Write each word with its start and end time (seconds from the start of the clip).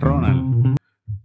Ronald. 0.00 0.76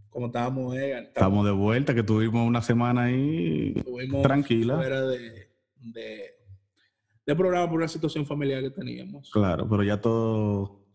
Como 0.09 0.27
estábamos, 0.27 0.75
eh, 0.75 0.99
estamos 0.99 1.45
de 1.45 1.51
vuelta, 1.51 1.95
que 1.95 2.03
tuvimos 2.03 2.47
una 2.47 2.61
semana 2.61 3.03
ahí 3.03 3.73
tranquila. 4.21 4.75
Fuera 4.75 5.01
de, 5.01 5.49
de, 7.25 7.35
programa 7.35 7.67
por 7.67 7.77
una 7.77 7.87
situación 7.87 8.25
familiar 8.25 8.61
que 8.61 8.69
teníamos. 8.69 9.31
Claro, 9.31 9.67
pero 9.67 9.83
ya 9.83 9.99
todo 9.99 10.85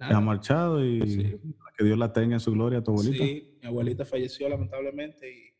ha 0.00 0.20
marchado 0.20 0.84
y 0.84 1.38
que 1.76 1.84
Dios 1.84 1.98
la 1.98 2.12
tenga 2.12 2.34
en 2.34 2.40
su 2.40 2.52
gloria, 2.52 2.82
tu 2.82 2.92
abuelita. 2.92 3.24
Sí, 3.24 3.58
mi 3.60 3.68
abuelita 3.68 4.04
falleció 4.04 4.48
lamentablemente 4.48 5.30
y 5.30 5.54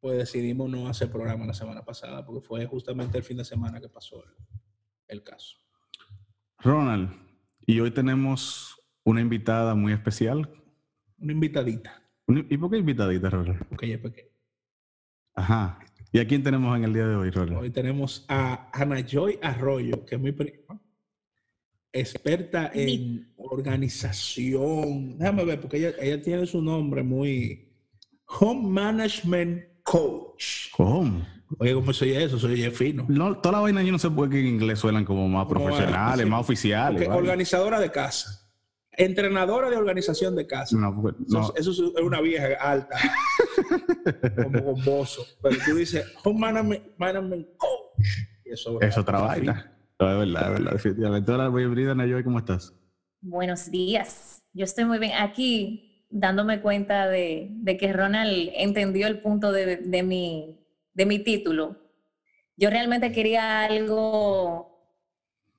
pues 0.00 0.16
decidimos 0.16 0.70
no 0.70 0.88
hacer 0.88 1.10
programa 1.10 1.46
la 1.46 1.54
semana 1.54 1.84
pasada 1.84 2.24
porque 2.24 2.40
fue 2.40 2.64
justamente 2.66 3.18
el 3.18 3.24
fin 3.24 3.36
de 3.36 3.44
semana 3.44 3.80
que 3.80 3.88
pasó 3.88 4.22
el 5.08 5.22
caso. 5.22 5.56
Ronald, 6.58 7.10
y 7.66 7.80
hoy 7.80 7.90
tenemos 7.90 8.79
una 9.10 9.20
invitada 9.20 9.74
muy 9.74 9.92
especial. 9.92 10.48
Una 11.18 11.32
invitadita. 11.32 12.02
¿Y 12.26 12.56
por 12.56 12.70
qué 12.70 12.78
invitadita, 12.78 13.28
Ronald? 13.28 13.66
Porque 13.68 13.86
ella 13.86 13.96
es 13.96 14.00
pequeña. 14.00 14.28
Ajá. 15.34 15.78
¿Y 16.12 16.18
a 16.18 16.26
quién 16.26 16.42
tenemos 16.42 16.76
en 16.76 16.84
el 16.84 16.92
día 16.92 17.06
de 17.06 17.16
hoy, 17.16 17.30
Ronald? 17.30 17.58
Hoy 17.58 17.70
tenemos 17.70 18.24
a 18.28 18.70
Ana 18.72 19.04
Joy 19.04 19.38
Arroyo, 19.42 20.04
que 20.04 20.16
es 20.16 20.20
mi 20.20 20.32
prima, 20.32 20.80
experta 21.92 22.70
en 22.72 23.32
organización. 23.36 25.18
Déjame 25.18 25.44
ver, 25.44 25.60
porque 25.60 25.78
ella, 25.78 25.92
ella 26.00 26.22
tiene 26.22 26.46
su 26.46 26.62
nombre 26.62 27.02
muy 27.02 27.68
Home 28.40 28.68
Management 28.68 29.82
Coach. 29.82 30.70
¿Cómo? 30.72 31.26
Oye, 31.58 31.74
¿cómo 31.74 31.92
soy 31.92 32.12
eso? 32.12 32.38
Soy 32.38 32.62
fino. 32.70 33.06
No, 33.08 33.36
toda 33.38 33.56
la 33.56 33.60
vaina 33.60 33.82
yo 33.82 33.90
no 33.90 33.98
sé 33.98 34.08
por 34.10 34.30
qué 34.30 34.38
en 34.38 34.46
inglés 34.46 34.78
suenan 34.78 35.04
como 35.04 35.28
más 35.28 35.46
profesionales, 35.46 36.26
más 36.26 36.40
oficiales. 36.40 37.08
Organizadora 37.08 37.80
de 37.80 37.90
casa. 37.90 38.49
Entrenadora 38.92 39.70
de 39.70 39.76
organización 39.76 40.36
de 40.36 40.46
casa. 40.46 40.76
No, 40.76 41.14
Eso, 41.54 41.72
es 41.72 41.78
una 42.02 42.20
vieja 42.20 42.48
alta, 42.60 42.96
como 44.42 44.60
bomboso. 44.60 45.24
Pero 45.42 45.56
tú 45.64 45.74
dices, 45.76 46.04
home 46.24 46.40
management, 46.98 47.46
coach. 47.56 48.06
eso, 48.44 48.80
es 48.80 48.98
otra 48.98 49.20
vaina. 49.20 49.72
es 49.98 50.06
verdad, 50.06 50.46
es 50.46 50.58
verdad, 50.58 50.72
definitivamente. 50.72 51.32
Hola, 51.32 51.48
bienvenida, 51.48 51.94
Nayoy, 51.94 52.24
¿cómo 52.24 52.38
estás? 52.38 52.74
Buenos 53.20 53.70
días. 53.70 54.42
Yo 54.52 54.64
estoy 54.64 54.84
muy 54.84 54.98
bien. 54.98 55.12
Aquí, 55.18 56.06
dándome 56.10 56.60
cuenta 56.60 57.06
de, 57.06 57.48
de 57.50 57.76
que 57.76 57.92
Ronald 57.92 58.50
entendió 58.54 59.06
el 59.06 59.20
punto 59.20 59.52
de, 59.52 59.76
de 59.76 60.02
mi 60.02 60.60
de 60.94 61.06
mi 61.06 61.18
título, 61.18 61.76
yo 62.56 62.70
realmente 62.70 63.12
quería 63.12 63.62
algo 63.64 64.94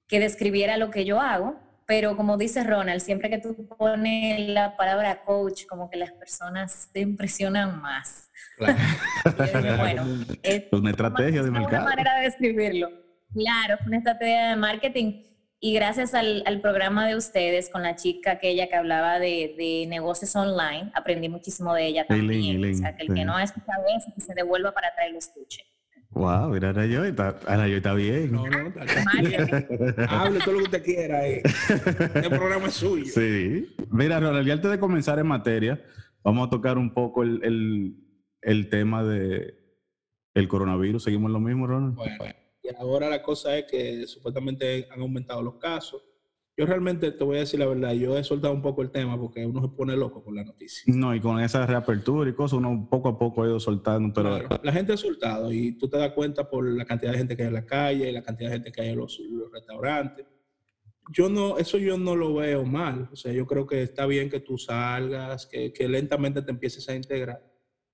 que 0.07 0.19
describiera 0.19 0.77
lo 0.77 0.91
que 0.91 1.05
yo 1.05 1.19
hago, 1.19 1.59
pero 1.85 2.15
como 2.15 2.37
dice 2.37 2.63
Ronald, 2.63 3.01
siempre 3.01 3.29
que 3.29 3.37
tú 3.37 3.67
pones 3.77 4.47
la 4.49 4.77
palabra 4.77 5.23
coach, 5.23 5.65
como 5.67 5.89
que 5.89 5.97
las 5.97 6.11
personas 6.11 6.89
te 6.93 7.01
impresionan 7.01 7.81
más. 7.81 8.29
bueno, 8.57 10.25
es 10.43 10.65
una 10.71 10.91
estrategia 10.91 11.43
de 11.43 11.51
mercado. 11.51 11.83
Una 11.83 11.89
manera 11.89 12.15
de 12.17 12.23
describirlo. 12.23 12.89
Claro, 13.33 13.77
una 13.85 13.97
estrategia 13.97 14.49
de 14.49 14.55
marketing. 14.55 15.23
Y 15.63 15.75
gracias 15.75 16.15
al, 16.15 16.59
programa 16.61 17.07
de 17.07 17.15
ustedes 17.15 17.69
con 17.69 17.83
la 17.83 17.95
chica 17.95 18.31
aquella 18.31 18.67
que 18.67 18.75
hablaba 18.75 19.19
de, 19.19 19.85
negocios 19.87 20.35
online, 20.35 20.91
aprendí 20.95 21.29
muchísimo 21.29 21.73
de 21.75 21.85
ella 21.85 22.07
también. 22.07 22.63
o 22.63 22.73
sea, 22.73 22.95
que 22.95 23.03
el 23.03 23.13
que 23.13 23.25
no 23.25 23.35
ha 23.35 23.43
escuchado 23.43 23.83
eso, 23.95 24.11
que 24.15 24.21
se 24.21 24.33
devuelva 24.33 24.71
para 24.71 24.93
traer 24.95 25.11
el 25.11 25.17
escuche. 25.17 25.63
Wow, 26.11 26.49
mira, 26.49 26.69
Ana 26.69 26.85
yo, 26.85 27.05
está, 27.05 27.39
Ana 27.47 27.67
yo 27.67 27.77
está 27.77 27.93
bien. 27.93 28.33
No, 28.33 28.45
no, 28.45 28.67
está, 28.67 30.05
Hable 30.09 30.39
todo 30.39 30.53
lo 30.53 30.57
que 30.59 30.65
usted 30.65 30.83
quiera. 30.83 31.27
Eh. 31.27 31.41
El 32.15 32.29
programa 32.29 32.67
es 32.67 32.73
suyo. 32.73 33.05
Sí. 33.05 33.73
Mira, 33.89 34.19
Ronald, 34.19 34.45
y 34.45 34.51
antes 34.51 34.69
de 34.69 34.79
comenzar 34.79 35.19
en 35.19 35.27
materia, 35.27 35.81
vamos 36.21 36.47
a 36.47 36.49
tocar 36.49 36.77
un 36.77 36.93
poco 36.93 37.23
el, 37.23 37.41
el, 37.43 37.95
el 38.41 38.69
tema 38.69 39.03
de 39.05 39.55
el 40.33 40.47
coronavirus. 40.49 41.03
¿Seguimos 41.03 41.31
lo 41.31 41.39
mismo, 41.39 41.65
Ronald? 41.65 41.95
Bueno. 41.95 42.25
Y 42.63 42.75
ahora 42.75 43.09
la 43.09 43.23
cosa 43.23 43.57
es 43.57 43.65
que 43.65 44.05
supuestamente 44.05 44.87
han 44.91 45.01
aumentado 45.01 45.41
los 45.41 45.55
casos. 45.55 46.03
Yo 46.61 46.67
realmente 46.67 47.11
te 47.11 47.23
voy 47.23 47.37
a 47.37 47.39
decir 47.39 47.59
la 47.59 47.65
verdad, 47.65 47.93
yo 47.93 48.15
he 48.15 48.23
soltado 48.23 48.53
un 48.53 48.61
poco 48.61 48.83
el 48.83 48.91
tema 48.91 49.19
porque 49.19 49.43
uno 49.43 49.63
se 49.63 49.69
pone 49.69 49.97
loco 49.97 50.23
con 50.23 50.35
la 50.35 50.43
noticia. 50.43 50.93
No, 50.95 51.15
y 51.15 51.19
con 51.19 51.39
esa 51.39 51.65
reapertura 51.65 52.29
y 52.29 52.33
cosas, 52.33 52.59
uno 52.59 52.87
poco 52.87 53.09
a 53.09 53.17
poco 53.17 53.41
ha 53.41 53.47
ido 53.47 53.59
soltando. 53.59 54.13
Pero... 54.13 54.47
la 54.61 54.71
gente 54.71 54.93
ha 54.93 54.97
soltado 54.97 55.51
y 55.51 55.71
tú 55.71 55.89
te 55.89 55.97
das 55.97 56.11
cuenta 56.11 56.47
por 56.47 56.63
la 56.71 56.85
cantidad 56.85 57.13
de 57.13 57.17
gente 57.17 57.35
que 57.35 57.41
hay 57.41 57.47
en 57.47 57.55
la 57.55 57.65
calle, 57.65 58.07
y 58.07 58.11
la 58.11 58.21
cantidad 58.21 58.51
de 58.51 58.57
gente 58.57 58.71
que 58.71 58.79
hay 58.79 58.89
en 58.89 58.99
los, 58.99 59.19
restaurantes. 59.51 60.27
Yo 61.11 61.29
no, 61.29 61.57
eso 61.57 61.79
yo 61.79 61.97
no 61.97 62.15
lo 62.15 62.35
veo 62.35 62.63
mal. 62.63 63.09
O 63.11 63.15
sea, 63.15 63.33
yo 63.33 63.47
creo 63.47 63.65
que 63.65 63.81
está 63.81 64.05
bien 64.05 64.29
que 64.29 64.39
tú 64.39 64.59
salgas, 64.59 65.47
que, 65.47 65.73
que 65.73 65.89
lentamente 65.89 66.43
te 66.43 66.51
empieces 66.51 66.87
a 66.89 66.95
integrar, 66.95 67.43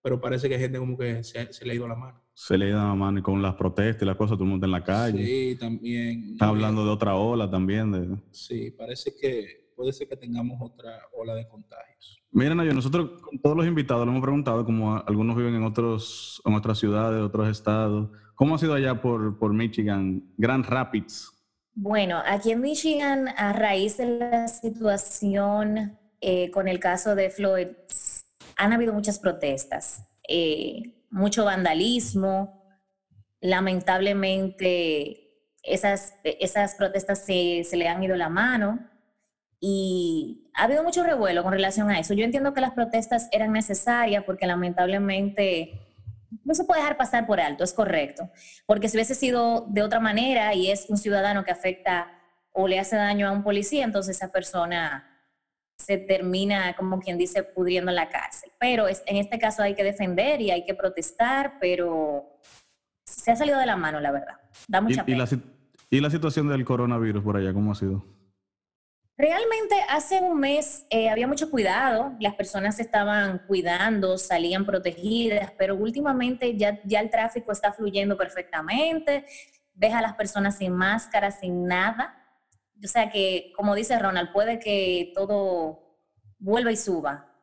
pero 0.01 0.19
parece 0.19 0.49
que 0.49 0.55
hay 0.55 0.61
gente 0.61 0.78
como 0.78 0.97
que 0.97 1.23
se, 1.23 1.53
se 1.53 1.66
le 1.66 1.72
ha 1.72 1.75
ido 1.75 1.88
la 1.88 1.95
mano 1.95 2.26
se 2.37 2.55
le 2.55 2.69
da 2.69 2.93
mano 2.93 3.23
con 3.23 3.41
las 3.41 3.55
protestas 3.55 4.03
y 4.03 4.05
las 4.05 4.15
cosas, 4.15 4.35
todo 4.35 4.43
el 4.43 4.51
mundo 4.51 4.67
en 4.67 4.71
la 4.71 4.83
calle. 4.83 5.25
Sí, 5.25 5.57
también. 5.59 6.33
Está 6.33 6.49
hablando 6.49 6.85
de 6.85 6.91
otra 6.91 7.15
ola 7.15 7.49
también. 7.49 7.91
De... 7.91 8.15
Sí, 8.29 8.69
parece 8.69 9.15
que 9.19 9.71
puede 9.75 9.91
ser 9.91 10.07
que 10.07 10.17
tengamos 10.17 10.55
otra 10.61 10.99
ola 11.13 11.33
de 11.33 11.47
contagios. 11.47 12.21
Miren, 12.29 12.63
yo, 12.63 12.73
nosotros 12.75 13.19
con 13.23 13.41
todos 13.41 13.57
los 13.57 13.65
invitados 13.65 14.05
le 14.05 14.11
hemos 14.11 14.21
preguntado, 14.21 14.63
como 14.63 14.97
algunos 14.97 15.35
viven 15.35 15.55
en, 15.55 15.63
otros, 15.63 16.39
en 16.45 16.53
otras 16.53 16.77
ciudades, 16.77 17.23
otros 17.23 17.49
estados, 17.49 18.11
¿cómo 18.35 18.53
ha 18.53 18.59
sido 18.59 18.75
allá 18.75 19.01
por, 19.01 19.39
por 19.39 19.51
Michigan, 19.51 20.31
Grand 20.37 20.63
Rapids? 20.63 21.33
Bueno, 21.73 22.21
aquí 22.23 22.51
en 22.51 22.61
Michigan, 22.61 23.29
a 23.35 23.51
raíz 23.51 23.97
de 23.97 24.19
la 24.19 24.47
situación 24.47 25.97
eh, 26.21 26.51
con 26.51 26.67
el 26.67 26.79
caso 26.79 27.15
de 27.15 27.31
Floyd, 27.31 27.69
han 28.57 28.73
habido 28.73 28.93
muchas 28.93 29.17
protestas. 29.17 30.07
Eh, 30.29 30.93
mucho 31.09 31.45
vandalismo. 31.45 32.63
Lamentablemente, 33.40 35.28
esas, 35.63 36.16
esas 36.23 36.75
protestas 36.75 37.25
se, 37.25 37.63
se, 37.63 37.78
le 37.78 37.88
han 37.88 38.03
ido 38.03 38.16
la 38.16 38.29
mano 38.29 38.79
y 39.59 40.51
ha 40.53 40.63
habido 40.63 40.84
mucho 40.84 41.03
revuelo 41.03 41.44
con 41.44 41.51
relación 41.51 41.90
a 41.90 42.00
eso. 42.00 42.13
Yo 42.13 42.23
entiendo 42.23 42.53
que 42.53 42.62
las 42.62 42.72
protestas 42.72 43.28
eran 43.31 43.51
necesarias 43.51 44.23
porque 44.23 44.47
lamentablemente 44.47 45.88
no 46.44 46.53
se 46.53 46.63
puede 46.63 46.81
dejar 46.81 46.97
pasar 46.97 47.25
por 47.25 47.40
alto, 47.40 47.63
es 47.63 47.73
correcto. 47.73 48.29
Porque 48.66 48.90
si 48.90 48.97
hubiese 48.97 49.16
sido 49.16 49.66
de 49.69 49.81
otra 49.81 50.00
manera 50.00 50.53
y 50.53 50.72
es 50.72 50.90
un 50.90 50.97
ciudadano 50.97 51.44
que 51.44 51.51
afecta 51.51 52.12
o 52.51 52.67
le 52.67 52.79
hace 52.79 52.96
daño 52.96 53.28
a 53.28 53.31
un 53.31 53.44
policía, 53.44 53.84
entonces 53.84 54.16
esa 54.17 54.31
persona 54.31 55.16
se 55.77 55.97
termina, 55.97 56.75
como 56.75 56.99
quien 56.99 57.17
dice, 57.17 57.43
pudriendo 57.43 57.91
en 57.91 57.95
la 57.95 58.09
cárcel. 58.09 58.51
Pero 58.59 58.88
en 58.88 59.17
este 59.17 59.39
caso 59.39 59.63
hay 59.63 59.75
que 59.75 59.83
defender 59.83 60.41
y 60.41 60.51
hay 60.51 60.65
que 60.65 60.73
protestar, 60.73 61.57
pero 61.59 62.39
se 63.05 63.31
ha 63.31 63.35
salido 63.35 63.59
de 63.59 63.65
la 63.65 63.77
mano, 63.77 63.99
la 63.99 64.11
verdad. 64.11 64.35
Da 64.67 64.81
mucha 64.81 65.01
¿Y, 65.01 65.05
pena. 65.05 65.25
¿Y, 65.89 66.01
la, 66.01 66.09
situación 66.09 66.49
del 66.49 66.66
coronavirus 66.66 67.23
por 67.23 67.37
allá, 67.37 67.53
cómo 67.53 67.71
ha 67.71 67.75
sido? 67.75 68.03
Realmente 69.17 69.75
hace 69.89 70.19
un 70.19 70.39
mes 70.39 70.85
eh, 70.91 71.09
había 71.09 71.27
mucho 71.27 71.49
cuidado, 71.49 72.13
las 72.19 72.35
personas 72.35 72.79
estaban 72.79 73.39
cuidando, 73.47 74.17
salían 74.17 74.63
protegidas, 74.66 75.51
pero 75.57 75.75
últimamente 75.75 76.55
ya, 76.55 76.79
ya 76.83 76.99
el 76.99 77.09
tráfico 77.09 77.51
está 77.51 77.73
fluyendo 77.73 78.16
perfectamente, 78.16 79.25
ves 79.73 79.93
a 79.93 80.01
las 80.01 80.13
personas 80.13 80.57
sin 80.57 80.72
máscara, 80.73 81.31
sin 81.31 81.66
nada, 81.66 82.27
o 82.84 82.88
sea 82.88 83.09
que, 83.09 83.52
como 83.56 83.76
dice 83.76 83.97
Ronald, 83.97 84.32
puede 84.32 84.59
que 84.59 85.12
todo 85.16 85.79
vuelva 86.40 86.72
y 86.72 86.78
suba. 86.78 87.34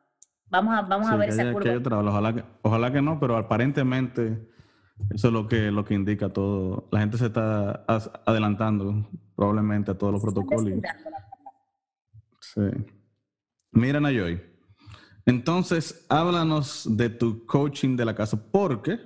Vamos 0.47 0.77
a, 0.77 0.81
vamos 0.83 1.09
a 1.09 1.15
ver 1.15 1.29
esa 1.29 1.51
curva. 1.51 1.99
ojalá, 1.99 2.33
que, 2.33 2.43
ojalá 2.61 2.91
que 2.91 3.01
no, 3.01 3.19
pero 3.19 3.35
aparentemente 3.35 4.47
eso 5.09 5.27
es 5.27 5.33
lo 5.33 5.47
que, 5.47 5.71
lo 5.71 5.83
que 5.83 5.93
indica 5.93 6.29
todo. 6.29 6.87
La 6.91 6.99
gente 6.99 7.17
se 7.17 7.27
está 7.27 7.83
adelantando 8.25 9.09
probablemente 9.35 9.91
a 9.91 9.97
todos 9.97 10.13
los 10.13 10.21
protocolos. 10.21 10.79
Sí. 12.39 12.61
Mira, 13.71 13.99
Nayoy. 13.99 14.41
Entonces, 15.25 16.05
háblanos 16.09 16.87
de 16.95 17.09
tu 17.09 17.45
coaching 17.45 17.97
de 17.97 18.05
la 18.05 18.15
casa, 18.15 18.51
porque 18.51 18.99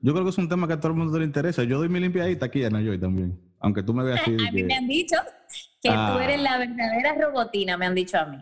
yo 0.00 0.12
creo 0.12 0.24
que 0.24 0.30
es 0.30 0.38
un 0.38 0.48
tema 0.48 0.66
que 0.66 0.74
a 0.74 0.80
todo 0.80 0.92
el 0.92 0.98
mundo 0.98 1.18
le 1.18 1.24
interesa. 1.24 1.62
Yo 1.64 1.78
doy 1.78 1.88
mi 1.88 2.00
limpiadita 2.00 2.46
aquí 2.46 2.64
a 2.64 2.70
Nayoy 2.70 2.98
también. 2.98 3.40
Aunque 3.60 3.82
tú 3.82 3.94
me 3.94 4.02
veas 4.02 4.20
así. 4.22 4.36
a 4.46 4.52
mí 4.52 4.62
me 4.62 4.74
han 4.74 4.88
dicho 4.88 5.16
que 5.82 5.88
tú 5.88 5.94
ah. 5.94 6.20
eres 6.22 6.40
la 6.42 6.58
verdadera 6.58 7.14
robotina, 7.14 7.76
me 7.76 7.86
han 7.86 7.94
dicho 7.94 8.18
a 8.18 8.26
mí. 8.26 8.38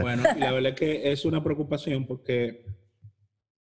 bueno, 0.00 0.22
la 0.36 0.52
verdad 0.52 0.72
es 0.72 0.74
que 0.74 1.12
es 1.12 1.24
una 1.24 1.42
preocupación 1.42 2.06
porque 2.06 2.64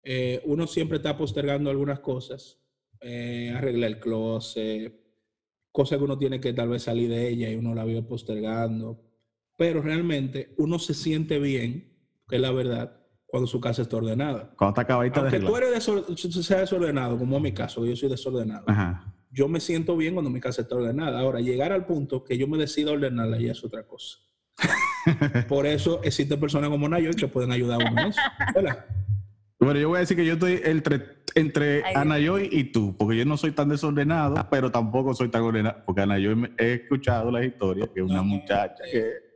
eh, 0.04 0.42
uno 0.46 0.68
siempre 0.68 0.98
está 0.98 1.18
postergando 1.18 1.70
algunas 1.70 2.00
cosas, 2.00 2.60
eh, 3.02 3.54
arreglar 3.56 3.92
el 3.92 4.00
closet, 4.00 4.94
cosas 5.72 5.98
que 5.98 6.04
uno 6.04 6.18
tiene 6.18 6.40
que 6.40 6.54
tal 6.54 6.70
vez 6.70 6.84
salir 6.84 7.10
de 7.10 7.30
ella 7.30 7.50
y 7.50 7.56
uno 7.56 7.76
la 7.76 7.86
vive 7.86 8.04
postergando, 8.04 9.04
pero 9.56 9.82
realmente 9.82 10.54
uno 10.58 10.80
se 10.80 10.94
siente 10.94 11.40
bien, 11.40 11.96
que 12.28 12.38
es 12.38 12.42
la 12.42 12.52
verdad, 12.52 12.96
cuando 13.26 13.46
su 13.46 13.60
casa 13.60 13.84
está 13.84 13.98
ordenada. 13.98 14.54
Cuando 14.58 14.72
está 14.72 14.82
acabadita 14.82 15.20
Aunque 15.20 15.40
tú 15.40 15.56
eres 15.56 15.72
desordenado, 15.72 16.18
sea 16.18 16.60
desordenado, 16.60 17.18
como 17.18 17.38
en 17.38 17.44
mi 17.44 17.52
caso, 17.52 17.86
yo 17.86 17.96
soy 17.96 18.10
desordenado. 18.10 18.66
Ajá 18.68 19.16
yo 19.32 19.48
me 19.48 19.60
siento 19.60 19.96
bien 19.96 20.14
cuando 20.14 20.30
mi 20.30 20.40
casa 20.40 20.62
está 20.62 20.76
ordenada. 20.76 21.20
Ahora, 21.20 21.40
llegar 21.40 21.72
al 21.72 21.86
punto 21.86 22.24
que 22.24 22.38
yo 22.38 22.48
me 22.48 22.58
decida 22.58 22.92
ordenarla 22.92 23.40
ya 23.40 23.52
es 23.52 23.64
otra 23.64 23.84
cosa. 23.84 24.18
Por 25.48 25.66
eso 25.66 26.02
existen 26.04 26.40
personas 26.40 26.70
como 26.70 26.90
Nayo 26.90 27.12
que 27.12 27.28
pueden 27.28 27.52
ayudar 27.52 27.82
a 27.82 27.92
uno 27.92 28.02
en 28.02 28.08
eso. 28.10 28.22
Bueno, 29.60 29.80
yo 29.80 29.90
voy 29.90 29.98
a 29.98 30.00
decir 30.00 30.16
que 30.16 30.26
yo 30.26 30.34
estoy 30.34 30.62
entre, 30.64 31.24
entre 31.36 31.84
Anayoy 31.94 32.50
y 32.50 32.66
tú, 32.66 32.96
porque 32.98 33.18
yo 33.18 33.26
no 33.26 33.36
soy 33.36 33.52
tan 33.52 33.68
desordenado, 33.68 34.36
pero 34.50 34.72
tampoco 34.72 35.14
soy 35.14 35.30
tan 35.30 35.42
ordenado, 35.42 35.84
porque 35.86 36.02
Anayoy 36.02 36.54
he 36.58 36.74
escuchado 36.74 37.30
la 37.30 37.44
historia 37.44 37.88
que 37.94 38.00
es 38.00 38.06
una 38.06 38.22
muchacha 38.22 38.84
que 38.90 39.30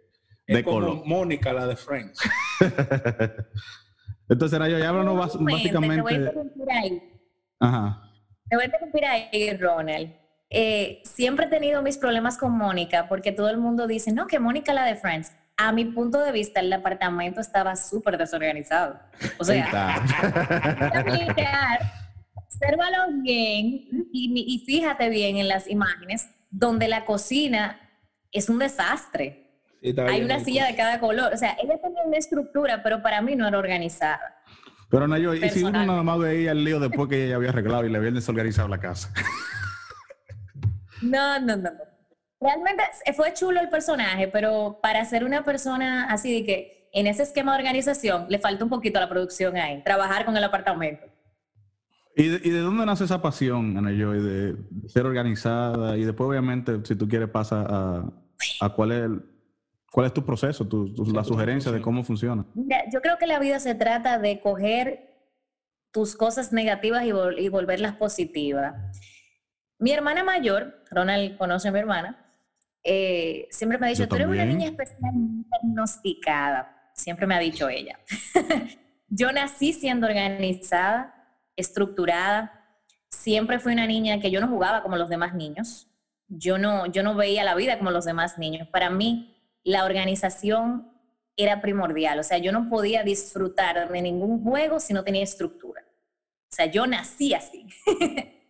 de 0.48 0.64
como 0.64 1.04
Mónica, 1.06 1.52
la 1.52 1.68
de 1.68 1.76
Friends. 1.76 2.20
Entonces, 4.30 4.58
Anayoy, 4.58 4.82
háblanos 4.82 5.40
básicamente... 5.40 6.14
Te 6.14 6.32
voy 6.32 6.70
a 6.70 6.80
ahí. 6.80 7.04
Ajá. 7.60 8.13
Te 8.54 8.58
voy 8.58 8.66
a 8.66 8.68
interrumpir 8.68 9.04
ahí, 9.04 9.58
Ronald. 9.58 10.14
Eh, 10.48 11.02
siempre 11.06 11.48
he 11.48 11.50
tenido 11.50 11.82
mis 11.82 11.98
problemas 11.98 12.38
con 12.38 12.56
Mónica, 12.56 13.08
porque 13.10 13.32
todo 13.32 13.50
el 13.50 13.58
mundo 13.58 13.88
dice, 13.88 14.12
no, 14.12 14.28
que 14.28 14.38
Mónica 14.38 14.76
la 14.76 14.86
de 14.86 14.94
Friends 14.94 15.32
a 15.58 15.72
mi 15.72 15.86
punto 15.86 16.22
de 16.22 16.32
vista, 16.32 16.60
el 16.60 16.72
apartamento 16.72 17.42
estaba 17.42 17.76
súper 17.76 18.16
desorganizado. 18.16 19.00
O 19.40 19.44
sea, 19.44 20.04
obsérvalo 22.36 22.98
bien 23.24 23.88
y, 24.14 24.46
y, 24.48 24.64
fíjate 24.68 25.10
bien 25.10 25.38
en 25.38 25.48
las 25.48 25.68
imágenes 25.68 26.30
donde 26.52 26.88
la 26.88 27.06
cocina 27.06 27.80
es 28.32 28.50
un 28.50 28.60
desastre. 28.60 29.64
Hay 30.08 30.24
una 30.24 30.42
silla 30.42 30.68
de 30.68 30.76
cada 30.76 31.00
color. 31.00 31.34
O 31.34 31.38
sea, 31.38 31.58
ella 31.60 31.82
tenía 31.82 32.04
una 32.06 32.18
estructura, 32.18 32.84
pero 32.84 33.02
para 33.02 33.20
mí 33.20 33.36
no 33.36 33.48
era 33.48 33.58
organizada. 33.58 34.33
Pero 34.94 35.08
no, 35.08 35.18
yo, 35.18 35.34
y 35.34 35.50
si 35.50 35.64
uno 35.64 35.84
nada 35.84 36.04
más 36.04 36.20
veía 36.20 36.52
el 36.52 36.64
lío 36.64 36.80
después 36.80 37.10
que 37.10 37.26
ella 37.26 37.38
había 37.38 37.50
arreglado 37.50 37.84
y 37.84 37.90
le 37.90 37.98
habían 37.98 38.14
desorganizado 38.14 38.68
la 38.68 38.78
casa. 38.78 39.12
No, 41.02 41.40
no, 41.40 41.58
no. 41.58 41.72
Realmente 42.40 42.84
fue 43.16 43.34
chulo 43.34 43.60
el 43.60 43.70
personaje, 43.70 44.28
pero 44.28 44.80
para 44.84 45.04
ser 45.04 45.24
una 45.24 45.44
persona 45.44 46.06
así 46.12 46.32
de 46.32 46.46
que 46.46 46.90
en 46.94 47.08
ese 47.08 47.24
esquema 47.24 47.54
de 47.54 47.58
organización 47.58 48.28
le 48.30 48.38
falta 48.38 48.64
un 48.64 48.70
poquito 48.70 49.00
a 49.00 49.02
la 49.02 49.10
producción 49.10 49.58
ahí, 49.58 49.82
trabajar 49.84 50.26
con 50.26 50.38
el 50.38 50.44
apartamento. 50.44 51.08
¿Y 52.16 52.30
de, 52.30 52.60
dónde 52.60 52.86
nace 52.86 53.06
esa 53.06 53.20
pasión, 53.20 53.76
Ana 53.76 53.90
Joy, 53.90 54.22
de 54.22 54.56
ser 54.88 55.08
organizada? 55.08 55.98
Y 55.98 56.06
después, 56.06 56.30
obviamente, 56.30 56.80
si 56.84 56.96
tú 56.96 57.08
quieres, 57.08 57.30
pasa 57.30 57.66
a, 58.62 58.70
cuál, 58.76 58.92
es 58.92 59.10
cuál 59.94 60.08
es 60.08 60.14
tu 60.14 60.26
proceso, 60.26 60.68
tu, 60.68 60.92
la 61.14 61.24
sugerencia 61.24 61.72
de 61.72 61.80
cómo 61.80 62.04
funciona. 62.04 62.44
yo 62.92 63.00
creo 63.00 63.20
que 63.20 63.28
la 63.28 63.38
vida 63.38 63.60
se 63.60 63.76
trata 63.76 64.18
de 64.18 64.42
coger 64.42 65.08
tus 65.92 66.16
cosas 66.16 66.52
negativas 66.52 67.04
y, 67.06 67.12
y 67.40 67.50
volverlas 67.50 67.96
positivas. 67.98 68.74
Mi 69.78 69.92
hermana 69.92 70.24
mayor, 70.24 70.84
Ronald 70.90 71.38
conoce 71.38 71.68
a 71.68 71.72
mi 71.72 71.78
hermana, 71.78 72.26
eh, 72.84 73.48
siempre 73.52 73.78
me 73.78 73.86
ha 73.86 73.90
dicho, 73.90 74.08
tú 74.08 74.16
eres 74.16 74.28
una 74.28 74.46
niña 74.46 74.66
especialmente 74.66 75.48
diagnosticada, 75.62 76.92
siempre 76.96 77.28
me 77.28 77.36
ha 77.36 77.40
dicho 77.40 77.70
ella. 77.70 78.00
yo 79.10 79.32
nací 79.32 79.74
siendo 79.74 80.08
organizada, 80.08 81.14
estructurada, 81.56 82.52
siempre 83.12 83.60
fui 83.60 83.74
una 83.74 83.86
niña 83.86 84.20
que 84.20 84.32
yo 84.32 84.42
no 84.42 84.48
jugaba 84.48 84.82
como 84.82 84.98
los 84.98 85.10
demás 85.10 85.36
niños, 85.36 85.88
yo 86.28 86.58
no, 86.58 86.88
yo 86.88 87.04
no 87.04 87.14
veía 87.14 87.44
la 87.44 87.54
vida 87.54 87.78
como 87.78 87.92
los 87.92 88.06
demás 88.06 88.40
niños. 88.40 88.68
Para 88.70 88.90
mí, 88.90 89.33
la 89.64 89.86
organización 89.86 90.92
era 91.36 91.62
primordial, 91.62 92.20
o 92.20 92.24
sea, 92.24 92.38
yo 92.38 92.52
no 92.52 92.70
podía 92.70 93.04
disfrutar 93.04 93.92
de 93.92 94.02
ningún 94.02 94.44
juego 94.44 94.80
si 94.80 94.94
no 94.94 95.04
tenía 95.04 95.24
estructura. 95.24 95.84
O 96.52 96.56
sea, 96.56 96.68
yo 96.68 96.86
nací 96.86 97.34
así. 97.34 97.66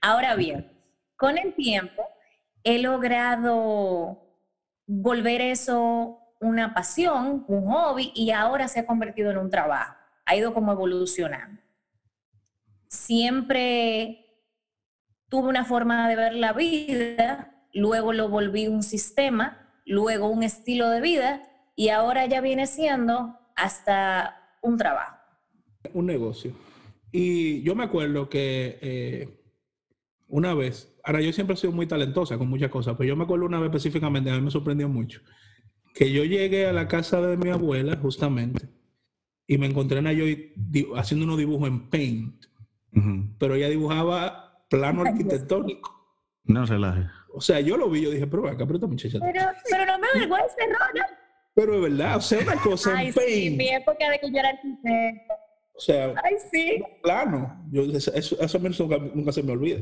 Ahora 0.00 0.34
bien, 0.34 0.72
con 1.16 1.38
el 1.38 1.54
tiempo, 1.54 2.04
he 2.64 2.80
logrado 2.80 4.26
volver 4.86 5.40
eso 5.40 6.20
una 6.40 6.74
pasión, 6.74 7.44
un 7.48 7.66
hobby, 7.66 8.12
y 8.14 8.30
ahora 8.30 8.68
se 8.68 8.80
ha 8.80 8.86
convertido 8.86 9.30
en 9.30 9.38
un 9.38 9.50
trabajo. 9.50 9.96
Ha 10.26 10.36
ido 10.36 10.52
como 10.52 10.72
evolucionando. 10.72 11.62
Siempre 12.88 14.26
tuve 15.28 15.48
una 15.48 15.64
forma 15.64 16.08
de 16.08 16.16
ver 16.16 16.34
la 16.34 16.52
vida, 16.52 17.54
luego 17.72 18.12
lo 18.12 18.28
volví 18.28 18.68
un 18.68 18.82
sistema, 18.82 19.65
luego 19.86 20.28
un 20.28 20.42
estilo 20.42 20.90
de 20.90 21.00
vida, 21.00 21.42
y 21.74 21.88
ahora 21.88 22.26
ya 22.26 22.42
viene 22.42 22.66
siendo 22.66 23.38
hasta 23.54 24.58
un 24.62 24.76
trabajo. 24.76 25.16
Un 25.94 26.06
negocio. 26.06 26.52
Y 27.10 27.62
yo 27.62 27.74
me 27.74 27.84
acuerdo 27.84 28.28
que 28.28 28.78
eh, 28.82 29.40
una 30.28 30.52
vez 30.52 30.96
Ahora, 31.06 31.20
yo 31.20 31.32
siempre 31.32 31.54
he 31.54 31.56
sido 31.56 31.72
muy 31.72 31.86
talentosa 31.86 32.36
con 32.36 32.48
muchas 32.48 32.68
cosas, 32.68 32.96
pero 32.98 33.06
yo 33.06 33.14
me 33.14 33.22
acuerdo 33.22 33.46
una 33.46 33.60
vez 33.60 33.68
específicamente, 33.68 34.28
a 34.28 34.34
mí 34.34 34.40
me 34.40 34.50
sorprendió 34.50 34.88
mucho, 34.88 35.20
que 35.94 36.10
yo 36.10 36.24
llegué 36.24 36.66
a 36.66 36.72
la 36.72 36.88
casa 36.88 37.20
de 37.20 37.36
mi 37.36 37.48
abuela, 37.48 37.96
justamente, 37.96 38.68
y 39.46 39.56
me 39.56 39.66
encontré 39.66 40.00
a 40.00 40.12
yo 40.12 40.24
haciendo 40.96 41.26
unos 41.26 41.38
dibujos 41.38 41.68
en 41.68 41.88
Paint, 41.88 42.44
pero 43.38 43.54
ella 43.54 43.68
dibujaba 43.68 44.66
plano 44.68 45.02
arquitectónico. 45.02 45.94
No 46.42 46.66
relaje. 46.66 47.06
O 47.36 47.40
sea, 47.42 47.60
yo 47.60 47.76
lo 47.76 47.90
vi, 47.90 48.00
yo 48.00 48.10
dije, 48.10 48.26
pero 48.26 48.48
acá, 48.48 48.64
pero 48.64 48.76
esta 48.76 48.86
muchacha. 48.86 49.18
Pero, 49.20 49.42
pero 49.70 49.84
no 49.84 49.98
me 49.98 50.06
avergüenza, 50.08 50.56
Ronald. 50.58 51.10
Pero 51.54 51.74
es 51.74 51.82
verdad, 51.82 52.16
o 52.16 52.20
sea, 52.22 52.40
una 52.40 52.56
cosa 52.62 53.02
en 53.02 53.12
Paint. 53.12 53.30
Sí, 53.30 53.50
mi 53.50 53.68
época 53.68 54.10
de 54.10 54.18
que 54.18 54.30
yo 54.30 54.38
era 54.38 54.48
arquitecto. 54.48 55.34
O 55.74 55.80
sea, 55.80 56.14
Ay, 56.24 56.34
sí. 56.50 56.82
plano. 57.02 57.62
Yo, 57.70 57.82
eso, 57.82 58.10
eso, 58.14 58.58
nunca, 58.58 58.96
nunca 59.14 59.32
se 59.32 59.42
me 59.42 59.52
olvida. 59.52 59.80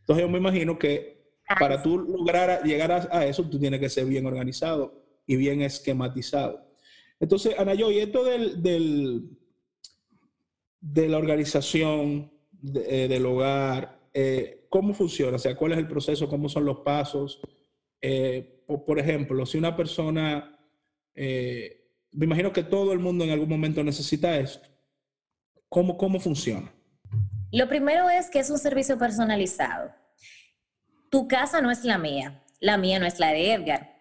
Entonces 0.00 0.24
yo 0.24 0.28
me 0.28 0.38
imagino 0.38 0.76
que 0.76 1.32
para 1.60 1.80
tú 1.80 1.96
lograr 1.96 2.64
llegar 2.64 2.90
a, 2.90 3.24
eso, 3.24 3.48
tú 3.48 3.60
tienes 3.60 3.78
que 3.78 3.88
ser 3.88 4.06
bien 4.06 4.26
organizado 4.26 5.04
y 5.28 5.36
bien 5.36 5.62
esquematizado. 5.62 6.66
Entonces, 7.20 7.56
Ana, 7.56 7.74
yo, 7.74 7.92
y 7.92 8.00
esto 8.00 8.24
del, 8.24 9.30
de 10.80 11.08
la 11.08 11.18
organización 11.18 12.32
eh, 12.74 13.06
del 13.08 13.26
hogar, 13.26 13.95
eh, 14.18 14.66
¿cómo 14.70 14.94
funciona? 14.94 15.36
O 15.36 15.38
sea, 15.38 15.54
¿cuál 15.54 15.72
es 15.72 15.78
el 15.78 15.86
proceso? 15.86 16.28
¿Cómo 16.28 16.48
son 16.48 16.64
los 16.64 16.78
pasos? 16.78 17.40
Eh, 18.00 18.64
por, 18.66 18.98
ejemplo, 18.98 19.44
si 19.44 19.58
una 19.58 19.76
persona, 19.76 20.58
me 21.14 22.24
imagino 22.24 22.52
que 22.52 22.62
todo 22.62 22.92
el 22.92 22.98
mundo 22.98 23.24
en 23.24 23.30
algún 23.30 23.48
momento 23.48 23.84
necesita 23.84 24.36
esto, 24.38 24.68
¿cómo, 25.68 25.96
cómo 25.96 26.18
funciona? 26.18 26.72
Lo 27.52 27.68
primero 27.68 28.08
es 28.08 28.30
que 28.30 28.38
es 28.38 28.50
un 28.50 28.58
servicio 28.58 28.98
personalizado. 28.98 29.92
Tu 31.10 31.28
casa 31.28 31.60
no 31.60 31.70
es 31.70 31.84
la 31.84 31.98
mía, 31.98 32.42
la 32.60 32.78
mía 32.78 32.98
no 32.98 33.06
es 33.06 33.20
la 33.20 33.32
de 33.32 33.52
Edgar. 33.52 33.96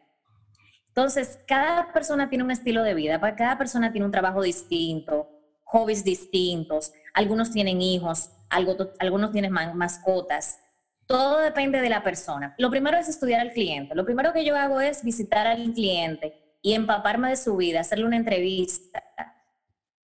Entonces, 0.87 1.39
cada 1.45 1.91
persona 1.91 2.29
tiene 2.29 2.45
un 2.45 2.51
estilo 2.51 2.81
de 2.81 2.93
vida, 2.93 3.19
cada 3.35 3.57
persona 3.57 3.91
tiene 3.91 4.05
un 4.05 4.13
trabajo 4.13 4.41
distinto, 4.41 5.29
hobbies 5.65 6.05
distintos, 6.05 6.93
algunos 7.13 7.51
tienen 7.51 7.81
hijos, 7.81 8.29
algunos 8.49 9.31
tienen 9.31 9.51
mascotas. 9.51 10.59
Todo 11.07 11.39
depende 11.39 11.81
de 11.81 11.89
la 11.89 12.03
persona. 12.03 12.55
Lo 12.57 12.69
primero 12.69 12.97
es 12.97 13.07
estudiar 13.07 13.41
al 13.41 13.51
cliente. 13.51 13.93
Lo 13.95 14.05
primero 14.05 14.33
que 14.33 14.43
yo 14.43 14.55
hago 14.55 14.81
es 14.81 15.03
visitar 15.03 15.45
al 15.45 15.73
cliente 15.73 16.57
y 16.61 16.73
empaparme 16.73 17.29
de 17.29 17.37
su 17.37 17.55
vida, 17.57 17.81
hacerle 17.81 18.05
una 18.05 18.17
entrevista. 18.17 19.03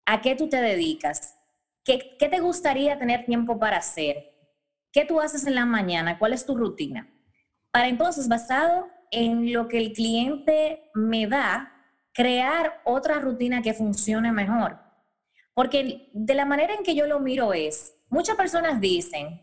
¿A 0.05 0.21
qué 0.21 0.35
tú 0.35 0.49
te 0.49 0.61
dedicas? 0.61 1.37
¿Qué, 1.85 2.29
te 2.29 2.41
gustaría 2.41 2.99
tener 2.99 3.25
tiempo 3.25 3.59
para 3.59 3.79
hacer? 3.79 4.35
¿Qué 4.93 5.05
tú 5.05 5.21
haces 5.21 5.47
en 5.47 5.55
la 5.55 5.65
mañana? 5.65 6.19
¿Cuál 6.19 6.33
es 6.33 6.45
tu 6.45 6.57
rutina? 6.57 7.09
Para 7.71 7.89
entonces, 7.89 8.29
basado 8.29 8.89
en 9.11 9.53
lo 9.53 9.69
que 9.69 9.79
el 9.79 9.93
cliente 9.93 10.91
me 10.95 11.27
da, 11.27 11.73
crear 12.13 12.81
otra 12.85 13.21
rutina 13.21 13.63
que 13.63 13.73
funcione 13.73 14.33
mejor. 14.33 14.79
Porque 15.55 16.11
de 16.13 16.35
la 16.35 16.45
manera 16.45 16.75
en 16.75 16.83
que 16.83 16.95
yo 16.95 17.07
lo 17.07 17.21
miro 17.21 17.53
es, 17.53 17.95
muchas 18.09 18.37
personas 18.37 18.81
dicen, 18.81 19.43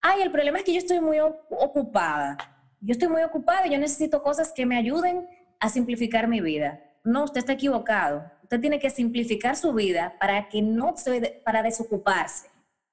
ay, 0.00 0.22
el 0.22 0.30
problema 0.30 0.58
es 0.58 0.64
que 0.64 0.72
yo 0.72 0.78
estoy 0.78 1.00
muy 1.00 1.18
ocupada. 1.20 2.36
Yo 2.80 2.92
estoy 2.92 3.08
muy 3.08 3.22
ocupada 3.22 3.66
y 3.66 3.70
yo 3.70 3.78
necesito 3.78 4.22
cosas 4.22 4.52
que 4.52 4.66
me 4.66 4.76
ayuden 4.76 5.28
a 5.60 5.68
simplificar 5.68 6.28
mi 6.28 6.40
vida. 6.40 6.80
No, 7.04 7.24
usted 7.24 7.40
está 7.40 7.52
equivocado. 7.52 8.24
Usted 8.42 8.60
tiene 8.60 8.78
que 8.78 8.90
simplificar 8.90 9.56
su 9.56 9.72
vida 9.72 10.14
para 10.20 10.48
que 10.48 10.62
no 10.62 10.96
se, 10.96 11.42
para 11.44 11.62
desocuparse. 11.62 12.48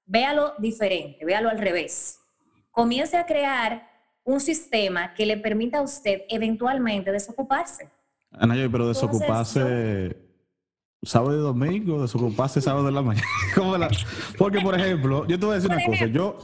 Véalo 0.06 0.54
diferente, 0.58 1.24
véalo 1.26 1.50
al 1.50 1.60
revés. 1.60 2.20
Comience 2.72 3.18
a 3.18 3.26
crear 3.26 3.88
un 4.24 4.40
sistema 4.40 5.14
que 5.14 5.26
le 5.26 5.38
permita 5.38 5.80
a 5.80 5.82
usted 5.82 6.22
eventualmente 6.30 7.12
desocuparse. 7.12 7.90
Ana, 8.32 8.56
pero 8.72 8.88
desocuparse 8.88 10.33
sábado 11.04 11.38
y 11.38 11.42
domingo, 11.42 12.02
desocuparse 12.02 12.62
sábado 12.62 12.86
de 12.86 12.92
la 12.92 13.02
mañana. 13.02 13.28
Porque, 14.38 14.60
por 14.62 14.76
ejemplo, 14.80 15.28
yo 15.28 15.40
te 15.40 15.46
voy 15.46 15.54
a 15.54 15.56
decir 15.56 15.72
una 15.72 15.86
cosa. 15.86 16.06
Yo, 16.08 16.38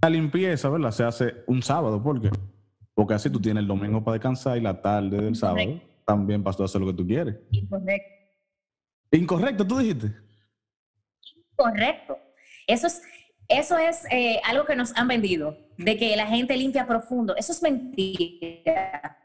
la 0.00 0.10
limpieza, 0.10 0.68
¿verdad? 0.68 0.90
Se 0.90 1.04
hace 1.04 1.34
un 1.46 1.62
sábado. 1.62 2.02
¿Por 2.02 2.20
qué? 2.20 2.30
Porque 2.94 3.14
así 3.14 3.30
tú 3.30 3.40
tienes 3.40 3.62
el 3.62 3.68
domingo 3.68 4.04
para 4.04 4.14
descansar 4.14 4.56
y 4.56 4.60
la 4.60 4.80
tarde 4.80 5.16
del 5.16 5.34
sábado 5.34 5.80
también 6.04 6.42
para 6.42 6.64
hacer 6.64 6.80
lo 6.80 6.88
que 6.88 6.94
tú 6.94 7.06
quieres. 7.06 7.36
Incorrecto. 7.50 8.08
Incorrecto, 9.10 9.66
tú 9.66 9.78
dijiste. 9.78 10.12
Correcto. 11.56 12.18
Eso 12.66 12.86
es, 12.86 13.02
eso 13.48 13.78
es 13.78 14.04
eh, 14.10 14.40
algo 14.44 14.64
que 14.64 14.76
nos 14.76 14.96
han 14.96 15.08
vendido, 15.08 15.56
de 15.78 15.96
que 15.96 16.16
la 16.16 16.26
gente 16.26 16.56
limpia 16.56 16.86
profundo. 16.86 17.34
Eso 17.36 17.52
es 17.52 17.62
mentira. 17.62 19.18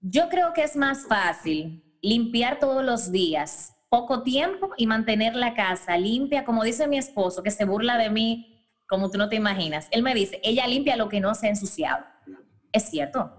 Yo 0.00 0.28
creo 0.28 0.52
que 0.52 0.62
es 0.62 0.76
más 0.76 1.06
fácil 1.06 1.82
limpiar 2.02 2.58
todos 2.58 2.84
los 2.84 3.10
días, 3.12 3.76
poco 3.88 4.22
tiempo 4.22 4.70
y 4.76 4.86
mantener 4.86 5.34
la 5.34 5.54
casa 5.54 5.96
limpia, 5.96 6.44
como 6.44 6.64
dice 6.64 6.86
mi 6.88 6.98
esposo, 6.98 7.42
que 7.42 7.50
se 7.50 7.64
burla 7.64 7.98
de 7.98 8.10
mí 8.10 8.52
como 8.88 9.10
tú 9.10 9.18
no 9.18 9.28
te 9.28 9.36
imaginas. 9.36 9.88
Él 9.90 10.02
me 10.02 10.14
dice, 10.14 10.40
ella 10.42 10.66
limpia 10.66 10.96
lo 10.96 11.08
que 11.08 11.20
no 11.20 11.34
se 11.34 11.46
ha 11.46 11.50
ensuciado. 11.50 12.04
Es 12.72 12.90
cierto. 12.90 13.34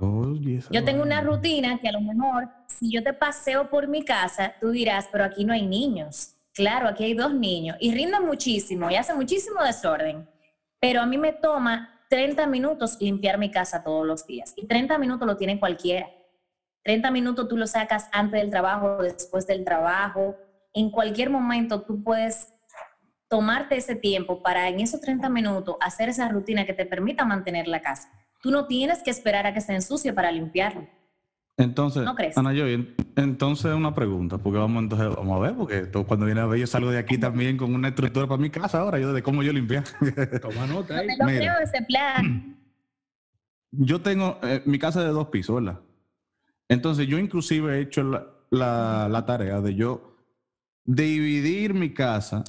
yo 0.71 0.83
tengo 0.83 1.03
una 1.03 1.21
rutina 1.21 1.77
que 1.79 1.87
a 1.87 1.91
lo 1.91 2.01
mejor, 2.01 2.49
si 2.67 2.91
yo 2.91 3.03
te 3.03 3.13
paseo 3.13 3.69
por 3.69 3.87
mi 3.87 4.03
casa, 4.03 4.55
tú 4.59 4.71
dirás, 4.71 5.07
pero 5.11 5.23
aquí 5.23 5.45
no 5.45 5.53
hay 5.53 5.65
niños. 5.65 6.33
Claro, 6.53 6.87
aquí 6.87 7.03
hay 7.03 7.13
dos 7.13 7.33
niños 7.33 7.77
y 7.79 7.93
rinden 7.93 8.25
muchísimo 8.25 8.89
y 8.89 8.95
hacen 8.95 9.15
muchísimo 9.15 9.63
desorden. 9.63 10.27
Pero 10.79 11.01
a 11.01 11.05
mí 11.05 11.17
me 11.17 11.33
toma 11.33 12.01
30 12.09 12.47
minutos 12.47 12.97
limpiar 12.99 13.37
mi 13.37 13.51
casa 13.51 13.83
todos 13.83 14.07
los 14.07 14.25
días. 14.25 14.53
Y 14.55 14.65
30 14.65 14.97
minutos 14.97 15.27
lo 15.27 15.37
tiene 15.37 15.59
cualquiera. 15.59 16.09
30 16.87 17.11
minutos 17.11 17.49
tú 17.49 17.57
lo 17.57 17.67
sacas 17.67 18.07
antes 18.13 18.39
del 18.39 18.49
trabajo, 18.49 19.03
después 19.03 19.45
del 19.45 19.65
trabajo. 19.65 20.37
En 20.73 20.89
cualquier 20.89 21.29
momento 21.29 21.81
tú 21.81 22.01
puedes 22.01 22.47
tomarte 23.27 23.75
ese 23.75 23.93
tiempo 23.93 24.41
para 24.41 24.69
en 24.69 24.79
esos 24.79 25.01
30 25.01 25.27
minutos 25.27 25.75
hacer 25.81 26.07
esa 26.07 26.29
rutina 26.29 26.65
que 26.65 26.71
te 26.71 26.85
permita 26.85 27.25
mantener 27.25 27.67
la 27.67 27.81
casa. 27.81 28.09
Tú 28.41 28.51
no 28.51 28.67
tienes 28.67 29.03
que 29.03 29.11
esperar 29.11 29.45
a 29.45 29.53
que 29.53 29.59
se 29.59 29.73
ensucie 29.73 30.13
para 30.13 30.31
limpiarlo. 30.31 30.87
Entonces, 31.57 32.07
Ana 32.37 32.53
Joy, 32.53 32.95
entonces 33.17 33.73
una 33.73 33.93
pregunta, 33.93 34.37
porque 34.37 34.57
vamos 34.57 34.83
entonces 34.83 35.09
vamos 35.13 35.37
a 35.37 35.41
ver, 35.41 35.55
porque 35.57 36.05
cuando 36.05 36.25
viene 36.25 36.39
a 36.39 36.45
ver 36.45 36.61
yo 36.61 36.67
salgo 36.67 36.89
de 36.89 36.99
aquí 36.99 37.17
también 37.17 37.57
con 37.57 37.75
una 37.75 37.89
estructura 37.89 38.27
para 38.27 38.41
mi 38.41 38.49
casa 38.49 38.79
ahora, 38.79 38.97
yo 38.97 39.11
de 39.11 39.21
cómo 39.21 39.43
yo 39.43 39.51
limpiar. 39.51 39.83
Toma 40.41 40.65
nota 40.67 40.99
ahí. 40.99 41.09
ese 41.63 41.81
plan. 41.85 42.57
Yo 43.71 43.99
tengo 43.99 44.39
eh, 44.41 44.61
mi 44.63 44.79
casa 44.79 45.03
de 45.03 45.09
dos 45.09 45.27
pisos, 45.27 45.61
¿verdad? 45.61 45.81
Entonces 46.69 47.07
yo 47.07 47.17
inclusive 47.17 47.77
he 47.77 47.81
hecho 47.81 48.03
la, 48.03 49.07
la, 49.09 49.25
tarea 49.25 49.61
de 49.61 49.75
yo 49.75 50.15
dividir 50.83 51.73
mi 51.73 51.93
casa 51.93 52.43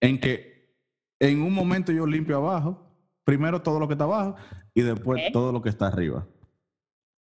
en 0.00 0.20
que 0.20 0.74
en 1.18 1.42
un 1.42 1.52
momento 1.52 1.92
yo 1.92 2.06
limpio 2.06 2.36
abajo, 2.36 2.86
primero 3.24 3.62
todo 3.62 3.78
lo 3.78 3.86
que 3.86 3.94
está 3.94 4.04
abajo 4.04 4.36
y 4.74 4.82
después 4.82 5.32
todo 5.32 5.52
lo 5.52 5.62
que 5.62 5.68
está 5.68 5.86
arriba. 5.86 6.26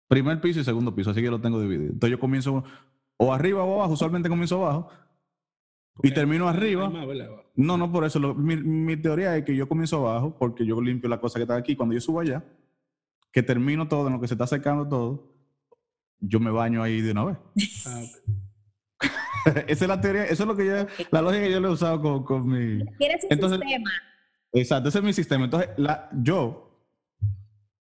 Primer 0.08 0.40
piso 0.40 0.60
y 0.60 0.64
segundo 0.64 0.94
piso, 0.94 1.10
así 1.10 1.22
que 1.22 1.30
lo 1.30 1.40
tengo 1.40 1.60
dividido. 1.60 1.92
Entonces 1.92 2.10
yo 2.10 2.20
comienzo 2.20 2.64
o 3.16 3.32
arriba 3.32 3.62
o 3.64 3.74
abajo, 3.74 3.94
usualmente 3.94 4.28
comienzo 4.28 4.64
abajo. 4.64 4.90
y 6.02 6.12
termino 6.12 6.48
arriba. 6.48 6.90
No, 7.54 7.76
no, 7.76 7.92
por 7.92 8.04
eso. 8.04 8.34
mi, 8.34 8.96
teoría 8.96 9.36
es 9.36 9.44
que 9.44 9.54
yo 9.54 9.68
comienzo 9.68 10.06
abajo 10.06 10.36
porque 10.38 10.66
yo 10.66 10.80
limpio 10.80 11.08
la 11.08 11.20
cosa 11.20 11.38
que 11.38 11.42
está 11.42 11.56
aquí. 11.56 11.76
Cuando 11.76 11.94
yo 11.94 12.00
subo 12.00 12.20
allá, 12.20 12.44
que 13.30 13.42
termino 13.42 13.88
todo 13.88 14.06
en 14.06 14.14
lo 14.14 14.20
que 14.20 14.28
se 14.28 14.34
está 14.34 14.46
secando 14.46 14.88
todo, 14.88 15.31
yo 16.22 16.40
me 16.40 16.50
baño 16.50 16.82
ahí 16.82 17.00
de 17.02 17.12
una 17.12 17.24
vez. 17.24 17.38
Ah, 17.86 18.02
Esa 19.66 19.84
es 19.84 19.88
la 19.88 20.00
teoría, 20.00 20.24
eso 20.24 20.44
es 20.44 20.46
lo 20.46 20.56
que 20.56 20.64
yo, 20.64 20.86
la 21.10 21.22
lógica 21.22 21.42
que 21.42 21.50
yo 21.50 21.60
le 21.60 21.66
he 21.66 21.70
usado 21.70 22.00
con, 22.00 22.22
con 22.24 22.46
mi. 22.46 22.84
¿Quieres 22.96 23.24
un 23.24 23.50
sistema? 23.50 23.90
Exacto, 24.52 24.88
ese 24.88 24.98
es 24.98 25.04
mi 25.04 25.12
sistema. 25.12 25.44
Entonces, 25.46 25.70
la, 25.76 26.08
yo 26.12 26.72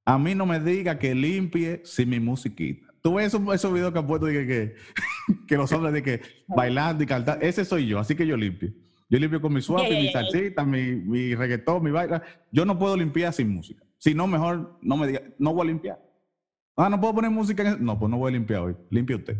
a 0.05 0.17
mí 0.17 0.35
no 0.35 0.45
me 0.45 0.59
diga 0.59 0.97
que 0.97 1.13
limpie 1.13 1.81
sin 1.83 2.09
mi 2.09 2.19
musiquita. 2.19 2.87
Tú 3.01 3.15
ves 3.15 3.27
esos, 3.27 3.41
esos 3.53 3.73
videos 3.73 3.91
que 3.91 3.99
han 3.99 4.07
puesto 4.07 4.25
de 4.25 4.47
que, 4.47 4.75
que, 5.47 5.57
los 5.57 5.71
hombres 5.71 5.93
de 5.93 6.03
que 6.03 6.21
bailando 6.47 7.03
y 7.03 7.07
cantando. 7.07 7.45
Ese 7.45 7.65
soy 7.65 7.87
yo, 7.87 7.99
así 7.99 8.15
que 8.15 8.25
yo 8.25 8.37
limpio. 8.37 8.71
Yo 9.09 9.19
limpio 9.19 9.41
con 9.41 9.53
mi 9.53 9.61
suave, 9.61 9.89
mi 9.89 10.11
salsita, 10.11 10.63
mi, 10.63 10.95
mi 10.95 11.35
reggaetón, 11.35 11.83
mi 11.83 11.91
baila. 11.91 12.23
Yo 12.51 12.65
no 12.65 12.79
puedo 12.79 12.95
limpiar 12.95 13.33
sin 13.33 13.49
música. 13.49 13.83
Si 13.97 14.15
no, 14.15 14.25
mejor 14.25 14.79
no 14.81 14.95
me 14.97 15.07
diga, 15.07 15.21
no 15.37 15.53
voy 15.53 15.67
a 15.67 15.71
limpiar. 15.71 16.10
Ah, 16.81 16.89
no 16.89 16.99
puedo 16.99 17.13
poner 17.15 17.31
música. 17.31 17.63
En 17.63 17.83
No, 17.85 17.97
pues 17.99 18.09
no 18.09 18.17
voy 18.17 18.29
a 18.29 18.33
limpiar 18.33 18.61
hoy. 18.61 18.75
Limpie 18.89 19.15
usted. 19.15 19.37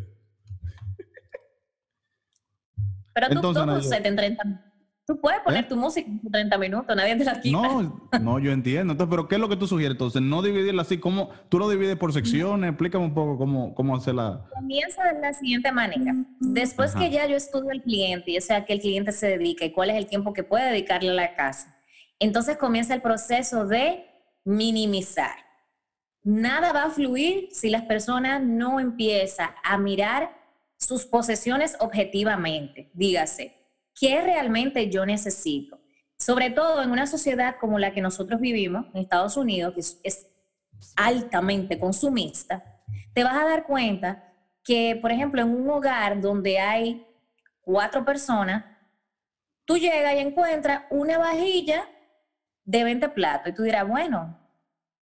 Pero 3.13 3.27
tú, 3.27 3.33
Entonces, 3.33 3.89
tú, 3.89 4.07
en 4.07 4.15
30 4.15 4.71
Tú 5.07 5.19
puedes 5.19 5.41
poner 5.41 5.65
¿Eh? 5.65 5.67
tu 5.67 5.75
música 5.75 6.07
en 6.10 6.31
30 6.31 6.57
minutos, 6.57 6.95
nadie 6.95 7.15
te 7.15 7.25
la 7.25 7.41
quita. 7.41 7.57
No, 7.57 8.10
no, 8.21 8.39
yo 8.39 8.51
entiendo. 8.51 8.93
Entonces, 8.93 9.10
pero 9.10 9.27
¿qué 9.27 9.36
es 9.36 9.41
lo 9.41 9.50
que 9.50 9.57
tú 9.57 9.67
sugieres? 9.67 9.95
Entonces, 9.95 10.21
no 10.21 10.41
dividirla 10.41 10.83
así, 10.83 11.00
¿cómo? 11.00 11.31
¿Tú 11.50 11.57
lo 11.60 11.67
divides 11.69 11.98
por 11.98 12.13
secciones? 12.13 12.69
Explícame 12.69 13.05
un 13.05 13.13
poco 13.13 13.38
cómo, 13.38 13.74
cómo 13.74 13.95
hacer 13.95 14.13
la... 14.13 14.48
Comienza 14.53 15.03
de 15.12 15.19
la 15.19 15.33
siguiente 15.33 15.71
manera. 15.71 16.15
Después 16.39 16.95
que 16.95 17.10
ya 17.10 17.25
yo 17.27 17.36
estudio 17.36 17.71
al 17.71 17.81
cliente, 17.81 18.31
y 18.31 18.38
o 18.38 18.41
sea, 18.41 18.63
que 18.63 18.74
el 18.74 18.79
cliente 18.79 19.12
se 19.12 19.27
dedica 19.27 19.65
y 19.65 19.74
cuál 19.74 19.89
es 19.89 19.98
el 19.98 20.05
tiempo 20.05 20.33
que 20.33 20.43
puede 20.43 20.69
dedicarle 20.69 21.10
a 21.10 21.15
la 21.15 21.36
casa, 21.36 21.75
entonces 22.19 22.57
comienza 22.57 22.93
el 22.93 23.01
proceso 23.01 23.65
de 23.65 24.05
minimizar. 24.45 25.50
Nada 26.24 26.72
va 26.72 26.84
a 26.84 26.90
fluir 26.90 27.50
si 27.51 27.70
las 27.70 27.84
personas 27.84 28.42
no 28.44 28.80
empiezan 28.80 29.50
a 29.63 29.78
mirar 29.78 30.32
sus 30.78 31.06
posesiones 31.06 31.75
objetivamente. 31.80 32.92
Dígase, 32.94 33.62
¿Qué 34.00 34.22
realmente 34.22 34.90
yo 34.90 35.06
necesito? 35.06 35.80
Sobre 36.18 36.50
todo 36.50 36.82
en 36.82 36.92
una 36.92 37.08
sociedad 37.08 37.58
como 37.60 37.80
la 37.80 37.94
que 37.94 38.01
nosotros 38.01 38.40
vivimos, 38.40 38.86
en 38.94 39.01
Estados 39.01 39.38
Unidos, 39.38 39.74
que 39.74 40.08
es, 40.08 40.28
altamente 40.96 41.78
consumista, 41.78 42.63
te 43.13 43.24
vas 43.24 43.36
a 43.36 43.48
dar 43.48 43.66
cuenta 43.66 44.34
que, 44.63 44.98
por 45.00 45.12
ejemplo, 45.12 45.42
en 45.42 45.50
un 45.50 45.70
hogar 45.70 46.20
donde 46.20 46.58
hay 46.58 47.06
cuatro 47.62 48.04
personas, 48.04 48.66
tú 49.66 49.78
llegas 49.78 50.16
y 50.16 50.20
encuentras 50.20 50.86
una 50.90 51.20
vajilla 51.20 51.88
de 52.63 52.84
20 52.84 53.10
platos 53.10 53.51
y 53.51 53.56
tú 53.56 53.62
dirás, 53.62 53.88
bueno, 53.88 54.40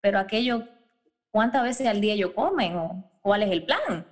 pero 0.02 0.20
aquello, 0.20 0.68
¿cuántas 1.32 1.64
veces 1.64 1.88
al 1.88 2.02
día 2.02 2.14
ellos 2.14 2.32
comen? 2.36 2.76
¿O 2.78 3.12
cuál 3.22 3.44
es 3.44 3.52
el 3.52 3.66
plan? 3.66 4.06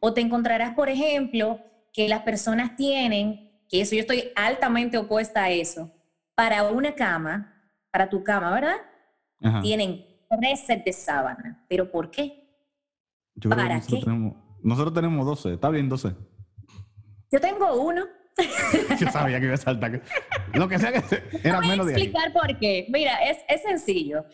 O 0.00 0.12
te 0.12 0.20
encontrarás, 0.20 0.74
por 0.74 0.88
ejemplo, 0.88 1.60
que 1.92 2.08
las 2.08 2.22
personas 2.22 2.76
tienen 2.76 3.46
que 3.68 3.80
eso 3.80 3.94
yo 3.94 4.00
estoy 4.00 4.30
altamente 4.36 4.96
opuesta 4.98 5.44
a 5.44 5.50
eso, 5.50 5.90
para 6.34 6.64
una 6.64 6.94
cama, 6.94 7.72
para 7.90 8.08
tu 8.08 8.22
cama, 8.22 8.52
¿verdad? 8.52 8.76
Tienen 9.62 10.04
tres 10.28 10.60
sets 10.60 10.84
de 10.84 10.92
sábana. 10.92 11.64
¿Pero 11.68 11.90
por 11.90 12.10
qué? 12.10 12.48
¿Para 13.48 13.80
qué? 13.80 14.02
nosotros 14.62 14.94
tenemos 14.94 15.26
12, 15.26 15.54
está 15.54 15.68
bien 15.70 15.88
12. 15.88 16.14
Yo 17.30 17.40
tengo 17.40 17.80
uno. 17.80 18.04
yo 19.00 19.10
sabía 19.10 19.38
que 19.40 19.46
iba 19.46 19.54
a 19.54 19.58
saltar. 19.58 20.02
Lo 20.52 20.68
que 20.68 20.78
sea 20.78 20.92
que 20.92 21.22
era 21.42 21.60
menos 21.60 21.86
de 21.86 21.92
Voy 21.92 22.02
a 22.02 22.04
explicar 22.04 22.32
por 22.32 22.58
qué. 22.58 22.86
Mira, 22.90 23.16
es, 23.24 23.38
es 23.48 23.62
sencillo. 23.62 24.24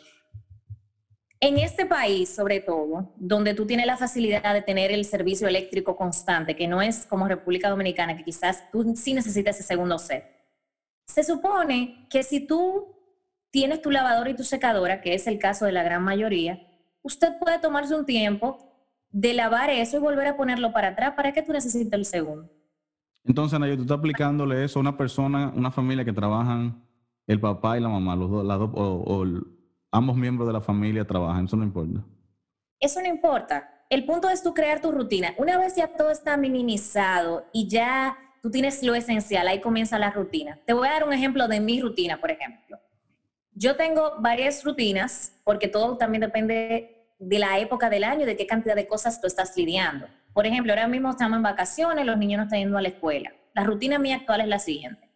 En 1.44 1.58
este 1.58 1.86
país, 1.86 2.32
sobre 2.32 2.60
todo, 2.60 3.12
donde 3.16 3.52
tú 3.52 3.66
tienes 3.66 3.84
la 3.84 3.96
facilidad 3.96 4.54
de 4.54 4.62
tener 4.62 4.92
el 4.92 5.04
servicio 5.04 5.48
eléctrico 5.48 5.96
constante, 5.96 6.54
que 6.54 6.68
no 6.68 6.80
es 6.80 7.04
como 7.04 7.26
República 7.26 7.68
Dominicana, 7.68 8.16
que 8.16 8.22
quizás 8.22 8.70
tú 8.70 8.94
sí 8.94 9.12
necesitas 9.12 9.56
ese 9.56 9.66
segundo 9.66 9.98
set, 9.98 10.24
se 11.04 11.24
supone 11.24 12.06
que 12.08 12.22
si 12.22 12.46
tú 12.46 12.94
tienes 13.50 13.82
tu 13.82 13.90
lavadora 13.90 14.30
y 14.30 14.36
tu 14.36 14.44
secadora, 14.44 15.00
que 15.00 15.14
es 15.14 15.26
el 15.26 15.40
caso 15.40 15.66
de 15.66 15.72
la 15.72 15.82
gran 15.82 16.04
mayoría, 16.04 16.64
usted 17.02 17.36
puede 17.40 17.58
tomarse 17.58 17.96
un 17.96 18.06
tiempo 18.06 18.58
de 19.10 19.34
lavar 19.34 19.68
eso 19.68 19.96
y 19.96 20.00
volver 20.00 20.28
a 20.28 20.36
ponerlo 20.36 20.72
para 20.72 20.90
atrás. 20.90 21.14
¿Para 21.16 21.32
qué 21.32 21.42
tú 21.42 21.52
necesitas 21.52 21.98
el 21.98 22.04
segundo? 22.04 22.48
Entonces, 23.24 23.56
Ana, 23.56 23.66
tú 23.74 23.82
estás 23.82 23.98
aplicándole 23.98 24.62
eso 24.62 24.78
a 24.78 24.82
una 24.82 24.96
persona, 24.96 25.52
una 25.56 25.72
familia 25.72 26.04
que 26.04 26.12
trabajan 26.12 26.84
el 27.26 27.40
papá 27.40 27.76
y 27.76 27.80
la 27.80 27.88
mamá, 27.88 28.14
los 28.14 28.30
dos, 28.30 28.44
las 28.44 28.60
dos, 28.60 28.70
o, 28.74 29.26
ambos 29.92 30.16
miembros 30.16 30.48
de 30.48 30.54
la 30.54 30.60
familia 30.60 31.06
trabajan, 31.06 31.44
eso 31.44 31.56
no 31.56 31.62
importa. 31.62 32.00
Eso 32.80 33.00
no 33.00 33.06
importa. 33.06 33.84
El 33.88 34.04
punto 34.06 34.28
es 34.30 34.42
tú 34.42 34.54
crear 34.54 34.80
tu 34.80 34.90
rutina. 34.90 35.34
Una 35.36 35.58
vez 35.58 35.76
ya 35.76 35.86
todo 35.86 36.10
está 36.10 36.36
minimizado 36.36 37.46
y 37.52 37.68
ya 37.68 38.16
tú 38.42 38.50
tienes 38.50 38.82
lo 38.82 38.94
esencial, 38.94 39.46
ahí 39.46 39.60
comienza 39.60 39.98
la 39.98 40.10
rutina. 40.10 40.58
Te 40.64 40.72
voy 40.72 40.88
a 40.88 40.92
dar 40.92 41.04
un 41.04 41.12
ejemplo 41.12 41.46
de 41.46 41.60
mi 41.60 41.80
rutina, 41.80 42.18
por 42.20 42.30
ejemplo. 42.30 42.78
Yo 43.52 43.76
tengo 43.76 44.14
varias 44.18 44.64
rutinas 44.64 45.38
porque 45.44 45.68
todo 45.68 45.98
también 45.98 46.22
depende 46.22 47.14
de 47.18 47.38
la 47.38 47.58
época 47.58 47.90
del 47.90 48.02
año 48.02 48.24
de 48.26 48.36
qué 48.36 48.46
cantidad 48.46 48.74
de 48.74 48.88
cosas 48.88 49.20
tú 49.20 49.26
estás 49.26 49.56
lidiando. 49.56 50.06
Por 50.32 50.46
ejemplo, 50.46 50.72
ahora 50.72 50.88
mismo 50.88 51.10
estamos 51.10 51.36
en 51.36 51.42
vacaciones, 51.42 52.06
los 52.06 52.16
niños 52.16 52.38
no 52.38 52.44
están 52.44 52.60
yendo 52.60 52.78
a 52.78 52.82
la 52.82 52.88
escuela. 52.88 53.30
La 53.54 53.62
rutina 53.62 53.98
mía 53.98 54.16
actual 54.16 54.40
es 54.40 54.48
la 54.48 54.58
siguiente. 54.58 55.11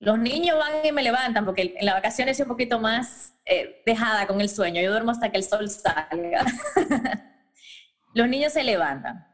Los 0.00 0.18
niños 0.18 0.56
van 0.58 0.84
y 0.84 0.92
me 0.92 1.02
levantan 1.02 1.44
porque 1.44 1.74
en 1.76 1.84
la 1.84 1.94
vacaciones 1.94 2.36
soy 2.36 2.44
un 2.44 2.50
poquito 2.50 2.78
más 2.78 3.34
eh, 3.44 3.82
dejada 3.84 4.26
con 4.26 4.40
el 4.40 4.48
sueño. 4.48 4.80
Yo 4.80 4.90
duermo 4.90 5.10
hasta 5.10 5.30
que 5.30 5.38
el 5.38 5.44
sol 5.44 5.68
salga. 5.68 6.44
Los 8.14 8.28
niños 8.28 8.52
se 8.52 8.62
levantan. 8.62 9.26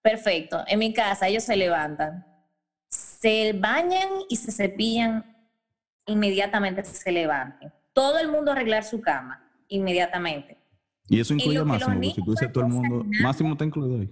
Perfecto. 0.00 0.64
En 0.68 0.78
mi 0.78 0.92
casa 0.92 1.28
ellos 1.28 1.42
se 1.42 1.56
levantan. 1.56 2.24
Se 2.88 3.52
bañan 3.52 4.08
y 4.28 4.36
se 4.36 4.52
cepillan 4.52 5.32
inmediatamente 6.06 6.84
se 6.84 7.12
levanten. 7.12 7.72
Todo 7.92 8.18
el 8.18 8.28
mundo 8.28 8.52
arreglar 8.52 8.84
su 8.84 9.00
cama 9.00 9.48
inmediatamente. 9.68 10.58
Y 11.08 11.20
eso 11.20 11.34
incluye 11.34 11.58
a 11.58 11.64
Máximo, 11.64 12.02
si 12.02 12.22
tú 12.22 12.30
dices 12.30 12.52
todo 12.52 12.64
el 12.64 12.70
mundo, 12.70 13.04
Máximo 13.22 13.52
está 13.52 13.64
incluido 13.64 14.00
ahí. 14.00 14.10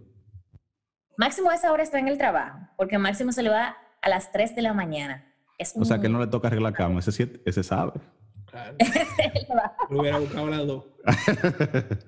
Máximo 1.17 1.51
a 1.51 1.55
esa 1.55 1.73
hora 1.73 1.83
está 1.83 1.99
en 1.99 2.09
el 2.09 2.19
trabajo, 2.19 2.59
porque 2.77 2.99
Máximo 2.99 3.33
se 3.33 3.43
le 3.43 3.51
va 3.51 3.77
a 4.01 4.09
las 4.09 4.33
3 4.33 4.55
de 4.55 4.63
la 4.63 4.73
mañana 4.73 5.30
o 5.75 5.85
sea, 5.85 6.01
que 6.01 6.09
no 6.09 6.19
le 6.19 6.27
toca 6.27 6.49
arreglar 6.49 6.73
la 6.73 6.77
cama, 6.77 7.01
ese, 7.01 7.41
ese 7.45 7.63
sabe. 7.63 7.93
Claro. 8.47 8.77
Lo 9.91 10.01
hubiera 10.01 10.19
buscado 10.19 10.49
las 10.49 10.67
dos. 10.67 10.85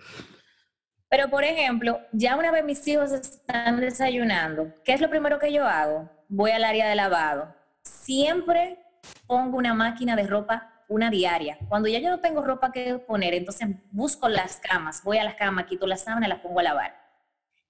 Pero, 1.09 1.29
por 1.29 1.45
ejemplo, 1.45 2.01
ya 2.13 2.37
una 2.37 2.51
vez 2.51 2.65
mis 2.65 2.89
hijos 2.89 3.13
están 3.13 3.79
desayunando, 3.81 4.73
¿qué 4.83 4.95
es 4.95 5.01
lo 5.01 5.11
primero 5.11 5.39
que 5.39 5.53
yo 5.53 5.67
hago? 5.67 6.09
Voy 6.29 6.53
al 6.53 6.65
área 6.65 6.89
de 6.89 6.95
lavado. 6.95 7.55
Siempre 7.83 8.79
pongo 9.27 9.59
una 9.59 9.75
máquina 9.75 10.17
de 10.17 10.27
ropa, 10.27 10.73
una 10.89 11.11
diaria. 11.11 11.59
Cuando 11.69 11.89
ya 11.89 11.99
yo 11.99 12.09
no 12.09 12.21
tengo 12.21 12.43
ropa 12.43 12.73
que 12.73 12.99
poner, 12.99 13.35
entonces 13.35 13.69
busco 13.91 14.29
las 14.29 14.57
camas, 14.57 15.03
voy 15.05 15.19
a 15.19 15.25
las 15.25 15.35
camas, 15.35 15.67
quito 15.67 15.87
las 15.87 16.03
sábanas, 16.03 16.31
las 16.31 16.41
pongo 16.41 16.61
a 16.61 16.63
lavar. 16.63 16.95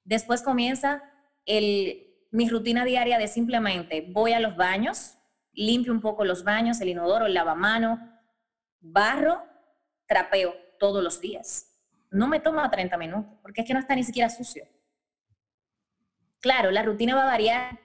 Después 0.04 0.42
comienza 0.42 1.02
el, 1.44 2.06
mi 2.30 2.48
rutina 2.48 2.84
diaria 2.84 3.18
de 3.18 3.28
simplemente 3.28 4.06
voy 4.10 4.34
a 4.34 4.40
los 4.40 4.56
baños, 4.56 5.18
limpio 5.52 5.92
un 5.92 6.00
poco 6.00 6.24
los 6.24 6.44
baños, 6.44 6.80
el 6.80 6.88
inodoro, 6.88 7.26
el 7.26 7.34
lavamano, 7.34 8.20
barro, 8.80 9.42
trapeo 10.06 10.54
todos 10.78 11.02
los 11.02 11.20
días 11.20 11.72
no 12.12 12.28
me 12.28 12.40
toma 12.40 12.70
30 12.70 12.96
minutos, 12.98 13.32
porque 13.42 13.62
es 13.62 13.66
que 13.66 13.72
no 13.72 13.80
está 13.80 13.96
ni 13.96 14.04
siquiera 14.04 14.28
sucio. 14.28 14.64
Claro, 16.40 16.70
la 16.70 16.82
rutina 16.82 17.14
va 17.14 17.22
a 17.22 17.26
variar 17.26 17.80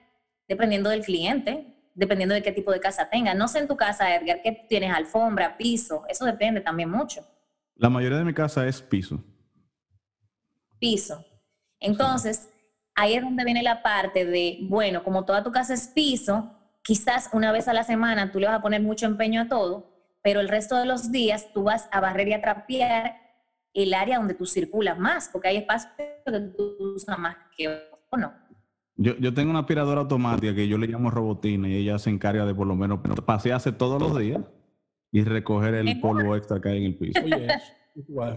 dependiendo 0.46 0.90
del 0.90 1.04
cliente, 1.04 1.74
dependiendo 1.94 2.34
de 2.34 2.42
qué 2.42 2.52
tipo 2.52 2.70
de 2.70 2.80
casa 2.80 3.08
tenga. 3.08 3.34
No 3.34 3.48
sé 3.48 3.60
en 3.60 3.68
tu 3.68 3.76
casa, 3.76 4.14
Edgar, 4.14 4.42
que 4.42 4.66
tienes 4.68 4.92
alfombra, 4.92 5.56
piso, 5.56 6.04
eso 6.08 6.24
depende 6.24 6.60
también 6.60 6.90
mucho. 6.90 7.26
La 7.74 7.88
mayoría 7.88 8.18
de 8.18 8.24
mi 8.24 8.34
casa 8.34 8.66
es 8.66 8.82
piso. 8.82 9.24
Piso. 10.78 11.24
Entonces, 11.80 12.50
ahí 12.94 13.14
es 13.14 13.22
donde 13.22 13.44
viene 13.44 13.62
la 13.62 13.82
parte 13.82 14.24
de, 14.26 14.58
bueno, 14.62 15.02
como 15.04 15.24
toda 15.24 15.42
tu 15.42 15.52
casa 15.52 15.74
es 15.74 15.88
piso, 15.88 16.57
quizás 16.88 17.28
una 17.34 17.52
vez 17.52 17.68
a 17.68 17.74
la 17.74 17.84
semana 17.84 18.32
tú 18.32 18.40
le 18.40 18.46
vas 18.46 18.56
a 18.56 18.62
poner 18.62 18.80
mucho 18.80 19.04
empeño 19.04 19.42
a 19.42 19.48
todo, 19.48 19.84
pero 20.22 20.40
el 20.40 20.48
resto 20.48 20.74
de 20.74 20.86
los 20.86 21.12
días 21.12 21.52
tú 21.52 21.64
vas 21.64 21.86
a 21.92 22.00
barrer 22.00 22.28
y 22.28 22.32
a 22.32 22.40
trapear 22.40 23.14
el 23.74 23.92
área 23.92 24.16
donde 24.16 24.32
tú 24.32 24.46
circulas 24.46 24.98
más, 24.98 25.28
porque 25.30 25.48
hay 25.48 25.58
espacios 25.58 25.92
que 26.24 26.40
tú 26.56 26.94
usas 26.96 27.18
más 27.18 27.36
que 27.54 27.68
o 27.68 28.16
no. 28.16 28.32
Yo, 28.96 29.14
yo 29.18 29.34
tengo 29.34 29.50
una 29.50 29.60
aspiradora 29.60 30.00
automática 30.00 30.54
que 30.54 30.66
yo 30.66 30.78
le 30.78 30.86
llamo 30.86 31.10
robotina 31.10 31.68
y 31.68 31.76
ella 31.76 31.98
se 31.98 32.08
encarga 32.08 32.46
de 32.46 32.54
por 32.54 32.66
lo 32.66 32.74
menos 32.74 33.00
pasearse 33.26 33.70
todos 33.70 34.00
los 34.00 34.18
días 34.18 34.40
y 35.12 35.24
recoger 35.24 35.74
el 35.74 36.00
polvo 36.00 36.36
extra 36.36 36.58
que 36.58 36.70
hay 36.70 36.78
en 36.78 36.84
el 36.84 36.96
piso. 36.96 37.20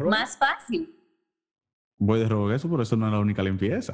más 0.10 0.38
fácil. 0.38 0.94
Voy 1.98 2.20
de 2.20 2.28
robo 2.28 2.52
eso, 2.52 2.70
pero 2.70 2.84
eso 2.84 2.98
no 2.98 3.06
es 3.06 3.14
la 3.14 3.20
única 3.20 3.44
limpieza. 3.44 3.94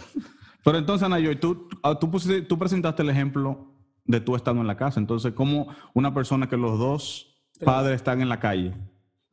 Pero 0.63 0.79
entonces, 0.79 1.05
Ana, 1.05 1.19
yo, 1.19 1.39
tú, 1.39 1.69
ah, 1.83 1.97
tú, 1.99 2.09
tú 2.47 2.57
presentaste 2.57 3.03
el 3.03 3.09
ejemplo 3.11 3.76
de 4.07 4.19
tú 4.21 4.35
estando 4.35 4.61
en 4.61 4.67
la 4.67 4.77
casa. 4.77 4.99
Entonces, 4.99 5.33
¿cómo 5.33 5.67
una 5.93 6.13
persona 6.13 6.49
que 6.49 6.57
los 6.57 6.79
dos 6.79 7.35
padres 7.63 7.97
están 7.97 8.21
en 8.21 8.29
la 8.29 8.39
calle, 8.39 8.73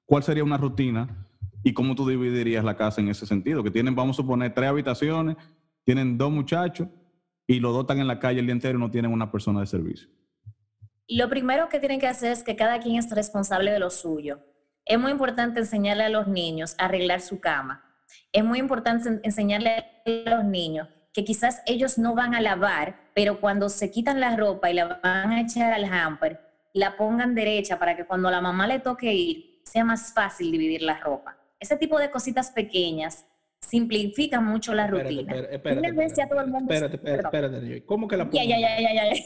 ¿cuál 0.07 0.23
sería 0.23 0.45
una 0.45 0.57
rutina 0.57 1.25
¿Y 1.67 1.73
cómo 1.73 1.95
tú 1.95 2.07
dividirías 2.07 2.63
la 2.63 2.77
casa 2.77 3.01
en 3.01 3.09
ese 3.09 3.25
sentido? 3.25 3.65
Que 3.65 3.71
tienen, 3.71 3.95
vamos 3.95 4.17
a 4.17 4.23
suponer, 4.23 4.53
tres 4.53 4.69
habitaciones, 4.69 5.37
tienen 5.83 6.19
dos 6.19 6.31
muchachos 6.31 6.89
y 7.47 7.59
los 7.59 7.73
dos 7.73 7.85
están 7.85 8.01
en 8.01 8.07
la 8.07 8.19
calle 8.19 8.41
el 8.41 8.47
día 8.47 8.53
entero 8.53 8.79
y 8.79 8.81
no 8.81 8.91
tienen 8.91 9.11
una 9.11 9.33
persona 9.33 9.61
de 9.61 9.67
servicio. 9.67 10.11
Lo 11.09 11.29
primero 11.31 11.71
que 11.71 11.81
tienen 11.81 11.99
que 11.99 12.07
hacer 12.07 12.33
es 12.33 12.43
que 12.43 12.55
cada 12.55 12.81
quien 12.81 12.97
es 12.97 13.11
responsable 13.11 13.73
de 13.73 13.79
lo 13.79 13.89
suyo. 13.89 14.41
Es 14.85 15.01
muy 15.01 15.11
importante 15.11 15.61
enseñarle 15.61 16.05
a 16.05 16.09
los 16.11 16.29
niños 16.29 16.75
a 16.79 16.85
arreglar 16.85 17.23
su 17.23 17.41
cama. 17.41 17.83
Es 18.31 18.45
muy 18.45 18.59
importante 18.59 19.21
enseñarle 19.23 19.87
a 20.05 20.31
los 20.31 20.45
niños 20.45 20.89
que 21.15 21.25
quizás 21.25 21.63
ellos 21.65 21.97
no 21.97 22.15
van 22.17 22.35
a 22.35 22.41
lavar, 22.41 22.97
pero 23.15 23.41
cuando 23.41 23.69
se 23.69 23.91
quitan 23.91 24.19
la 24.19 24.37
ropa 24.37 24.69
y 24.71 24.75
la 24.75 24.99
van 25.01 25.31
a 25.31 25.41
echar 25.41 25.73
al 25.73 25.85
hamper, 25.85 26.41
la 26.73 26.97
pongan 26.97 27.37
derecha 27.37 27.79
para 27.79 27.97
que 27.97 28.05
cuando 28.05 28.31
la 28.33 28.41
mamá 28.41 28.67
le 28.67 28.81
toque 28.81 29.15
ir, 29.15 29.61
sea 29.63 29.85
más 29.85 30.13
fácil 30.13 30.51
dividir 30.51 30.83
la 30.83 30.99
ropa. 30.99 31.39
Ese 31.61 31.77
tipo 31.77 32.01
de 32.01 32.11
cositas 32.11 32.51
pequeñas 32.51 33.27
simplifican 33.61 34.45
mucho 34.45 34.75
la 34.75 34.89
rutina. 34.89 35.33
Espérate, 35.33 35.55
espérate, 35.55 35.87
espérate, 36.97 36.97
espérate, 36.97 37.85
¿Cómo 37.87 38.09
que 38.09 38.17
la 38.17 38.25
pongo? 38.25 38.37
Ya, 38.37 38.45
ya, 38.45 38.59
ya, 38.59 38.81
ya, 38.81 39.15
ya. 39.15 39.23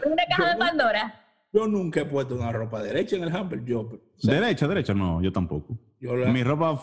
una 0.10 0.24
caja 0.24 0.50
de 0.52 0.56
Pandora. 0.56 1.14
Yo 1.52 1.66
nunca 1.66 2.00
he 2.00 2.04
puesto 2.06 2.34
una 2.36 2.50
ropa 2.50 2.82
derecha 2.82 3.16
en 3.16 3.24
el 3.24 3.36
hamper. 3.36 3.62
Yo, 3.64 4.00
derecha, 4.22 4.66
derecha, 4.66 4.94
no, 4.94 5.20
yo 5.20 5.30
tampoco. 5.30 5.76
Mi 6.00 6.42
ropa 6.42 6.82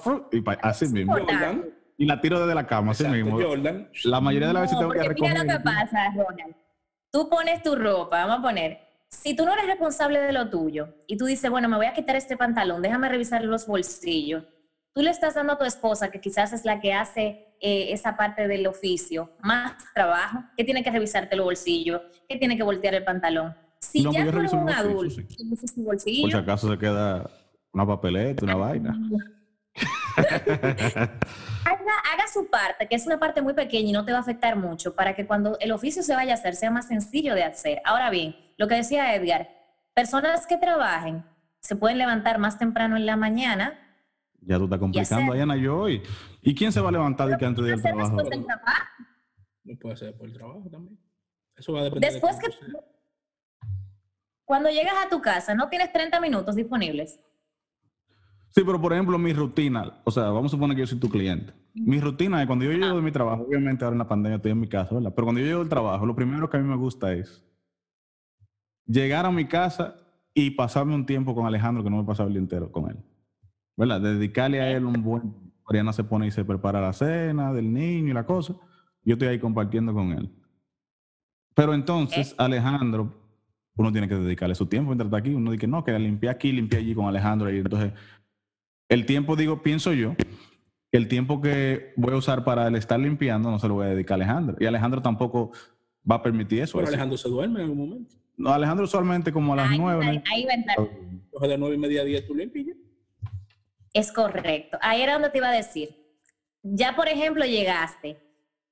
así 0.62 0.88
mismo. 0.90 1.16
Y 1.98 2.06
la 2.06 2.22
tiro 2.22 2.40
desde 2.40 2.54
la 2.54 2.68
cama, 2.68 2.92
así 2.92 3.08
mismo. 3.08 3.40
La 4.04 4.22
mayoría 4.22 4.50
de 4.50 4.54
las 4.54 4.64
veces 4.64 4.78
tengo 4.78 4.92
que 4.92 5.04
recoger. 5.04 5.34
Mira 5.34 5.44
lo 5.44 5.58
que 5.58 5.64
pasa, 5.64 6.12
Ronald. 6.16 6.56
Tú 7.12 7.30
pones 7.30 7.64
tu 7.64 7.76
ropa, 7.76 8.26
vamos 8.26 8.40
a 8.40 8.42
poner 8.42 8.88
si 9.10 9.36
tú 9.36 9.46
no 9.46 9.54
eres 9.54 9.68
responsable 9.68 10.20
de 10.20 10.34
lo 10.34 10.50
tuyo 10.50 10.90
y 11.08 11.18
tú 11.18 11.26
dices, 11.26 11.50
bueno, 11.50 11.70
me 11.70 11.78
voy 11.78 11.86
a 11.86 11.94
quitar 11.94 12.16
este 12.16 12.38
pantalón, 12.38 12.82
déjame 12.82 13.10
revisar 13.10 13.44
los 13.44 13.68
bolsillos, 13.68 14.44
tú 14.94 15.02
le 15.02 15.12
estás 15.12 15.36
dando 15.36 15.54
a 15.54 15.58
tu 15.58 15.66
esposa, 15.66 16.12
que 16.12 16.20
quizás 16.20 16.54
es 16.54 16.66
la 16.66 16.80
que 16.80 16.94
hace 16.94 17.56
eh, 17.62 17.92
esa 17.92 18.18
parte 18.18 18.48
del 18.48 18.68
oficio, 18.68 19.32
más 19.42 19.76
trabajo, 19.94 20.44
que 20.56 20.64
tiene 20.64 20.84
que 20.84 20.92
revisarte 20.92 21.36
los 21.36 21.46
bolsillos, 21.46 22.02
que 22.28 22.38
tiene 22.38 22.58
que 22.58 22.64
voltear 22.64 22.96
el 22.96 23.04
pantalón. 23.04 23.56
Si 23.80 24.04
ya 24.04 24.10
tú 24.30 24.38
eres 24.40 24.54
un 24.54 24.70
adulto 24.70 25.22
y 25.22 25.46
tu 25.46 25.84
bolsillo... 25.84 26.22
Por 26.24 26.32
si 26.32 26.38
acaso 26.38 26.70
se 26.70 26.78
queda 26.78 27.30
una 27.72 27.86
papeleta, 27.86 28.44
una 28.44 28.56
vaina. 28.56 29.00
Haga, 31.66 32.28
su 32.32 32.50
parte, 32.50 32.88
que 32.88 32.96
es 32.96 33.06
una 33.06 33.20
parte 33.20 33.42
muy 33.42 33.54
pequeña 33.54 33.90
y 33.90 33.92
no 33.94 34.04
te 34.06 34.12
va 34.12 34.18
a 34.18 34.22
afectar 34.22 34.56
mucho, 34.56 34.96
para 34.96 35.16
que 35.16 35.26
cuando 35.26 35.58
el 35.60 35.72
oficio 35.72 36.04
se 36.04 36.14
vaya 36.16 36.34
a 36.34 36.36
hacer 36.36 36.56
sea 36.56 36.72
más 36.72 36.88
sencillo 36.88 37.36
de 37.36 37.44
hacer. 37.44 37.82
Ahora 37.86 38.10
bien, 38.10 38.36
lo 38.58 38.68
que 38.68 38.76
decía 38.76 39.16
Edgar, 39.16 39.50
personas 39.94 40.46
que 40.46 40.58
trabajen 40.58 41.24
se 41.60 41.76
pueden 41.76 41.98
levantar 41.98 42.40
más 42.40 42.58
temprano 42.58 42.98
en 42.98 43.06
la 43.06 43.16
mañana. 43.16 43.80
Ya 44.42 44.58
tú 44.58 44.66
estás 44.66 44.80
complicando, 44.80 45.34
Ayana, 45.34 45.56
yo 45.58 45.78
hoy. 45.78 46.02
¿Y 46.42 46.56
quién 46.56 46.72
se 46.72 46.80
va 46.80 46.90
a 46.90 46.92
levantar 46.92 47.28
de 47.28 47.38
que 47.38 47.46
antes 47.46 47.66
del 47.66 47.82
trabajo? 47.82 48.18
Del 48.18 48.46
trabajo? 48.46 48.86
No 49.64 49.78
puede 49.78 49.98
ser 49.98 50.16
por 50.16 50.28
el 50.28 50.34
trabajo 50.34 50.70
también. 50.70 50.98
Eso 51.56 51.74
va 51.74 51.82
a 51.82 51.84
depender 51.84 52.12
Después 52.12 52.38
que... 52.40 52.48
Cuando 54.46 54.70
llegas 54.70 54.96
a 55.06 55.10
tu 55.10 55.22
casa, 55.22 55.56
¿no 55.56 55.68
tienes 55.68 55.92
30 55.92 56.22
minutos 56.22 56.56
disponibles? 56.56 57.20
Sí, 58.50 58.62
pero 58.66 58.82
por 58.82 58.94
ejemplo, 58.94 59.18
mi 59.20 59.34
rutina, 59.34 60.02
o 60.04 60.12
sea, 60.12 60.24
vamos 60.24 60.52
a 60.52 60.56
suponer 60.56 60.76
que 60.76 60.82
yo 60.82 60.88
soy 60.88 61.00
tu 61.00 61.10
cliente. 61.10 61.54
Mi 61.74 62.00
rutina 62.00 62.42
es 62.42 62.48
cuando 62.48 62.66
yo 62.66 62.72
llego 62.72 62.96
de 62.96 63.02
mi 63.02 63.12
trabajo, 63.12 63.44
obviamente 63.44 63.84
ahora 63.84 63.94
en 63.94 64.00
la 64.00 64.08
pandemia 64.08 64.38
estoy 64.38 64.52
en 64.52 64.60
mi 64.60 64.68
casa, 64.68 64.96
¿verdad? 64.96 65.14
Pero 65.16 65.26
cuando 65.26 65.42
yo 65.42 65.48
llego 65.48 65.60
del 65.60 65.70
trabajo, 65.70 66.06
lo 66.06 66.16
primero 66.16 66.50
que 66.50 66.58
a 66.58 66.60
mí 66.60 66.68
me 66.68 66.76
gusta 66.76 67.14
es 67.14 67.44
llegar 68.86 69.26
a 69.26 69.32
mi 69.32 69.46
casa 69.46 69.96
y 70.34 70.52
pasarme 70.52 70.96
un 70.96 71.06
tiempo 71.06 71.36
con 71.36 71.46
Alejandro 71.46 71.84
que 71.84 71.90
no 71.90 71.98
me 71.98 72.04
pasaba 72.04 72.28
el 72.28 72.34
día 72.34 72.42
entero 72.42 72.72
con 72.72 72.90
él. 72.90 72.98
¿Verdad? 73.76 74.02
Dedicarle 74.02 74.62
a 74.62 74.72
él 74.72 74.86
un 74.86 75.04
buen... 75.04 75.48
Mariana 75.68 75.92
se 75.92 76.04
pone 76.04 76.28
y 76.28 76.32
se 76.32 76.46
prepara 76.46 76.80
la 76.80 76.94
cena 76.94 77.54
del 77.54 77.72
niño 77.74 78.12
y 78.12 78.14
la 78.14 78.26
cosa. 78.26 78.56
Yo 79.04 79.14
estoy 79.14 79.28
ahí 79.28 79.40
compartiendo 79.40 79.94
con 79.94 80.14
él. 80.14 80.32
Pero 81.54 81.74
entonces, 81.74 82.34
Alejandro, 82.38 83.14
uno 83.76 83.92
tiene 83.92 84.08
que 84.08 84.16
dedicarle 84.16 84.56
su 84.56 84.68
tiempo 84.68 84.90
mientras 84.90 85.08
está 85.08 85.18
aquí. 85.18 85.34
Uno 85.34 85.52
dice, 85.52 85.68
no, 85.68 85.84
que 85.84 85.98
limpié 86.00 86.30
aquí, 86.30 86.52
limpié 86.52 86.80
allí 86.80 86.96
con 86.96 87.06
Alejandro. 87.06 87.52
Y 87.52 87.58
entonces, 87.58 87.92
el 88.90 89.06
tiempo, 89.06 89.36
digo, 89.36 89.62
pienso 89.62 89.94
yo, 89.94 90.16
que 90.92 90.98
el 90.98 91.08
tiempo 91.08 91.42
que 91.42 91.94
voy 91.98 92.14
a 92.14 92.18
usar 92.18 92.44
para 92.44 92.68
el 92.68 92.76
estar 92.76 93.00
limpiando 93.00 93.52
no 93.52 93.60
se 93.60 93.68
lo 93.68 93.76
voy 93.76 93.88
a 93.88 93.90
dedicar 93.90 94.14
a 94.14 94.24
Alejandro. 94.24 94.58
Y 94.60 94.66
Alejandro 94.66 95.02
tampoco 95.02 95.52
va 96.10 96.16
a 96.16 96.24
permitir 96.24 96.62
eso. 96.62 96.78
Pero 96.78 96.88
Alejandro 96.88 97.18
se 97.18 97.30
duerme 97.30 97.60
en 97.60 97.66
algún 97.66 97.90
momento. 97.90 98.16
No, 98.38 98.54
Alejandro 98.54 98.86
usualmente 98.86 99.32
como 99.32 99.54
a 99.54 99.58
las 99.58 99.78
nueve. 99.78 100.06
Ahí, 100.06 100.24
ahí 100.32 100.46
va 100.46 100.52
a 100.52 100.56
entrar. 100.56 100.78
de 101.50 101.58
nueve 101.58 101.76
y 101.76 101.80
media 101.80 102.02
a 102.02 102.06
diez 102.06 102.26
tú 102.26 102.36
limpias. 102.36 102.78
Es 103.94 104.12
correcto. 104.12 104.78
Ahí 104.82 105.02
era 105.02 105.14
donde 105.14 105.30
te 105.30 105.40
iba 105.40 105.50
a 105.50 105.54
decir. 105.54 105.90
Ya, 106.62 106.96
por 106.96 107.08
ejemplo, 107.08 107.46
llegaste, 107.46 108.18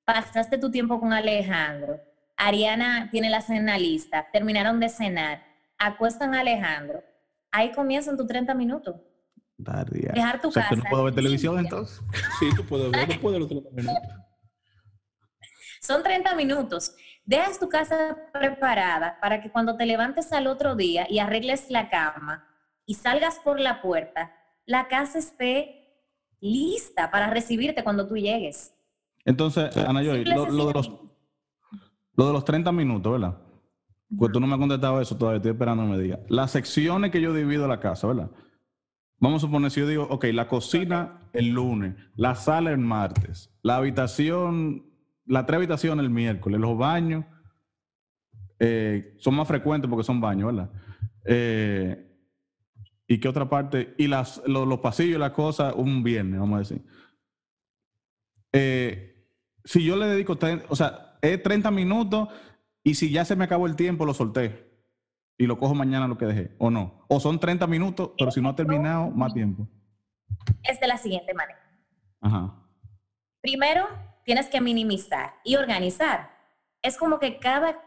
pasaste 0.04 0.58
tu 0.58 0.70
tiempo 0.70 1.00
con 1.00 1.12
Alejandro, 1.12 2.00
Ariana 2.36 3.08
tiene 3.10 3.30
la 3.30 3.40
cena 3.40 3.78
lista, 3.78 4.28
terminaron 4.32 4.78
de 4.78 4.88
cenar, 4.88 5.42
acuestan 5.78 6.34
a 6.34 6.40
Alejandro, 6.40 7.02
ahí 7.50 7.72
comienzan 7.72 8.16
tus 8.16 8.26
30 8.26 8.54
minutos. 8.54 8.96
Dejar 9.58 10.40
tu 10.40 10.50
casa. 10.50 10.74
no 10.76 10.82
puedo 10.90 11.04
ver 11.04 11.14
televisión 11.14 11.58
entonces. 11.58 12.02
Sí, 12.38 12.48
tú 12.54 12.64
puedes 12.64 12.90
ver, 12.90 13.08
los 13.08 13.48
30 13.48 13.70
minutos. 13.70 14.02
Son 15.80 16.02
30 16.02 16.34
minutos. 16.34 16.94
Dejas 17.24 17.58
tu 17.58 17.68
casa 17.68 18.16
preparada 18.32 19.18
para 19.20 19.40
que 19.40 19.50
cuando 19.50 19.76
te 19.76 19.86
levantes 19.86 20.32
al 20.32 20.46
otro 20.46 20.76
día 20.76 21.06
y 21.08 21.18
arregles 21.18 21.70
la 21.70 21.88
cama 21.90 22.46
y 22.84 22.94
salgas 22.94 23.38
por 23.38 23.58
la 23.58 23.80
puerta, 23.82 24.32
la 24.64 24.88
casa 24.88 25.18
esté 25.18 26.04
lista 26.40 27.10
para 27.10 27.30
recibirte 27.30 27.82
cuando 27.82 28.06
tú 28.06 28.16
llegues. 28.16 28.74
Entonces, 29.24 29.76
Ana 29.76 30.02
Joy, 30.02 30.24
lo, 30.24 30.44
de 30.44 30.72
los, 30.72 30.88
lo 32.14 32.26
de 32.26 32.32
los 32.32 32.44
30 32.44 32.70
minutos, 32.72 33.12
¿verdad? 33.12 33.36
Pues 34.16 34.30
tú 34.30 34.38
no 34.38 34.46
me 34.46 34.54
has 34.54 34.60
contestado 34.60 35.00
eso 35.00 35.16
todavía, 35.16 35.38
estoy 35.38 35.52
esperando 35.52 35.82
que 35.82 35.88
me 35.88 35.98
diga. 35.98 36.20
Las 36.28 36.52
secciones 36.52 37.10
que 37.10 37.20
yo 37.20 37.32
divido 37.32 37.66
la 37.66 37.80
casa, 37.80 38.06
¿verdad? 38.06 38.30
Vamos 39.18 39.42
a 39.42 39.46
suponer, 39.46 39.70
si 39.70 39.80
yo 39.80 39.88
digo, 39.88 40.06
ok, 40.10 40.26
la 40.32 40.46
cocina 40.46 41.20
el 41.32 41.50
lunes, 41.50 41.94
la 42.16 42.34
sala 42.34 42.70
el 42.70 42.78
martes, 42.78 43.50
la 43.62 43.76
habitación, 43.76 44.84
la 45.24 45.46
tres 45.46 45.56
habitaciones 45.56 46.04
el 46.04 46.10
miércoles, 46.10 46.60
los 46.60 46.76
baños 46.76 47.24
eh, 48.58 49.14
son 49.18 49.34
más 49.34 49.48
frecuentes 49.48 49.88
porque 49.88 50.04
son 50.04 50.20
baños, 50.20 50.54
¿verdad? 50.54 50.70
Eh, 51.24 52.06
¿Y 53.08 53.18
qué 53.18 53.28
otra 53.28 53.48
parte? 53.48 53.94
Y 53.98 54.06
las, 54.06 54.42
los, 54.46 54.80
pasillos 54.80 55.16
y 55.16 55.20
las 55.20 55.32
cosas 55.32 55.74
un 55.76 56.02
viernes, 56.02 56.40
vamos 56.40 56.56
a 56.56 56.58
decir. 56.60 56.82
Eh, 58.52 59.30
si 59.64 59.84
yo 59.84 59.96
le 59.96 60.06
dedico, 60.06 60.38
o 60.68 60.76
sea, 60.76 61.18
es 61.22 61.42
30 61.42 61.70
minutos 61.70 62.28
y 62.82 62.94
si 62.94 63.10
ya 63.10 63.24
se 63.24 63.36
me 63.36 63.44
acabó 63.44 63.66
el 63.66 63.76
tiempo, 63.76 64.04
lo 64.04 64.14
solté 64.14 64.65
y 65.38 65.46
lo 65.46 65.58
cojo 65.58 65.74
mañana 65.74 66.08
lo 66.08 66.16
que 66.16 66.26
dejé, 66.26 66.56
o 66.58 66.70
no. 66.70 67.04
O 67.08 67.20
son 67.20 67.38
30 67.38 67.66
minutos, 67.66 68.12
pero 68.18 68.30
si 68.30 68.40
no 68.40 68.48
ha 68.48 68.56
terminado, 68.56 69.10
más 69.10 69.34
tiempo. 69.34 69.66
Es 70.62 70.80
de 70.80 70.86
la 70.86 70.96
siguiente 70.96 71.34
manera. 71.34 71.60
Ajá. 72.20 72.54
Primero, 73.40 73.86
tienes 74.24 74.48
que 74.48 74.60
minimizar 74.60 75.34
y 75.44 75.56
organizar. 75.56 76.30
Es 76.82 76.96
como 76.96 77.18
que 77.18 77.38
cada 77.38 77.78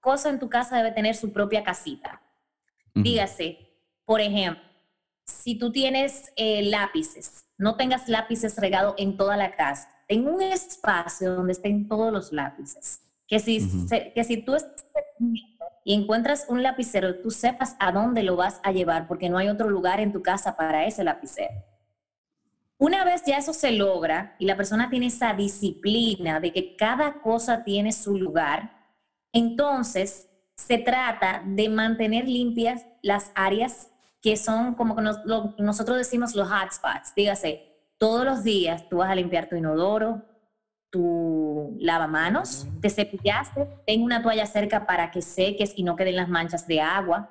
cosa 0.00 0.30
en 0.30 0.38
tu 0.38 0.48
casa 0.48 0.76
debe 0.76 0.92
tener 0.92 1.14
su 1.14 1.32
propia 1.32 1.62
casita. 1.64 2.22
Dígase, 2.94 3.58
por 4.04 4.20
ejemplo, 4.20 4.62
si 5.24 5.58
tú 5.58 5.72
tienes 5.72 6.32
eh, 6.36 6.62
lápices, 6.62 7.46
no 7.56 7.76
tengas 7.76 8.08
lápices 8.08 8.58
regados 8.58 8.94
en 8.98 9.16
toda 9.16 9.36
la 9.36 9.56
casa. 9.56 9.88
En 10.08 10.28
un 10.28 10.42
espacio 10.42 11.34
donde 11.34 11.52
estén 11.52 11.88
todos 11.88 12.12
los 12.12 12.32
lápices. 12.32 13.00
Que 13.26 13.38
si, 13.38 13.60
que 14.14 14.24
si 14.24 14.38
tú 14.38 14.54
estás 14.54 14.84
y 15.84 15.94
encuentras 15.94 16.46
un 16.48 16.62
lapicero, 16.62 17.20
tú 17.20 17.30
sepas 17.30 17.76
a 17.78 17.92
dónde 17.92 18.22
lo 18.22 18.36
vas 18.36 18.60
a 18.62 18.72
llevar, 18.72 19.08
porque 19.08 19.28
no 19.28 19.38
hay 19.38 19.48
otro 19.48 19.68
lugar 19.68 20.00
en 20.00 20.12
tu 20.12 20.22
casa 20.22 20.56
para 20.56 20.86
ese 20.86 21.04
lapicero. 21.04 21.52
Una 22.78 23.04
vez 23.04 23.22
ya 23.24 23.38
eso 23.38 23.52
se 23.52 23.70
logra 23.72 24.34
y 24.38 24.46
la 24.46 24.56
persona 24.56 24.90
tiene 24.90 25.06
esa 25.06 25.34
disciplina 25.34 26.40
de 26.40 26.52
que 26.52 26.76
cada 26.76 27.20
cosa 27.20 27.62
tiene 27.64 27.92
su 27.92 28.16
lugar, 28.16 28.72
entonces 29.32 30.28
se 30.56 30.78
trata 30.78 31.42
de 31.46 31.68
mantener 31.68 32.28
limpias 32.28 32.84
las 33.02 33.32
áreas 33.34 33.88
que 34.20 34.36
son 34.36 34.74
como 34.74 34.94
que 34.94 35.02
nosotros 35.02 35.96
decimos 35.96 36.34
los 36.34 36.48
hotspots. 36.48 37.14
Dígase, 37.14 37.72
todos 37.98 38.24
los 38.24 38.42
días 38.42 38.88
tú 38.88 38.98
vas 38.98 39.10
a 39.10 39.14
limpiar 39.14 39.48
tu 39.48 39.56
inodoro, 39.56 40.24
tu 40.92 41.74
lavamanos, 41.80 42.68
te 42.82 42.90
cepillaste, 42.90 43.66
ten 43.86 44.02
una 44.02 44.22
toalla 44.22 44.44
cerca 44.44 44.86
para 44.86 45.10
que 45.10 45.22
seques 45.22 45.72
y 45.74 45.82
no 45.82 45.96
queden 45.96 46.16
las 46.16 46.28
manchas 46.28 46.66
de 46.66 46.82
agua. 46.82 47.30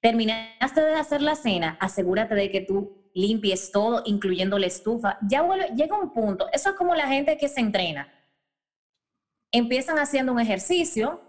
Terminaste 0.00 0.80
de 0.80 0.94
hacer 0.94 1.20
la 1.20 1.34
cena, 1.34 1.76
asegúrate 1.80 2.34
de 2.34 2.50
que 2.50 2.62
tú 2.62 3.10
limpies 3.14 3.70
todo, 3.70 4.02
incluyendo 4.06 4.58
la 4.58 4.66
estufa. 4.66 5.18
Ya 5.28 5.46
llega 5.74 6.00
un 6.00 6.14
punto, 6.14 6.48
eso 6.50 6.70
es 6.70 6.76
como 6.76 6.94
la 6.94 7.06
gente 7.06 7.36
que 7.36 7.48
se 7.48 7.60
entrena. 7.60 8.08
Empiezan 9.52 9.98
haciendo 9.98 10.32
un 10.32 10.40
ejercicio, 10.40 11.20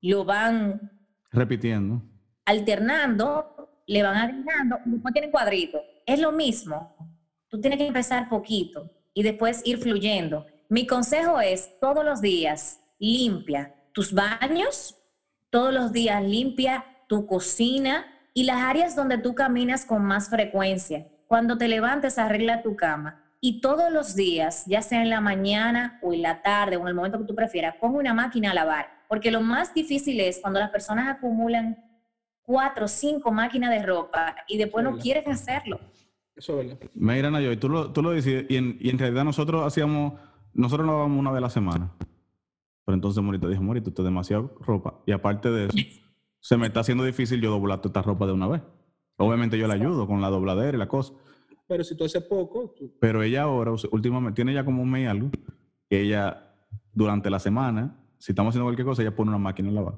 lo 0.00 0.24
van 0.24 0.92
repitiendo, 1.32 2.02
alternando, 2.44 3.82
le 3.88 4.02
van 4.04 4.16
agregando, 4.16 4.78
después 4.84 5.12
tienen 5.12 5.32
cuadrito. 5.32 5.82
Es 6.06 6.20
lo 6.20 6.30
mismo. 6.30 6.96
Tú 7.48 7.60
tienes 7.60 7.78
que 7.78 7.86
empezar 7.86 8.28
poquito 8.28 8.95
y 9.16 9.22
después 9.22 9.62
ir 9.64 9.78
fluyendo. 9.78 10.46
Mi 10.68 10.86
consejo 10.86 11.40
es 11.40 11.80
todos 11.80 12.04
los 12.04 12.20
días 12.20 12.80
limpia 12.98 13.74
tus 13.92 14.12
baños, 14.12 14.94
todos 15.48 15.72
los 15.72 15.90
días 15.90 16.22
limpia 16.22 16.84
tu 17.08 17.26
cocina 17.26 18.04
y 18.34 18.44
las 18.44 18.58
áreas 18.58 18.94
donde 18.94 19.16
tú 19.16 19.34
caminas 19.34 19.86
con 19.86 20.04
más 20.04 20.28
frecuencia. 20.28 21.08
Cuando 21.28 21.56
te 21.56 21.66
levantes, 21.66 22.18
arregla 22.18 22.62
tu 22.62 22.76
cama. 22.76 23.24
Y 23.40 23.62
todos 23.62 23.90
los 23.90 24.14
días, 24.14 24.64
ya 24.66 24.82
sea 24.82 25.00
en 25.00 25.08
la 25.08 25.22
mañana 25.22 25.98
o 26.02 26.12
en 26.12 26.20
la 26.20 26.42
tarde 26.42 26.76
o 26.76 26.82
en 26.82 26.88
el 26.88 26.94
momento 26.94 27.18
que 27.18 27.24
tú 27.24 27.34
prefieras, 27.34 27.76
pongo 27.76 27.98
una 27.98 28.12
máquina 28.12 28.50
a 28.50 28.54
lavar. 28.54 28.90
Porque 29.08 29.30
lo 29.30 29.40
más 29.40 29.72
difícil 29.72 30.20
es 30.20 30.40
cuando 30.40 30.60
las 30.60 30.68
personas 30.68 31.08
acumulan 31.08 31.82
cuatro 32.42 32.84
o 32.84 32.88
cinco 32.88 33.32
máquinas 33.32 33.70
de 33.70 33.82
ropa 33.82 34.36
y 34.46 34.58
después 34.58 34.84
no 34.84 34.98
quieren 34.98 35.30
hacerlo. 35.32 35.80
Eso 36.36 36.60
es 36.60 36.68
verdad. 36.68 36.90
Mira, 36.94 37.30
Nayo, 37.30 37.58
tú 37.58 37.68
lo, 37.68 37.92
tú 37.92 38.02
lo 38.02 38.12
dices, 38.12 38.44
y 38.48 38.56
en, 38.56 38.76
y 38.80 38.90
en, 38.90 38.98
realidad 38.98 39.24
nosotros 39.24 39.64
hacíamos, 39.66 40.20
nosotros 40.52 40.86
lo 40.86 40.92
lavamos 40.92 41.18
una 41.18 41.30
vez 41.30 41.38
a 41.38 41.42
la 41.42 41.50
semana. 41.50 41.92
Pero 42.84 42.94
entonces 42.94 43.22
Morita 43.22 43.48
dijo, 43.48 43.62
Morita, 43.62 43.88
esto 43.88 44.02
es 44.02 44.06
demasiada 44.06 44.48
ropa. 44.60 45.00
Y 45.06 45.12
aparte 45.12 45.50
de 45.50 45.66
eso, 45.66 45.76
se 46.40 46.56
me 46.56 46.66
está 46.66 46.80
haciendo 46.80 47.04
difícil 47.04 47.40
yo 47.40 47.50
doblar 47.50 47.80
toda 47.80 47.88
esta 47.90 48.02
ropa 48.02 48.26
de 48.26 48.32
una 48.32 48.46
vez. 48.46 48.62
Obviamente 49.16 49.58
yo 49.58 49.66
le 49.66 49.74
ayudo 49.74 50.06
con 50.06 50.20
la 50.20 50.28
dobladera 50.28 50.76
y 50.76 50.78
la 50.78 50.88
cosa. 50.88 51.14
Pero 51.66 51.82
si 51.82 51.96
tú 51.96 52.04
haces 52.04 52.22
poco... 52.22 52.74
Pero 53.00 53.22
ella 53.22 53.42
ahora, 53.42 53.72
últimamente, 53.90 54.36
tiene 54.36 54.54
ya 54.54 54.64
como 54.64 54.82
un 54.82 54.90
mes 54.90 55.04
y 55.04 55.06
algo, 55.06 55.30
que 55.88 56.02
ella, 56.02 56.54
durante 56.92 57.30
la 57.30 57.40
semana, 57.40 57.98
si 58.18 58.32
estamos 58.32 58.52
haciendo 58.52 58.66
cualquier 58.66 58.86
cosa, 58.86 59.02
ella 59.02 59.16
pone 59.16 59.30
una 59.30 59.38
máquina 59.38 59.70
a 59.70 59.72
lavar. 59.72 59.94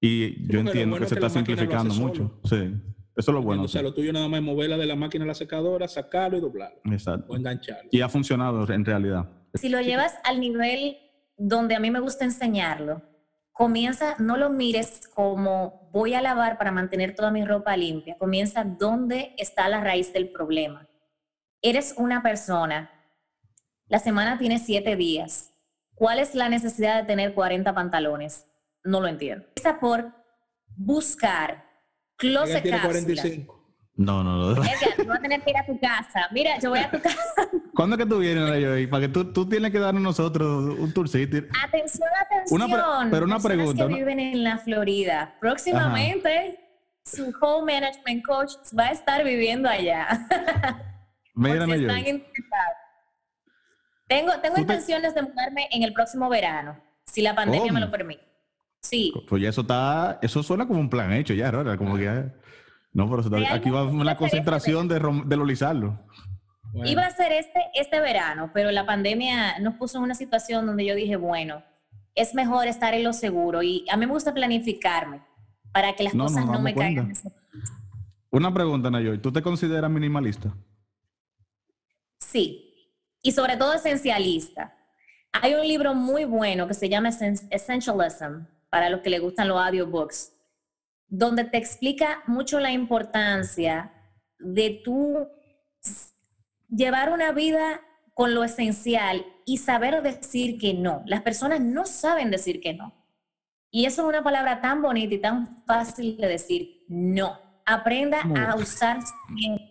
Y 0.00 0.46
yo 0.50 0.60
entiendo 0.60 0.98
que 0.98 1.06
se 1.06 1.14
está 1.14 1.30
simplificando 1.30 1.94
mucho. 1.94 2.38
Sí. 2.44 2.74
Eso 3.18 3.32
es 3.32 3.34
lo 3.34 3.42
bueno. 3.42 3.64
O 3.64 3.68
sea, 3.68 3.82
lo 3.82 3.92
tuyo 3.92 4.12
nada 4.12 4.28
más 4.28 4.38
es 4.38 4.46
moverla 4.46 4.76
de 4.76 4.86
la 4.86 4.94
máquina 4.94 5.24
a 5.24 5.26
la 5.26 5.34
secadora, 5.34 5.88
sacarlo 5.88 6.38
y 6.38 6.40
doblarlo. 6.40 6.80
Exacto. 6.84 7.32
O 7.32 7.36
engancharlo. 7.36 7.88
Y 7.90 8.00
ha 8.00 8.08
funcionado 8.08 8.72
en 8.72 8.84
realidad. 8.84 9.28
Si 9.54 9.68
lo 9.68 9.80
llevas 9.80 10.14
al 10.22 10.38
nivel 10.38 10.98
donde 11.36 11.74
a 11.74 11.80
mí 11.80 11.90
me 11.90 11.98
gusta 11.98 12.24
enseñarlo, 12.24 13.02
comienza, 13.50 14.14
no 14.20 14.36
lo 14.36 14.50
mires 14.50 15.08
como 15.12 15.90
voy 15.92 16.14
a 16.14 16.22
lavar 16.22 16.58
para 16.58 16.70
mantener 16.70 17.16
toda 17.16 17.32
mi 17.32 17.44
ropa 17.44 17.76
limpia. 17.76 18.16
Comienza 18.18 18.62
dónde 18.62 19.34
está 19.36 19.68
la 19.68 19.80
raíz 19.82 20.12
del 20.12 20.30
problema. 20.30 20.88
Eres 21.60 21.94
una 21.98 22.22
persona, 22.22 22.88
la 23.88 23.98
semana 23.98 24.38
tiene 24.38 24.60
siete 24.60 24.94
días. 24.94 25.52
¿Cuál 25.96 26.20
es 26.20 26.36
la 26.36 26.48
necesidad 26.48 27.00
de 27.00 27.08
tener 27.08 27.34
40 27.34 27.74
pantalones? 27.74 28.46
No 28.84 29.00
lo 29.00 29.08
entiendo. 29.08 29.44
Empieza 29.48 29.80
por 29.80 30.12
buscar 30.76 31.67
Closet 32.18 32.62
tiene 32.62 32.80
45. 32.80 33.58
No, 33.94 34.22
no, 34.22 34.36
no. 34.36 34.62
Edgar, 34.62 34.94
tú 34.96 35.06
vas 35.06 35.18
a 35.18 35.22
tener 35.22 35.42
que 35.42 35.50
ir 35.50 35.56
a 35.56 35.66
tu 35.66 35.78
casa. 35.80 36.28
Mira, 36.30 36.58
yo 36.60 36.70
voy 36.70 36.78
a 36.78 36.90
tu 36.90 37.00
casa. 37.00 37.18
¿Cuándo 37.74 37.96
es 37.96 38.02
que 38.02 38.08
tú 38.08 38.18
vienes, 38.18 38.48
Rayo? 38.48 38.90
Para 38.90 39.00
que 39.02 39.08
tú, 39.08 39.32
tú 39.32 39.48
tienes 39.48 39.72
que 39.72 39.78
darnos 39.80 40.02
nosotros 40.02 40.76
un 40.78 40.92
tourcito. 40.92 41.38
Atención, 41.64 42.08
atención. 42.20 43.10
pero 43.10 43.24
una 43.24 43.40
pregunta. 43.40 43.88
que 43.88 43.94
viven 43.94 44.20
en 44.20 44.44
la 44.44 44.58
Florida. 44.58 45.36
Próximamente, 45.40 46.60
su 47.04 47.32
home 47.40 47.72
management 47.72 48.24
coach 48.24 48.52
va 48.78 48.86
a 48.86 48.92
estar 48.92 49.24
viviendo 49.24 49.68
allá. 49.68 50.08
Mira, 51.34 51.66
si 51.66 51.72
están 51.72 52.04
Tengo, 54.06 54.32
tengo 54.40 54.58
intenciones 54.58 55.14
de 55.14 55.22
mudarme 55.22 55.68
en 55.70 55.82
el 55.82 55.92
próximo 55.92 56.28
verano, 56.28 56.80
si 57.04 57.22
la 57.22 57.34
pandemia 57.34 57.72
me 57.72 57.80
lo 57.80 57.90
permite. 57.90 58.28
Sí. 58.80 59.12
Pues 59.28 59.42
ya 59.42 59.48
eso 59.48 59.62
está, 59.62 60.18
eso 60.22 60.42
suena 60.42 60.66
como 60.66 60.80
un 60.80 60.90
plan 60.90 61.12
hecho 61.12 61.34
ya, 61.34 61.50
¿no? 61.50 61.76
Como 61.76 61.96
que 61.96 62.30
no, 62.92 63.08
pero 63.08 63.46
aquí 63.52 63.70
va 63.70 63.84
una 63.84 64.16
concentración 64.16 64.88
de, 64.88 64.98
de 65.26 65.36
lolizarlo. 65.36 66.00
Iba 66.84 67.06
a 67.06 67.10
ser 67.10 67.32
este, 67.32 67.60
este 67.74 68.00
verano, 68.00 68.50
pero 68.52 68.70
la 68.70 68.86
pandemia 68.86 69.58
nos 69.60 69.74
puso 69.74 69.98
en 69.98 70.04
una 70.04 70.14
situación 70.14 70.66
donde 70.66 70.84
yo 70.84 70.94
dije, 70.94 71.16
bueno, 71.16 71.62
es 72.14 72.34
mejor 72.34 72.66
estar 72.66 72.94
en 72.94 73.04
lo 73.04 73.12
seguro 73.12 73.62
y 73.62 73.84
a 73.90 73.96
mí 73.96 74.06
me 74.06 74.12
gusta 74.12 74.34
planificarme 74.34 75.22
para 75.72 75.94
que 75.94 76.04
las 76.04 76.12
cosas 76.14 76.44
no, 76.44 76.60
me 76.60 76.74
caigan. 76.74 77.12
Una 78.30 78.52
pregunta, 78.52 78.90
Nayoy, 78.90 79.18
¿tú 79.18 79.32
te 79.32 79.42
consideras 79.42 79.90
minimalista? 79.90 80.54
Sí, 82.18 82.92
y 83.22 83.32
sobre 83.32 83.56
todo 83.56 83.74
esencialista. 83.74 84.76
Hay 85.32 85.54
un 85.54 85.66
libro 85.66 85.94
muy 85.94 86.24
bueno 86.24 86.66
que 86.66 86.74
se 86.74 86.88
llama 86.88 87.10
Essentialism, 87.10 88.44
para 88.70 88.90
los 88.90 89.00
que 89.00 89.10
le 89.10 89.18
gustan 89.18 89.48
los 89.48 89.58
audiobooks, 89.58 90.32
donde 91.06 91.44
te 91.44 91.58
explica 91.58 92.22
mucho 92.26 92.60
la 92.60 92.70
importancia 92.70 93.92
de 94.38 94.80
tú 94.84 95.28
llevar 96.68 97.12
una 97.12 97.32
vida 97.32 97.80
con 98.14 98.34
lo 98.34 98.44
esencial 98.44 99.24
y 99.46 99.58
saber 99.58 100.02
decir 100.02 100.58
que 100.58 100.74
no. 100.74 101.02
Las 101.06 101.22
personas 101.22 101.60
no 101.60 101.86
saben 101.86 102.30
decir 102.30 102.60
que 102.60 102.74
no. 102.74 102.94
Y 103.70 103.86
eso 103.86 104.02
es 104.02 104.08
una 104.08 104.22
palabra 104.22 104.60
tan 104.60 104.82
bonita 104.82 105.14
y 105.14 105.20
tan 105.20 105.64
fácil 105.64 106.16
de 106.16 106.26
decir 106.26 106.84
no. 106.88 107.38
Aprenda 107.64 108.22
a 108.22 108.56
usar 108.56 109.00
su 109.02 109.34
tiempo. 109.36 109.64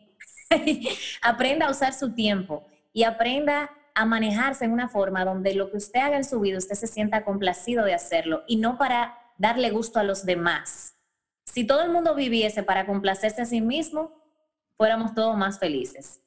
aprenda 1.22 1.68
a 1.68 1.72
usar 1.72 1.94
su 1.94 2.14
tiempo 2.14 2.66
y 2.94 3.04
aprenda 3.04 3.70
a 3.98 4.06
manejarse 4.06 4.64
en 4.64 4.72
una 4.72 4.90
forma 4.90 5.26
donde 5.26 5.56
lo 5.56 5.72
que 5.72 5.78
usted 5.78 6.00
haga 6.00 6.18
en 6.18 6.24
su 6.24 6.40
vida, 6.40 6.60
usted 6.60 6.76
se 6.76 6.86
sienta 6.86 7.26
complacido 7.26 7.84
de 7.84 7.96
hacerlo 7.96 8.44
y 8.48 8.58
no 8.58 8.78
para 8.78 9.18
darle 9.40 9.72
gusto 9.72 10.00
a 10.00 10.04
los 10.04 10.24
demás. 10.24 10.96
Si 11.46 11.66
todo 11.66 11.82
el 11.82 11.90
mundo 11.90 12.14
viviese 12.14 12.62
para 12.62 12.86
complacerse 12.86 13.42
a 13.42 13.46
sí 13.46 13.60
mismo, 13.60 14.12
fuéramos 14.76 15.16
todos 15.16 15.36
más 15.36 15.58
felices. 15.58 16.22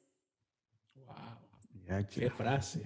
Wow, 0.95 2.05
qué 2.13 2.29
frase. 2.29 2.85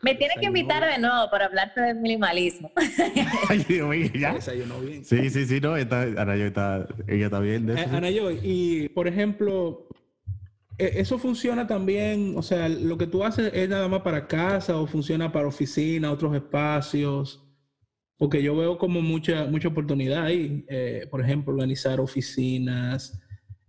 Me 0.00 0.14
tiene 0.14 0.34
que 0.38 0.46
invitar 0.46 0.88
de 0.88 0.98
nuevo 0.98 1.28
para 1.28 1.46
hablarte 1.46 1.80
del 1.80 1.96
minimalismo. 1.96 2.70
Ay, 3.48 3.64
Dios 3.68 3.88
mío, 3.88 4.10
ya. 4.14 4.40
Sí, 4.40 5.28
sí, 5.28 5.44
sí, 5.44 5.60
no, 5.60 5.76
está, 5.76 6.02
Ana 6.02 6.36
está, 6.36 6.86
ella 7.08 7.24
está 7.24 7.40
bien. 7.40 7.66
De 7.66 7.82
eso, 7.82 7.96
Ana 7.96 8.10
y 8.10 8.90
por 8.90 9.08
ejemplo, 9.08 9.88
eso 10.78 11.18
funciona 11.18 11.66
también, 11.66 12.34
o 12.36 12.42
sea, 12.42 12.68
lo 12.68 12.96
que 12.96 13.08
tú 13.08 13.24
haces 13.24 13.50
es 13.52 13.68
nada 13.68 13.88
más 13.88 14.02
para 14.02 14.28
casa 14.28 14.76
o 14.76 14.86
funciona 14.86 15.32
para 15.32 15.48
oficina, 15.48 16.12
otros 16.12 16.34
espacios. 16.36 17.44
Porque 18.16 18.42
yo 18.42 18.56
veo 18.56 18.78
como 18.78 19.00
mucha, 19.00 19.46
mucha 19.46 19.68
oportunidad 19.68 20.24
ahí. 20.24 20.64
Eh, 20.68 21.06
por 21.10 21.20
ejemplo, 21.20 21.52
organizar 21.52 22.00
oficinas, 22.00 23.20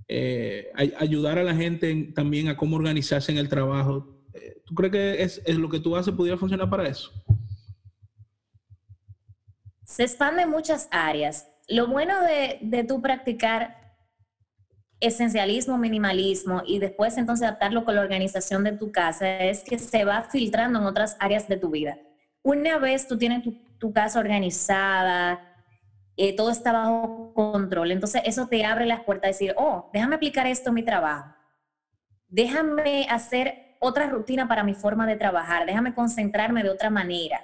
eh, 0.07 0.71
ayudar 0.97 1.37
a 1.37 1.43
la 1.43 1.55
gente 1.55 2.11
también 2.15 2.47
a 2.47 2.57
cómo 2.57 2.75
organizarse 2.75 3.31
en 3.31 3.37
el 3.37 3.47
trabajo. 3.49 4.23
Eh, 4.33 4.61
¿Tú 4.65 4.73
crees 4.73 4.91
que 4.91 5.23
es, 5.23 5.41
es, 5.45 5.55
lo 5.55 5.69
que 5.69 5.79
tú 5.79 5.95
haces 5.95 6.13
pudiera 6.15 6.37
funcionar 6.37 6.69
para 6.69 6.87
eso? 6.87 7.11
Se 9.83 10.03
expande 10.03 10.43
en 10.43 10.49
muchas 10.49 10.87
áreas. 10.91 11.47
Lo 11.67 11.87
bueno 11.87 12.21
de, 12.23 12.57
de 12.61 12.83
tú 12.83 13.01
practicar 13.01 13.78
esencialismo, 14.99 15.77
minimalismo 15.77 16.61
y 16.65 16.79
después 16.79 17.17
entonces 17.17 17.47
adaptarlo 17.47 17.85
con 17.85 17.95
la 17.95 18.01
organización 18.01 18.63
de 18.63 18.73
tu 18.73 18.91
casa 18.91 19.39
es 19.39 19.63
que 19.63 19.79
se 19.79 20.03
va 20.03 20.23
filtrando 20.23 20.79
en 20.79 20.85
otras 20.85 21.15
áreas 21.19 21.47
de 21.47 21.57
tu 21.57 21.69
vida. 21.69 21.97
Una 22.41 22.77
vez 22.77 23.07
tú 23.07 23.17
tienes 23.17 23.43
tu, 23.77 23.93
casa 23.93 24.19
organizada, 24.19 25.39
eh, 26.17 26.35
todo 26.35 26.49
está 26.49 26.73
bajo 26.73 27.33
control. 27.33 27.91
Entonces 27.91 28.21
eso 28.25 28.47
te 28.47 28.65
abre 28.65 28.85
las 28.85 29.01
puertas 29.03 29.29
a 29.29 29.31
decir, 29.31 29.53
oh, 29.57 29.89
déjame 29.93 30.15
aplicar 30.15 30.47
esto 30.47 30.69
en 30.69 30.75
mi 30.75 30.83
trabajo. 30.83 31.33
Déjame 32.27 33.07
hacer 33.09 33.77
otra 33.79 34.07
rutina 34.07 34.47
para 34.47 34.63
mi 34.63 34.73
forma 34.73 35.07
de 35.07 35.15
trabajar. 35.15 35.65
Déjame 35.65 35.93
concentrarme 35.93 36.63
de 36.63 36.69
otra 36.69 36.89
manera. 36.89 37.41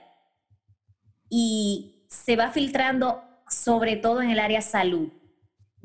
Y 1.29 2.05
se 2.09 2.35
va 2.35 2.51
filtrando 2.51 3.23
sobre 3.49 3.95
todo 3.95 4.21
en 4.21 4.29
el 4.29 4.39
área 4.39 4.61
salud. 4.61 5.09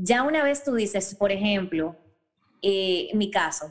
Ya 0.03 0.23
una 0.23 0.43
vez 0.43 0.65
tú 0.65 0.75
dices, 0.75 1.15
por 1.15 1.31
ejemplo, 1.31 1.95
eh, 2.63 3.11
mi 3.13 3.31
caso, 3.31 3.71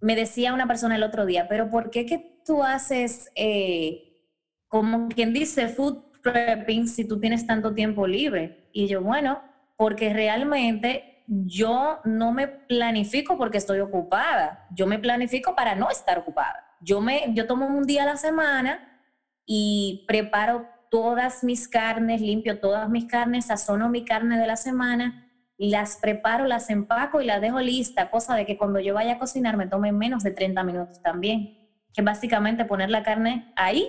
me 0.00 0.16
decía 0.16 0.52
una 0.52 0.66
persona 0.66 0.96
el 0.96 1.02
otro 1.02 1.24
día, 1.24 1.48
pero 1.48 1.70
¿por 1.70 1.90
qué 1.90 2.04
que 2.04 2.42
tú 2.44 2.62
haces, 2.62 3.30
eh, 3.34 4.20
como 4.68 5.08
quien 5.08 5.32
dice, 5.32 5.68
food 5.68 6.02
prepping 6.22 6.86
si 6.86 7.06
tú 7.06 7.18
tienes 7.18 7.46
tanto 7.46 7.72
tiempo 7.72 8.06
libre? 8.06 8.68
Y 8.72 8.86
yo, 8.86 9.00
bueno, 9.00 9.40
porque 9.76 10.12
realmente 10.12 11.24
yo 11.26 12.00
no 12.04 12.32
me 12.32 12.46
planifico 12.46 13.38
porque 13.38 13.56
estoy 13.56 13.80
ocupada, 13.80 14.68
yo 14.74 14.86
me 14.86 14.98
planifico 14.98 15.54
para 15.54 15.74
no 15.74 15.88
estar 15.88 16.18
ocupada. 16.18 16.76
Yo, 16.82 17.00
me, 17.00 17.32
yo 17.32 17.46
tomo 17.46 17.66
un 17.66 17.84
día 17.84 18.02
a 18.02 18.06
la 18.06 18.18
semana 18.18 19.00
y 19.46 20.04
preparo 20.06 20.68
todas 20.94 21.42
mis 21.42 21.66
carnes, 21.66 22.20
limpio 22.20 22.60
todas 22.60 22.88
mis 22.88 23.06
carnes, 23.06 23.46
sazono 23.46 23.88
mi 23.88 24.04
carne 24.04 24.38
de 24.38 24.46
la 24.46 24.54
semana, 24.54 25.28
las 25.58 25.96
preparo, 25.96 26.46
las 26.46 26.70
empaco 26.70 27.20
y 27.20 27.24
las 27.24 27.40
dejo 27.40 27.58
lista, 27.58 28.12
cosa 28.12 28.36
de 28.36 28.46
que 28.46 28.56
cuando 28.56 28.78
yo 28.78 28.94
vaya 28.94 29.14
a 29.14 29.18
cocinar 29.18 29.56
me 29.56 29.66
tome 29.66 29.90
menos 29.90 30.22
de 30.22 30.30
30 30.30 30.62
minutos 30.62 31.02
también, 31.02 31.58
que 31.92 32.00
básicamente 32.00 32.64
poner 32.64 32.90
la 32.90 33.02
carne 33.02 33.52
ahí 33.56 33.88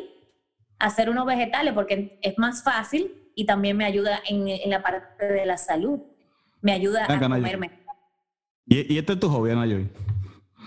hacer 0.79 1.11
unos 1.11 1.27
vegetales 1.27 1.75
porque 1.75 2.17
es 2.23 2.39
más 2.39 2.63
fácil 2.63 3.31
y 3.35 3.45
también 3.45 3.77
me 3.77 3.85
ayuda 3.85 4.19
en, 4.27 4.47
en 4.47 4.69
la 4.71 4.81
parte 4.81 5.27
de 5.27 5.45
la 5.45 5.57
salud. 5.57 5.99
Me 6.63 6.71
ayuda 6.71 7.05
a 7.07 7.19
comerme. 7.19 7.69
¿Y, 8.65 8.95
¿Y, 8.95 8.97
este 8.97 9.13
es 9.13 9.19
tu 9.19 9.29
hobby, 9.29 9.51
Anayoy? 9.51 9.91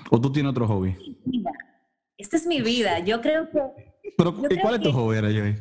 ¿O 0.08 0.20
tú 0.20 0.30
tienes 0.30 0.50
otro 0.50 0.68
hobby? 0.68 0.94
Esta 2.16 2.36
es 2.36 2.46
mi 2.46 2.60
vida. 2.60 3.00
Yo 3.00 3.20
creo 3.20 3.50
que... 3.50 3.58
Pero, 4.16 4.36
¿Y 4.48 4.58
cuál 4.60 4.76
es 4.76 4.82
tu 4.82 4.92
hobby, 4.92 5.16
Anayoy? 5.16 5.56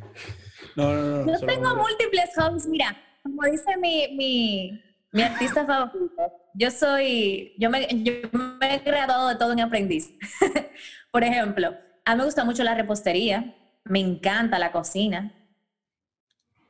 No, 0.78 0.94
no, 0.94 1.26
no. 1.26 1.40
Yo 1.40 1.46
tengo 1.46 1.76
múltiples 1.76 2.30
hobbies. 2.38 2.66
Mira, 2.68 2.98
como 3.24 3.44
dice 3.44 3.76
mi, 3.78 4.16
mi, 4.16 4.82
mi 5.12 5.22
artista 5.24 5.66
favorito, 5.66 6.32
yo 6.54 6.72
soy... 6.72 7.54
Yo 7.60 7.70
me, 7.70 7.86
yo 8.04 8.14
me 8.32 8.76
he 8.76 8.80
graduado 8.80 9.28
de 9.28 9.36
todo 9.36 9.52
en 9.52 9.60
aprendiz. 9.60 10.14
Por 11.12 11.26
ejemplo, 11.26 11.76
a 12.06 12.16
mí 12.16 12.20
me 12.20 12.24
gusta 12.24 12.46
mucho 12.46 12.64
la 12.64 12.74
repostería 12.74 13.54
me 13.90 14.00
encanta 14.00 14.60
la 14.60 14.72
cocina. 14.72 15.34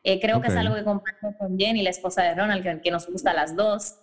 Eh, 0.03 0.19
creo 0.21 0.41
que 0.41 0.47
es 0.47 0.55
algo 0.55 0.75
que 0.75 0.83
comparto 0.83 1.35
con 1.37 1.57
Jenny, 1.57 1.83
la 1.83 1.89
esposa 1.89 2.23
de 2.23 2.35
Ronald, 2.35 2.81
que, 2.81 2.91
nos 2.91 3.07
gusta 3.07 3.31
a 3.31 3.33
las 3.33 3.55
dos. 3.55 3.99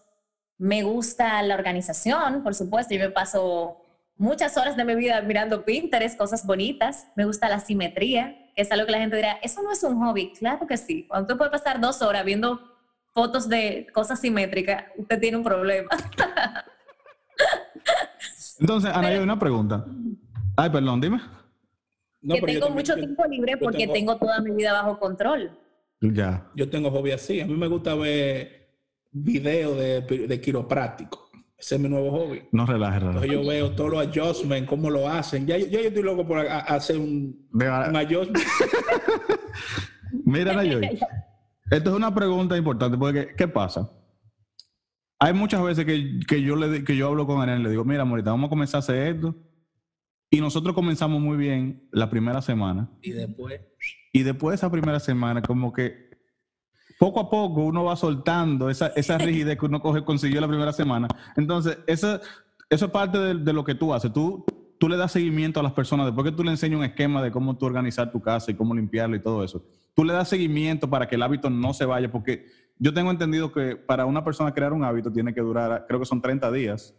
Me 0.59 0.83
gusta 0.83 1.43
la 1.43 1.55
organización, 1.55 2.43
por 2.43 2.55
supuesto. 2.55 2.95
Yo 2.95 3.01
me 3.01 3.11
paso 3.11 3.81
muchas 4.17 4.57
horas 4.57 4.77
de 4.77 4.85
mi 4.85 4.95
vida 4.95 5.21
mirando 5.23 5.65
Pinterest, 5.65 6.19
cosas 6.19 6.45
bonitas. 6.47 7.09
Me 7.17 7.25
gusta 7.25 7.49
la 7.49 7.59
simetría, 7.59 8.37
que 8.55 8.63
es 8.63 8.73
algo 8.73 8.87
que 8.87 8.93
la 8.93 8.99
gente 8.99 9.17
dirá, 9.17 9.39
eso 9.43 9.63
no 9.63 9.73
es 9.73 9.83
un 9.83 9.99
hobby. 9.99 10.33
Claro 10.39 10.67
que 10.67 10.77
sí. 10.77 11.07
Cuando 11.09 11.27
tú 11.29 11.39
puedes 11.39 11.53
pasar 11.53 11.81
dos 11.81 12.03
horas 12.03 12.25
viendo 12.25 12.61
fotos 13.13 13.49
de 13.49 13.87
cosas 13.93 14.21
simétricas, 14.21 14.85
usted 14.97 15.21
tiene 15.21 15.37
un 15.37 15.45
problema. 15.45 15.89
Entonces, 18.61 18.91
Ana, 18.95 19.09
hay 19.09 19.19
una 19.19 19.39
pregunta. 19.39 19.85
Ay, 20.57 20.71
perdón, 20.71 21.01
dime 21.01 21.21
que 22.27 22.41
tengo 22.41 22.71
mucho 22.71 22.95
tiempo 22.95 23.25
libre 23.27 23.57
porque 23.57 23.87
tengo, 23.87 24.17
toda 24.17 24.41
mi 24.41 24.51
vida 24.53 24.73
bajo 24.73 24.99
control. 24.99 25.51
Ya. 26.01 26.51
Yo 26.55 26.69
tengo 26.69 26.91
hobby 26.91 27.13
así. 27.13 27.41
A 27.41 27.47
mí 27.47 27.55
me 27.55 27.69
gusta 27.69 27.95
ver 27.95 28.69
videos 29.13 29.77
de, 29.77 30.01
de 30.27 30.41
quiropráctico. 30.41 31.24
Ese 31.65 31.77
es 31.77 31.81
mi 31.81 31.89
nuevo 31.89 32.11
hobby. 32.11 32.43
No 32.53 32.67
relajes, 32.67 33.03
Entonces 33.03 33.31
yo 33.31 33.43
veo 33.43 33.71
todos 33.71 33.93
los 33.93 34.07
adjustments, 34.07 34.69
cómo 34.69 34.91
lo 34.91 35.09
hacen. 35.09 35.47
Ya, 35.47 35.57
yo 35.57 35.79
estoy 35.81 36.03
loco 36.03 36.27
por 36.27 36.47
hacer 36.47 36.99
un, 36.99 37.49
un 37.55 37.97
adjustment. 37.97 38.37
Mira, 40.27 40.53
Nayoy. 40.53 41.01
Esto 41.71 41.91
es 41.91 41.97
una 41.97 42.15
pregunta 42.15 42.55
importante 42.59 42.99
porque, 42.99 43.35
¿qué 43.35 43.49
pasa? 43.49 43.91
Hay 45.19 45.33
muchas 45.33 45.63
veces 45.63 45.87
que, 45.87 46.21
que 46.29 46.43
yo, 46.43 46.55
le, 46.55 46.85
que 46.85 46.99
yo 46.99 47.09
hablo 47.09 47.27
con 47.27 47.41
Ariel 47.41 47.61
y 47.61 47.63
le 47.63 47.71
digo, 47.71 47.85
mira, 47.87 48.05
Morita, 48.05 48.31
vamos 48.31 48.49
a 48.49 48.51
comenzar 48.51 48.77
a 48.77 48.81
hacer 48.81 49.15
esto 49.15 49.35
y 50.29 50.43
nosotros 50.43 50.75
comenzamos 50.75 51.19
muy 51.19 51.39
bien 51.39 51.89
la 51.93 52.11
primera 52.11 52.43
semana. 52.43 52.91
Y 53.01 53.13
después. 53.13 53.59
Y 54.13 54.23
después 54.23 54.53
de 54.53 54.57
esa 54.57 54.71
primera 54.71 55.01
semana, 55.01 55.41
como 55.41 55.73
que 55.73 56.11
poco 57.05 57.21
a 57.21 57.29
poco 57.29 57.65
uno 57.65 57.85
va 57.85 57.97
soltando 57.97 58.71
esa, 58.71 58.87
esa 58.97 59.19
rigidez 59.19 59.59
que 59.59 59.67
uno 59.67 59.83
coge, 59.83 60.03
consiguió 60.03 60.41
la 60.41 60.49
primera 60.49 60.73
semana. 60.73 61.07
Entonces, 61.37 61.77
eso, 61.87 62.19
eso 62.71 62.87
es 62.87 62.91
parte 62.91 63.19
de, 63.19 63.53
lo 63.53 63.63
que 63.63 63.75
tú 63.75 63.93
haces. 63.93 64.11
Tú, 64.11 64.43
tú 64.79 64.89
le 64.89 64.97
das 64.97 65.13
seguimiento 65.13 65.61
a 65.61 65.63
las 65.63 65.73
personas, 65.73 66.07
después 66.07 66.25
que 66.25 66.35
tú 66.35 66.43
le 66.43 66.51
enseñas 66.51 66.79
un 66.79 66.85
esquema 66.85 67.23
de 67.23 67.31
cómo 67.31 67.59
tú 67.59 67.67
organizar 67.67 68.11
tu 68.11 68.23
casa 68.23 68.51
y 68.51 68.55
cómo 68.55 68.75
limpiarla 68.75 69.17
y 69.17 69.21
todo 69.21 69.45
eso. 69.45 69.63
Tú 69.93 70.03
le 70.03 70.15
das 70.15 70.31
seguimiento 70.31 70.89
para 70.89 71.07
que 71.07 71.17
el 71.17 71.23
hábito 71.23 71.51
no 71.51 71.75
se 71.75 71.85
vaya, 71.85 72.11
porque 72.11 72.47
yo 72.79 72.95
tengo 72.95 73.11
entendido 73.11 73.53
que 73.53 73.77
para 73.77 74.07
una 74.07 74.25
persona 74.25 74.55
crear 74.55 74.73
un 74.73 74.83
hábito 74.83 75.13
tiene 75.13 75.35
que 75.35 75.43
durar, 75.43 75.85
creo 75.87 76.01
que 76.01 76.07
son 76.07 76.23
30 76.23 76.51
días, 76.53 76.95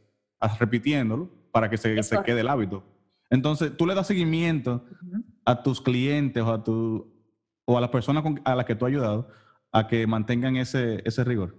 repitiéndolo 0.59 1.31
para 1.51 1.67
que 1.67 1.77
se, 1.77 2.03
se 2.03 2.21
quede 2.21 2.41
el 2.41 2.49
hábito. 2.49 2.83
Entonces, 3.31 3.75
tú 3.75 3.87
le 3.87 3.95
das 3.95 4.05
seguimiento 4.05 4.85
a 5.45 5.63
tus 5.63 5.81
clientes 5.81 6.43
o 6.43 6.53
a, 6.53 6.63
tu, 6.63 7.11
o 7.65 7.75
a 7.75 7.81
las 7.81 7.89
personas 7.89 8.23
a 8.43 8.53
las 8.53 8.65
que 8.65 8.75
tú 8.75 8.85
has 8.85 8.91
ayudado 8.91 9.44
a 9.75 9.87
que 9.87 10.07
mantengan 10.07 10.55
ese, 10.55 11.01
ese 11.03 11.25
rigor. 11.25 11.53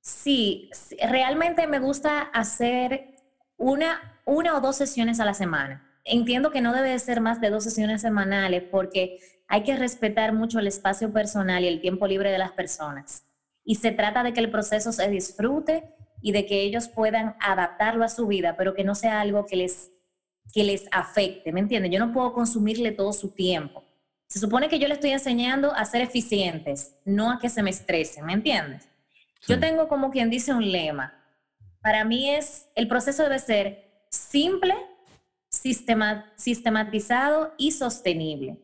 Sí, 0.00 0.70
realmente 1.10 1.66
me 1.66 1.80
gusta 1.80 2.20
hacer 2.20 3.16
una, 3.56 4.20
una 4.24 4.56
o 4.56 4.60
dos 4.60 4.76
sesiones 4.76 5.18
a 5.18 5.24
la 5.24 5.34
semana. 5.34 5.90
Entiendo 6.04 6.52
que 6.52 6.60
no 6.60 6.72
debe 6.72 6.90
de 6.90 6.98
ser 7.00 7.20
más 7.20 7.40
de 7.40 7.50
dos 7.50 7.64
sesiones 7.64 8.02
semanales 8.02 8.62
porque 8.62 9.18
hay 9.48 9.64
que 9.64 9.74
respetar 9.74 10.32
mucho 10.32 10.60
el 10.60 10.68
espacio 10.68 11.12
personal 11.12 11.64
y 11.64 11.68
el 11.68 11.80
tiempo 11.80 12.06
libre 12.06 12.30
de 12.30 12.38
las 12.38 12.52
personas. 12.52 13.24
Y 13.64 13.74
se 13.76 13.90
trata 13.90 14.22
de 14.22 14.32
que 14.32 14.40
el 14.40 14.52
proceso 14.52 14.92
se 14.92 15.10
disfrute 15.10 15.96
y 16.22 16.30
de 16.30 16.46
que 16.46 16.62
ellos 16.62 16.86
puedan 16.86 17.34
adaptarlo 17.40 18.04
a 18.04 18.08
su 18.08 18.28
vida, 18.28 18.56
pero 18.56 18.74
que 18.74 18.84
no 18.84 18.94
sea 18.94 19.20
algo 19.20 19.46
que 19.46 19.56
les, 19.56 19.90
que 20.52 20.62
les 20.62 20.86
afecte, 20.92 21.50
¿me 21.50 21.58
entiendes? 21.58 21.90
Yo 21.90 21.98
no 21.98 22.12
puedo 22.12 22.32
consumirle 22.34 22.92
todo 22.92 23.12
su 23.12 23.30
tiempo. 23.34 23.83
Se 24.34 24.40
supone 24.40 24.68
que 24.68 24.80
yo 24.80 24.88
le 24.88 24.94
estoy 24.94 25.10
enseñando 25.10 25.72
a 25.72 25.84
ser 25.84 26.00
eficientes, 26.00 26.96
no 27.04 27.30
a 27.30 27.38
que 27.38 27.48
se 27.48 27.62
me 27.62 27.70
estresen, 27.70 28.26
¿me 28.26 28.32
entiendes? 28.32 28.88
Yo 29.46 29.60
tengo 29.60 29.86
como 29.86 30.10
quien 30.10 30.28
dice 30.28 30.52
un 30.52 30.72
lema. 30.72 31.14
Para 31.80 32.04
mí 32.04 32.28
es, 32.28 32.68
el 32.74 32.88
proceso 32.88 33.22
debe 33.22 33.38
ser 33.38 34.02
simple, 34.10 34.74
sistema, 35.48 36.32
sistematizado 36.34 37.54
y 37.58 37.70
sostenible. 37.70 38.58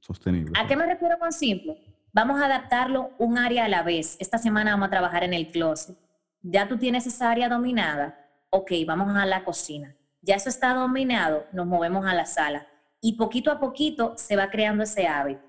Sostenible. 0.00 0.52
¿A 0.56 0.68
qué 0.68 0.76
me 0.76 0.86
refiero 0.86 1.18
con 1.18 1.32
simple? 1.32 1.76
Vamos 2.12 2.40
a 2.40 2.44
adaptarlo 2.44 3.10
un 3.18 3.36
área 3.36 3.64
a 3.64 3.68
la 3.68 3.82
vez. 3.82 4.16
Esta 4.20 4.38
semana 4.38 4.70
vamos 4.70 4.86
a 4.86 4.90
trabajar 4.90 5.24
en 5.24 5.34
el 5.34 5.50
closet 5.50 5.98
ya 6.46 6.68
tú 6.68 6.76
tienes 6.78 7.06
esa 7.08 7.32
área 7.32 7.48
dominada, 7.48 8.16
ok, 8.50 8.70
vamos 8.86 9.16
a 9.16 9.26
la 9.26 9.42
cocina. 9.42 9.96
Ya 10.20 10.36
eso 10.36 10.48
está 10.50 10.74
dominado, 10.74 11.46
nos 11.52 11.66
movemos 11.66 12.06
a 12.06 12.14
la 12.14 12.26
sala. 12.26 12.68
Y 13.04 13.18
poquito 13.18 13.50
a 13.50 13.60
poquito 13.60 14.14
se 14.16 14.34
va 14.34 14.48
creando 14.48 14.82
ese 14.82 15.06
hábito. 15.06 15.42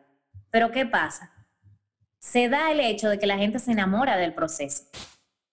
Pero 0.51 0.71
¿qué 0.71 0.85
pasa? 0.85 1.31
Se 2.19 2.49
da 2.49 2.69
el 2.69 2.81
hecho 2.81 3.07
de 3.07 3.17
que 3.17 3.27
la 3.27 3.37
gente 3.37 3.59
se 3.59 3.71
enamora 3.71 4.17
del 4.17 4.33
proceso 4.33 4.83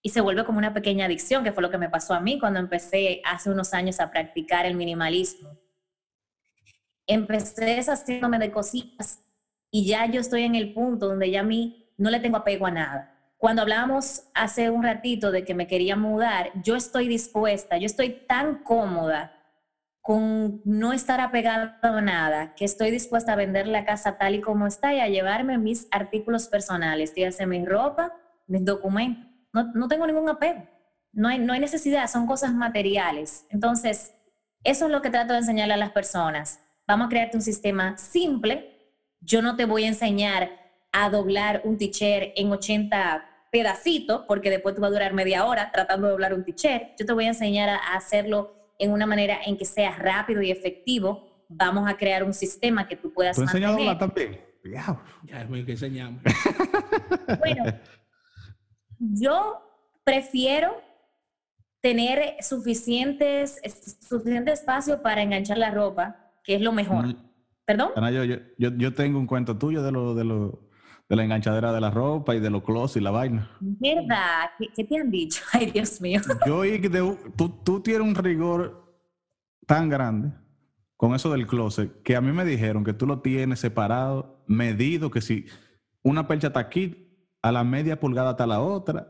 y 0.03 0.09
se 0.09 0.21
vuelve 0.21 0.45
como 0.45 0.59
una 0.59 0.75
pequeña 0.75 1.05
adicción, 1.05 1.45
que 1.45 1.53
fue 1.53 1.63
lo 1.63 1.71
que 1.71 1.79
me 1.79 1.89
pasó 1.89 2.15
a 2.15 2.21
mí 2.21 2.41
cuando 2.41 2.59
empecé 2.59 3.23
hace 3.25 3.51
unos 3.51 3.73
años 3.73 4.01
a 4.01 4.11
practicar 4.11 4.67
el 4.67 4.75
minimalismo. 4.75 5.57
Empecé 7.07 7.79
haciéndome 7.79 8.41
de 8.41 8.51
cositas 8.51 9.21
y 9.71 9.87
ya 9.87 10.07
yo 10.07 10.21
estoy 10.21 10.43
en 10.43 10.57
el 10.57 10.75
punto 10.75 11.07
donde 11.07 11.31
ya 11.31 11.43
a 11.43 11.45
mí 11.45 11.95
no 11.99 12.11
le 12.11 12.19
tengo 12.19 12.39
apego 12.39 12.67
a 12.67 12.73
nada 12.73 13.13
cuando 13.43 13.63
hablábamos 13.63 14.25
hace 14.35 14.71
un 14.71 14.83
ratito 14.83 15.31
de 15.31 15.45
que 15.45 15.55
me 15.55 15.67
quería 15.67 15.97
mudar, 15.97 16.51
yo 16.63 16.77
estoy 16.77 17.09
dispuesta, 17.09 17.77
yo 17.77 17.87
estoy 17.87 18.25
tan 18.29 18.63
cómoda 18.63 19.42
con 20.03 20.61
no 20.65 20.93
estar 20.93 21.21
apegado 21.21 21.71
a 21.81 22.01
nada, 22.01 22.55
que 22.57 22.65
estoy 22.65 22.91
dispuesta 22.91 23.33
a 23.33 23.37
vender 23.37 23.69
la 23.69 23.85
casa 23.85 24.19
tal 24.19 24.35
y 24.35 24.41
como 24.41 24.67
está 24.67 24.93
y 24.93 25.01
a 25.01 25.09
llevarme 25.09 25.59
mis 25.59 25.87
artículos 25.93 26.49
personales, 26.49 27.15
dígase 27.15 27.47
mi 27.47 27.65
ropa, 27.65 28.13
mis 28.49 28.65
documentos. 28.65 29.25
No, 29.53 29.73
no 29.75 29.87
tengo 29.87 30.07
ningún 30.07 30.29
apego. 30.29 30.67
No 31.13 31.29
hay, 31.29 31.39
no 31.39 31.53
hay 31.53 31.61
necesidad, 31.61 32.11
son 32.11 32.27
cosas 32.27 32.53
materiales. 32.53 33.47
Entonces, 33.51 34.13
eso 34.65 34.87
es 34.87 34.91
lo 34.91 35.03
que 35.03 35.11
trato 35.11 35.35
de 35.35 35.41
enseñarle 35.41 35.75
a 35.75 35.79
las 35.79 35.93
personas. 35.93 36.61
Vamos 36.87 37.07
a 37.07 37.11
crearte 37.11 37.37
un 37.37 37.43
sistema 37.43 37.97
simple. 37.97 38.97
Yo 39.21 39.41
no 39.41 39.55
te 39.55 39.67
voy 39.67 39.85
a 39.85 39.89
enseñar 39.89 40.51
a 40.91 41.11
doblar 41.11 41.63
un 41.65 41.79
t-shirt 41.79 42.33
en 42.35 42.51
80 42.51 43.25
pedacitos, 43.53 44.25
porque 44.27 44.51
después 44.51 44.75
te 44.75 44.81
va 44.81 44.89
a 44.89 44.91
durar 44.91 45.13
media 45.13 45.45
hora 45.45 45.71
tratando 45.71 46.09
de 46.09 46.13
doblar 46.13 46.35
un 46.35 46.45
t-shirt. 46.45 46.99
Yo 46.99 47.07
te 47.07 47.13
voy 47.13 47.27
a 47.27 47.29
enseñar 47.29 47.69
a 47.69 47.95
hacerlo 47.95 48.62
en 48.79 48.93
una 48.93 49.07
manera 49.07 49.39
en 49.45 49.57
que 49.57 49.65
sea 49.65 49.97
rápido 49.97 50.43
y 50.43 50.51
efectivo, 50.51 51.45
vamos 51.49 51.89
a 51.89 51.97
crear 51.97 52.25
un 52.25 52.35
sistema 52.35 52.89
que 52.89 52.97
tú 52.97 53.13
puedas 53.13 53.37
¿Tú 53.37 53.45
mantener. 53.45 53.99
también? 53.99 54.41
Ya 54.65 55.43
es 55.43 55.49
muy 55.49 55.65
que 55.65 55.73
enseñamos. 55.73 56.23
Bueno, 57.39 57.65
yo 58.99 59.63
prefiero 60.05 60.81
tener 61.81 62.37
suficientes, 62.41 63.61
suficiente 64.01 64.53
espacio 64.53 65.03
para 65.03 65.23
enganchar 65.23 65.59
la 65.59 65.71
ropa, 65.71 66.31
que 66.45 66.55
es 66.55 66.61
lo 66.61 66.73
mejor. 66.73 67.09
No, 67.09 67.33
¿Perdón? 67.65 67.91
Ana, 67.97 68.11
yo, 68.11 68.25
yo, 68.25 68.37
yo, 68.59 68.71
yo 68.77 68.95
tengo 68.95 69.19
un 69.19 69.27
cuento 69.27 69.57
tuyo 69.59 69.83
de 69.83 69.93
lo, 69.93 70.15
de 70.15 70.25
lo, 70.25 70.69
de 71.09 71.17
la 71.17 71.25
enganchadera 71.25 71.73
de 71.73 71.81
la 71.81 71.91
ropa 71.91 72.35
y 72.35 72.41
de 72.41 72.49
los 72.51 72.63
closets 72.63 72.97
y 72.97 73.01
la 73.01 73.11
vaina. 73.11 73.51
¿Verdad? 73.61 74.51
¿Qué, 74.59 74.69
qué 74.75 74.85
te 74.85 74.97
han 74.99 75.11
dicho? 75.11 75.43
Ay, 75.53 75.71
Dios 75.71 76.01
mío. 76.01 76.21
Yo 76.47 76.59
oí 76.59 76.81
que 76.81 76.89
de- 76.89 77.17
tú, 77.37 77.49
tú 77.63 77.81
tienes 77.81 78.07
un 78.07 78.15
rigor 78.15 78.83
tan 79.67 79.89
grande 79.89 80.33
con 80.97 81.15
eso 81.15 81.31
del 81.33 81.47
closet 81.47 82.03
que 82.03 82.17
a 82.17 82.21
mí 82.21 82.33
me 82.33 82.45
dijeron 82.45 82.85
que 82.85 82.93
tú 82.95 83.07
lo 83.07 83.21
tienes 83.21 83.61
separado, 83.61 84.43
medido, 84.47 85.11
que 85.11 85.21
si 85.21 85.47
una 86.03 86.27
percha 86.27 86.49
está 86.49 86.61
aquí, 86.61 87.09
a 87.43 87.51
la 87.53 87.65
media 87.65 87.99
pulgada 87.99 88.31
está 88.33 88.47
la 88.47 88.61
otra, 88.61 89.09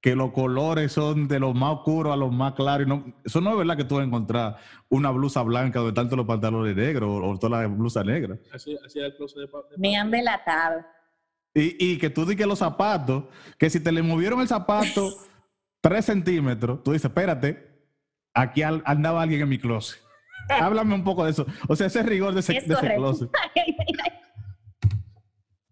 que 0.00 0.14
los 0.14 0.30
colores 0.32 0.92
son 0.92 1.28
de 1.28 1.40
los 1.40 1.54
más 1.54 1.74
oscuros 1.78 2.12
a 2.12 2.16
los 2.16 2.30
más 2.32 2.52
claros. 2.54 2.86
y 2.86 2.88
no- 2.88 3.14
eso 3.24 3.40
no 3.40 3.50
es 3.52 3.56
verdad 3.58 3.76
que 3.76 3.84
tú 3.84 3.96
vas 3.96 4.02
a 4.04 4.06
encontrar 4.06 4.56
una 4.88 5.10
blusa 5.10 5.42
blanca 5.42 5.78
donde 5.80 5.90
están 5.90 6.06
todos 6.06 6.18
los 6.18 6.26
pantalones 6.26 6.76
negros 6.76 7.10
o, 7.10 7.30
o 7.30 7.38
toda 7.38 7.60
la 7.62 7.66
blusa 7.66 8.02
negra. 8.04 8.38
Así, 8.52 8.76
así 8.84 8.98
era 8.98 9.08
el 9.08 9.16
closet 9.16 9.40
de, 9.40 9.48
pa- 9.48 9.62
de 9.70 9.76
Me 9.78 9.96
han 9.96 10.10
delatado. 10.10 10.82
Y, 11.54 11.92
y 11.92 11.98
que 11.98 12.10
tú 12.10 12.26
digas 12.26 12.48
los 12.48 12.58
zapatos, 12.58 13.24
que 13.58 13.70
si 13.70 13.80
te 13.80 13.92
le 13.92 14.02
movieron 14.02 14.40
el 14.40 14.48
zapato 14.48 15.08
tres 15.80 16.06
centímetros, 16.06 16.82
tú 16.82 16.92
dices, 16.92 17.06
espérate, 17.06 17.68
aquí 18.34 18.62
al- 18.62 18.82
andaba 18.86 19.22
alguien 19.22 19.42
en 19.42 19.48
mi 19.48 19.58
closet. 19.58 20.00
Háblame 20.48 20.94
un 20.94 21.04
poco 21.04 21.24
de 21.24 21.30
eso. 21.30 21.46
O 21.68 21.76
sea, 21.76 21.86
ese 21.86 22.02
rigor 22.02 22.34
de 22.34 22.40
ese, 22.40 22.56
Es 22.56 22.68
de 22.68 22.74
ese 22.74 22.94
closet. 22.96 23.30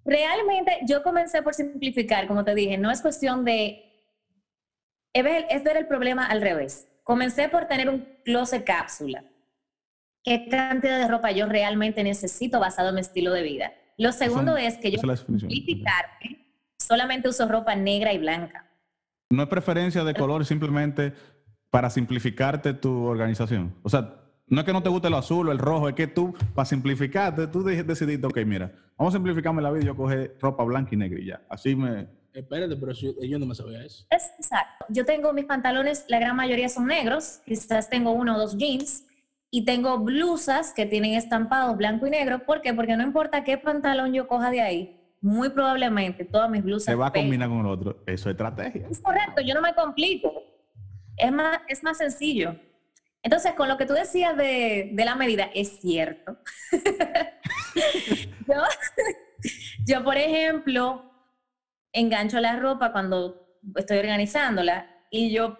Realmente 0.04 0.78
yo 0.86 1.02
comencé 1.02 1.42
por 1.42 1.54
simplificar, 1.54 2.26
como 2.26 2.44
te 2.44 2.54
dije, 2.54 2.76
no 2.78 2.90
es 2.90 3.00
cuestión 3.02 3.44
de... 3.44 3.84
Es 5.14 5.62
ver 5.64 5.76
el 5.76 5.86
problema 5.86 6.26
al 6.26 6.40
revés. 6.40 6.88
Comencé 7.04 7.48
por 7.48 7.66
tener 7.66 7.88
un 7.88 8.06
closet 8.24 8.64
cápsula. 8.64 9.24
¿Qué 10.24 10.48
cantidad 10.48 10.98
de 10.98 11.08
ropa 11.08 11.30
yo 11.32 11.46
realmente 11.46 12.02
necesito 12.02 12.60
basado 12.60 12.88
en 12.90 12.94
mi 12.96 13.00
estilo 13.00 13.32
de 13.32 13.42
vida? 13.42 13.72
Lo 14.02 14.10
segundo 14.12 14.52
Son- 14.52 14.60
es 14.60 14.76
que 14.78 14.90
yo 14.90 14.98
simplificarme, 15.00 16.46
solamente 16.78 17.28
uso 17.28 17.46
ropa 17.48 17.74
negra 17.76 18.12
y 18.12 18.18
blanca. 18.18 18.68
No 19.30 19.44
es 19.44 19.48
preferencia 19.48 20.02
de 20.04 20.12
color, 20.14 20.44
simplemente 20.52 21.12
para 21.70 21.88
simplificarte 21.88 22.74
tu 22.74 23.04
organización. 23.04 23.74
O 23.82 23.88
sea, 23.88 24.16
no 24.48 24.60
es 24.60 24.66
que 24.66 24.72
no 24.72 24.82
te 24.82 24.88
guste 24.90 25.08
lo 25.08 25.16
azul 25.16 25.48
o 25.48 25.52
el 25.52 25.58
rojo, 25.58 25.88
es 25.88 25.94
que 25.94 26.06
tú, 26.08 26.34
para 26.54 26.66
simplificarte, 26.66 27.46
tú 27.46 27.62
de- 27.62 27.82
decidiste, 27.84 28.26
ok, 28.26 28.38
mira, 28.44 28.72
vamos 28.98 29.14
a 29.14 29.16
simplificarme 29.16 29.62
la 29.62 29.70
vida 29.70 29.84
y 29.84 29.86
yo 29.86 29.96
coger 29.96 30.36
ropa 30.40 30.64
blanca 30.64 30.90
y 30.92 30.96
negra 30.98 31.20
y 31.20 31.26
ya. 31.26 31.40
Así 31.48 31.74
me... 31.76 32.08
Espérate, 32.34 32.76
pero 32.76 32.94
si- 32.94 33.14
yo 33.28 33.38
no 33.38 33.46
me 33.46 33.54
sabía 33.54 33.84
eso. 33.84 34.04
Es 34.10 34.24
exacto. 34.38 34.84
Yo 34.88 35.04
tengo 35.04 35.32
mis 35.32 35.44
pantalones, 35.44 36.04
la 36.08 36.18
gran 36.18 36.34
mayoría 36.34 36.68
son 36.68 36.86
negros, 36.86 37.40
quizás 37.46 37.88
tengo 37.88 38.10
uno 38.10 38.34
o 38.34 38.38
dos 38.38 38.56
jeans, 38.58 39.04
y 39.54 39.66
tengo 39.66 39.98
blusas 39.98 40.72
que 40.72 40.86
tienen 40.86 41.12
estampados 41.12 41.76
blanco 41.76 42.06
y 42.06 42.10
negro. 42.10 42.46
¿Por 42.46 42.62
qué? 42.62 42.72
Porque 42.72 42.96
no 42.96 43.02
importa 43.02 43.44
qué 43.44 43.58
pantalón 43.58 44.14
yo 44.14 44.26
coja 44.26 44.50
de 44.50 44.62
ahí, 44.62 44.98
muy 45.20 45.50
probablemente 45.50 46.24
todas 46.24 46.48
mis 46.48 46.64
blusas 46.64 46.86
Se 46.86 46.94
va 46.94 47.08
a 47.08 47.12
combinar 47.12 47.50
con 47.50 47.60
el 47.60 47.66
otro. 47.66 48.02
Eso 48.06 48.30
es 48.30 48.34
estrategia. 48.34 48.88
Es 48.90 49.00
correcto, 49.00 49.42
yo 49.42 49.52
no 49.54 49.60
me 49.60 49.74
complico. 49.74 50.32
Es 51.18 51.30
más, 51.30 51.60
es 51.68 51.82
más 51.84 51.98
sencillo. 51.98 52.56
Entonces, 53.22 53.52
con 53.52 53.68
lo 53.68 53.76
que 53.76 53.84
tú 53.84 53.92
decías 53.92 54.34
de, 54.38 54.90
de 54.94 55.04
la 55.04 55.16
medida, 55.16 55.50
es 55.54 55.80
cierto. 55.80 56.38
yo, 58.48 58.54
yo, 59.86 60.02
por 60.02 60.16
ejemplo, 60.16 61.12
engancho 61.92 62.40
la 62.40 62.58
ropa 62.58 62.90
cuando 62.90 63.58
estoy 63.76 63.98
organizándola 63.98 64.90
y 65.10 65.30
yo 65.30 65.58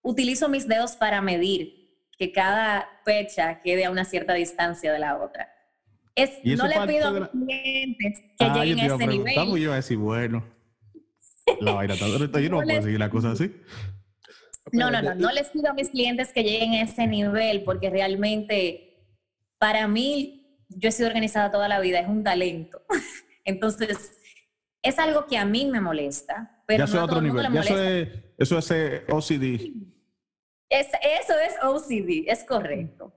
utilizo 0.00 0.48
mis 0.48 0.66
dedos 0.66 0.96
para 0.96 1.20
medir 1.20 1.75
que 2.18 2.32
cada 2.32 2.88
fecha 3.04 3.60
quede 3.62 3.84
a 3.84 3.90
una 3.90 4.04
cierta 4.04 4.34
distancia 4.34 4.92
de 4.92 4.98
la 4.98 5.16
otra. 5.18 5.52
Es, 6.14 6.30
no 6.44 6.66
le 6.66 6.80
pido 6.86 7.08
a 7.08 7.12
mis 7.12 7.28
clientes 7.28 8.20
que 8.38 8.44
Ah, 8.44 8.64
lleguen 8.64 8.90
a 8.90 8.94
ese 8.94 9.06
nivel. 9.06 9.34
yo 9.34 9.56
iba 9.58 9.72
a 9.74 9.76
decir, 9.76 9.98
bueno, 9.98 10.44
la 11.60 11.72
vaina 11.74 11.94
está 11.94 12.06
yo 12.40 12.48
no 12.50 12.56
No 12.60 12.62
puedo 12.62 12.64
les- 12.76 12.84
seguir 12.84 12.98
la 12.98 13.10
cosa 13.10 13.32
así. 13.32 13.54
No, 14.72 14.90
no, 14.90 15.00
no, 15.02 15.14
no 15.14 15.30
les 15.30 15.50
pido 15.50 15.70
a 15.70 15.74
mis 15.74 15.90
clientes 15.90 16.32
que 16.32 16.42
lleguen 16.42 16.72
a 16.72 16.82
ese 16.82 17.06
nivel 17.06 17.62
porque 17.64 17.88
realmente 17.90 18.82
para 19.58 19.86
mí, 19.86 20.58
yo 20.68 20.88
he 20.88 20.92
sido 20.92 21.08
organizada 21.08 21.50
toda 21.52 21.68
la 21.68 21.78
vida, 21.80 22.00
es 22.00 22.08
un 22.08 22.24
talento. 22.24 22.82
Entonces, 23.44 24.18
es 24.82 24.98
algo 24.98 25.26
que 25.26 25.36
a 25.38 25.44
mí 25.44 25.66
me 25.66 25.80
molesta, 25.80 26.62
pero 26.66 26.78
ya 26.78 26.84
no 26.86 26.88
eso 26.90 26.96
es 26.98 27.04
otro 27.04 27.20
nivel. 27.20 27.52
Ya 27.52 27.60
eso 27.60 27.82
es, 27.82 28.08
eso 28.38 28.58
es 28.58 29.02
OCD. 29.08 29.72
Es- 30.68 30.88
eso 31.20 31.34
es 31.38 31.54
OCD, 31.62 32.24
es 32.30 32.44
correcto. 32.44 33.12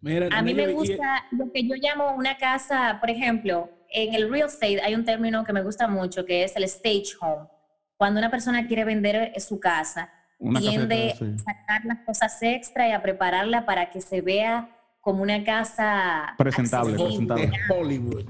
Mira, 0.00 0.28
A 0.36 0.42
mí 0.42 0.54
me 0.54 0.68
gusta 0.72 1.24
lo 1.32 1.50
que 1.52 1.66
yo 1.66 1.74
llamo 1.76 2.14
una 2.14 2.36
casa, 2.36 2.98
por 3.00 3.10
ejemplo, 3.10 3.70
en 3.90 4.14
el 4.14 4.30
real 4.30 4.46
estate 4.48 4.80
hay 4.82 4.94
un 4.94 5.04
término 5.04 5.42
que 5.44 5.52
me 5.52 5.62
gusta 5.62 5.88
mucho 5.88 6.24
que 6.24 6.44
es 6.44 6.54
el 6.56 6.64
stage 6.64 7.14
home. 7.20 7.48
Cuando 7.96 8.20
una 8.20 8.30
persona 8.30 8.66
quiere 8.66 8.84
vender 8.84 9.32
eh, 9.34 9.40
su 9.40 9.58
casa, 9.58 10.12
Una 10.38 10.60
tiende 10.60 11.14
sí. 11.18 11.24
a 11.24 11.38
sacar 11.38 11.84
las 11.86 11.98
cosas 12.04 12.40
extra 12.42 12.88
y 12.88 12.92
a 12.92 13.00
prepararla 13.02 13.64
para 13.64 13.88
que 13.90 14.00
se 14.02 14.20
vea 14.20 14.68
como 15.00 15.22
una 15.22 15.42
casa 15.44 16.34
Presentable, 16.36 16.92
de 16.92 16.98
presentable. 17.04 17.52
Hollywood. 17.70 18.26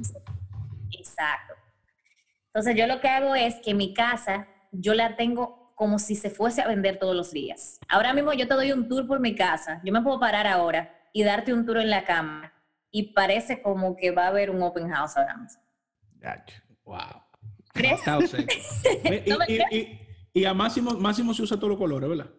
Exacto. 0.92 1.54
Entonces 2.46 2.76
yo 2.76 2.86
lo 2.86 3.00
que 3.00 3.08
hago 3.08 3.34
es 3.34 3.56
que 3.56 3.74
mi 3.74 3.92
casa 3.92 4.46
yo 4.72 4.94
la 4.94 5.16
tengo 5.16 5.65
como 5.76 5.98
si 6.00 6.16
se 6.16 6.30
fuese 6.30 6.62
a 6.62 6.66
vender 6.66 6.98
todos 6.98 7.14
los 7.14 7.30
días. 7.30 7.78
Ahora 7.86 8.12
mismo 8.14 8.32
yo 8.32 8.48
te 8.48 8.54
doy 8.54 8.72
un 8.72 8.88
tour 8.88 9.06
por 9.06 9.20
mi 9.20 9.34
casa. 9.36 9.80
Yo 9.84 9.92
me 9.92 10.00
puedo 10.02 10.18
parar 10.18 10.46
ahora 10.48 10.90
y 11.12 11.22
darte 11.22 11.52
un 11.52 11.64
tour 11.66 11.76
en 11.78 11.90
la 11.90 12.02
cama 12.04 12.52
y 12.90 13.12
parece 13.12 13.60
como 13.62 13.94
que 13.94 14.10
va 14.10 14.24
a 14.24 14.28
haber 14.28 14.50
un 14.50 14.62
open 14.62 14.88
house 14.90 15.16
ahora 15.18 15.36
mismo. 15.36 15.62
Wow. 16.84 16.98
¿Crees? 17.74 17.98
Está 18.00 18.26
seco. 18.26 18.52
y, 19.26 19.30
¿No 19.30 19.38
me 19.38 19.44
y- 19.48 19.76
y- 19.76 20.00
y 20.32 20.44
a 20.46 20.54
Máximo, 20.54 20.92
Máximo 20.92 21.32
se 21.34 21.42
usa 21.42 21.56
todos 21.58 21.68
los 21.70 21.78
colores, 21.78 22.08
¿verdad? 22.08 22.30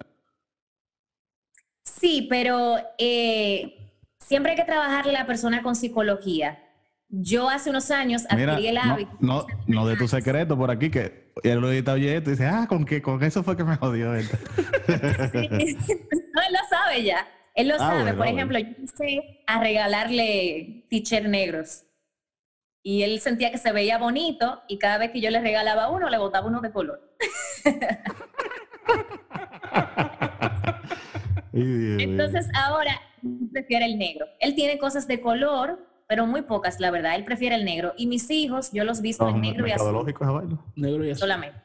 Sí, 1.84 2.28
pero 2.30 2.78
eh, 2.98 3.92
siempre 4.20 4.52
hay 4.52 4.58
que 4.58 4.66
trabajar 4.66 5.06
la 5.08 5.26
persona 5.28 5.62
con 5.64 5.76
psicología. 5.76 6.64
Yo 7.10 7.50
hace 7.50 7.70
unos 7.70 7.90
años 7.90 8.24
Mira, 8.36 8.54
adquirí 8.54 8.68
el 8.70 8.76
no, 8.76 8.82
hábito. 8.82 9.12
no, 9.22 9.46
no 9.68 9.88
de 9.88 9.96
tu 9.96 10.08
secreto 10.10 10.58
por 10.58 10.70
aquí, 10.72 10.90
que 10.92 11.32
él 11.44 11.60
lo 11.60 11.72
edita 11.72 11.94
oye 11.94 12.18
esto 12.18 12.32
y 12.32 12.34
dice, 12.34 12.46
ah, 12.48 12.66
con 12.68 12.84
que 12.86 13.02
con 13.02 13.24
eso 13.24 13.44
fue 13.44 13.56
que 13.56 13.64
me 13.64 13.78
jodió 13.78 14.14
esto. 14.14 14.38
Sí. 14.88 15.48
no, 15.50 16.42
él 16.42 16.54
lo 16.54 16.60
sabe 16.70 17.04
ya. 17.04 17.26
Él 17.56 17.70
lo 17.70 17.76
Ah, 17.76 17.80
sabe. 17.80 18.02
bueno, 18.04 18.18
Por 18.18 18.28
ah, 18.28 18.32
ejemplo, 18.32 18.60
yo 18.60 18.66
empecé 18.68 19.42
a 19.48 19.60
regalarle 19.62 20.86
t-shirts 20.90 21.30
negros. 21.30 21.84
Y 22.84 23.04
él 23.04 23.20
sentía 23.20 23.52
que 23.52 23.58
se 23.58 23.72
veía 23.72 23.98
bonito 23.98 24.62
y 24.68 24.78
cada 24.78 24.98
vez 24.98 25.12
que 25.12 25.22
yo 25.22 25.30
le 25.32 25.42
regalaba 25.42 25.90
uno, 25.90 26.10
le 26.10 26.18
botaba 26.18 26.48
uno 26.48 26.62
de 26.62 26.72
color. 26.72 27.00
Entonces 31.54 32.48
ahora 32.54 33.02
prefiere 33.52 33.86
el 33.86 33.98
negro. 33.98 34.26
Él 34.40 34.56
tiene 34.56 34.78
cosas 34.78 35.08
de 35.08 35.20
color, 35.22 35.80
pero 36.08 36.26
muy 36.26 36.42
pocas, 36.44 36.80
la 36.80 36.90
verdad. 36.92 37.16
Él 37.16 37.24
prefiere 37.26 37.56
el 37.56 37.66
negro. 37.66 37.94
Y 37.98 38.08
mis 38.08 38.30
hijos, 38.32 38.72
yo 38.72 38.84
los 38.84 39.02
visto 39.02 39.26
No, 39.26 39.36
en 39.36 39.42
negro 39.42 39.68
y 39.68 39.72
azul 39.72 39.88
metodológico 39.88 40.24
esa 40.24 40.32
vaina. 40.34 40.60
Negro 40.76 41.06
y 41.06 41.12
azul. 41.12 41.20
solamente. 41.20 41.62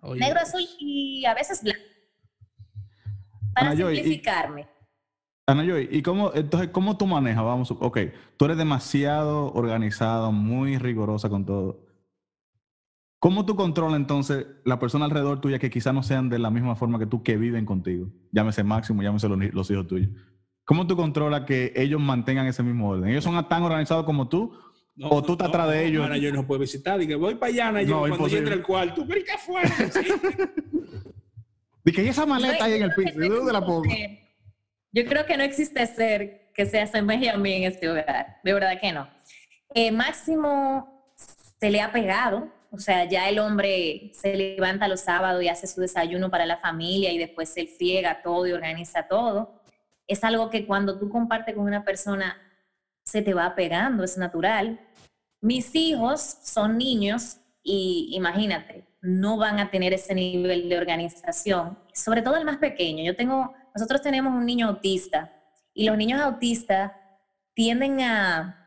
Oye, 0.00 0.20
Negro, 0.20 0.40
azul 0.40 0.62
y 0.78 1.24
a 1.24 1.34
veces 1.34 1.62
blanco. 1.62 1.80
Para 3.54 3.70
Ana 3.70 3.80
Joy, 3.80 3.92
y- 3.92 3.96
simplificarme. 3.96 4.68
Ana 5.46 5.64
Joy, 5.64 5.88
¿y 5.92 6.02
cómo, 6.02 6.32
entonces, 6.34 6.70
cómo 6.70 6.96
tú 6.96 7.06
manejas? 7.06 7.44
Vamos, 7.44 7.70
ok, 7.70 7.98
tú 8.36 8.44
eres 8.46 8.56
demasiado 8.56 9.52
organizado, 9.52 10.32
muy 10.32 10.76
rigurosa 10.78 11.28
con 11.28 11.44
todo. 11.46 11.86
¿Cómo 13.20 13.46
tú 13.46 13.56
controlas 13.56 13.96
entonces 13.96 14.46
la 14.64 14.78
persona 14.78 15.04
alrededor 15.04 15.40
tuya 15.40 15.58
que 15.58 15.70
quizás 15.70 15.94
no 15.94 16.02
sean 16.02 16.28
de 16.28 16.38
la 16.38 16.50
misma 16.50 16.76
forma 16.76 16.98
que 16.98 17.06
tú, 17.06 17.22
que 17.22 17.36
viven 17.36 17.64
contigo? 17.64 18.08
Llámese 18.32 18.62
Máximo, 18.64 19.02
llámese 19.02 19.28
los, 19.28 19.38
los 19.54 19.70
hijos 19.70 19.86
tuyos. 19.86 20.10
¿Cómo 20.66 20.84
tú 20.84 20.96
controlas 20.96 21.42
que 21.42 21.72
ellos 21.76 22.00
mantengan 22.00 22.44
ese 22.48 22.60
mismo 22.60 22.88
orden? 22.88 23.08
¿Ellos 23.08 23.22
son 23.22 23.48
tan 23.48 23.62
organizados 23.62 24.04
como 24.04 24.28
tú? 24.28 24.52
¿O 25.00 25.22
tú 25.22 25.32
estás 25.32 25.48
atrás 25.48 25.70
de 25.70 25.86
ellos? 25.86 26.08
yo 26.20 26.32
no 26.32 26.44
puedo 26.44 26.60
visitar. 26.60 26.98
Dije, 26.98 27.14
voy 27.14 27.36
para 27.36 27.52
allá, 27.52 27.82
yo, 27.82 28.00
cuando 28.00 28.26
yo 28.26 28.38
entre 28.38 28.54
al 28.54 28.62
cuarto. 28.62 29.06
¿Pero 29.06 29.24
qué 29.24 29.38
fue? 29.38 29.62
Dije, 31.84 32.02
¿y 32.02 32.08
esa 32.08 32.26
maleta 32.26 32.64
ahí 32.64 32.74
en 32.74 32.82
el 32.82 32.94
piso? 32.94 33.16
¿De 33.16 33.28
dónde 33.28 33.52
la 33.52 33.64
pongo? 33.64 33.84
Yo 34.90 35.04
creo 35.06 35.24
que 35.24 35.36
no 35.36 35.44
existe 35.44 35.86
ser 35.86 36.50
que 36.52 36.66
se 36.66 36.80
asemeje 36.80 37.30
a 37.30 37.36
mí 37.36 37.52
en 37.52 37.62
este 37.70 37.88
hogar. 37.88 38.38
De 38.42 38.52
verdad 38.52 38.80
que 38.80 38.90
no. 38.90 39.08
Eh, 39.72 39.92
Máximo 39.92 41.14
se 41.60 41.70
le 41.70 41.80
ha 41.80 41.92
pegado. 41.92 42.50
O 42.72 42.78
sea, 42.78 43.04
ya 43.04 43.28
el 43.28 43.38
hombre 43.38 44.10
se 44.14 44.34
levanta 44.34 44.88
los 44.88 45.02
sábados 45.02 45.44
y 45.44 45.48
hace 45.48 45.68
su 45.68 45.80
desayuno 45.80 46.28
para 46.28 46.44
la 46.44 46.56
familia 46.56 47.12
y 47.12 47.18
después 47.18 47.56
él 47.56 47.68
friega 47.68 48.20
todo 48.20 48.48
y 48.48 48.52
organiza 48.52 49.06
todo 49.06 49.55
es 50.06 50.24
algo 50.24 50.50
que 50.50 50.66
cuando 50.66 50.98
tú 50.98 51.08
compartes 51.08 51.54
con 51.54 51.64
una 51.64 51.84
persona 51.84 52.36
se 53.04 53.22
te 53.22 53.34
va 53.34 53.54
pegando, 53.54 54.04
es 54.04 54.16
natural. 54.18 54.80
Mis 55.40 55.74
hijos 55.74 56.20
son 56.42 56.78
niños 56.78 57.38
y 57.62 58.10
imagínate, 58.12 58.86
no 59.00 59.36
van 59.36 59.58
a 59.58 59.70
tener 59.70 59.92
ese 59.92 60.14
nivel 60.14 60.68
de 60.68 60.78
organización, 60.78 61.78
sobre 61.92 62.22
todo 62.22 62.36
el 62.36 62.44
más 62.44 62.58
pequeño. 62.58 63.04
Yo 63.04 63.16
tengo, 63.16 63.54
nosotros 63.74 64.02
tenemos 64.02 64.32
un 64.32 64.46
niño 64.46 64.68
autista 64.68 65.32
y 65.72 65.86
los 65.86 65.96
niños 65.96 66.20
autistas 66.20 66.92
tienden 67.54 68.00
a 68.00 68.66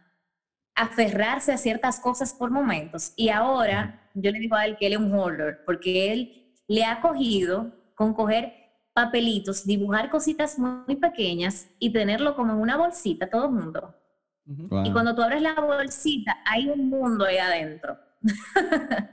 aferrarse 0.75 1.51
a 1.51 1.57
ciertas 1.57 1.99
cosas 1.99 2.33
por 2.33 2.51
momentos. 2.51 3.13
Y 3.17 3.29
ahora 3.29 4.09
yo 4.13 4.31
le 4.31 4.39
digo 4.39 4.55
a 4.55 4.65
él 4.65 4.77
que 4.77 4.87
él 4.87 4.93
es 4.93 4.99
un 4.99 5.13
holder, 5.13 5.59
porque 5.65 6.11
él 6.11 6.53
le 6.67 6.85
ha 6.85 7.01
cogido 7.01 7.73
con 7.95 8.13
coger 8.13 8.58
papelitos, 8.93 9.65
dibujar 9.65 10.09
cositas 10.09 10.57
muy 10.59 10.95
pequeñas 10.95 11.69
y 11.79 11.91
tenerlo 11.91 12.35
como 12.35 12.53
en 12.53 12.59
una 12.59 12.77
bolsita, 12.77 13.29
todo 13.29 13.45
el 13.45 13.51
mundo. 13.51 13.95
Y 14.83 14.91
cuando 14.91 15.13
tú 15.13 15.21
abres 15.21 15.43
la 15.43 15.53
bolsita, 15.53 16.39
hay 16.43 16.69
un 16.69 16.89
mundo 16.89 17.25
ahí 17.25 17.37
adentro. 17.37 17.99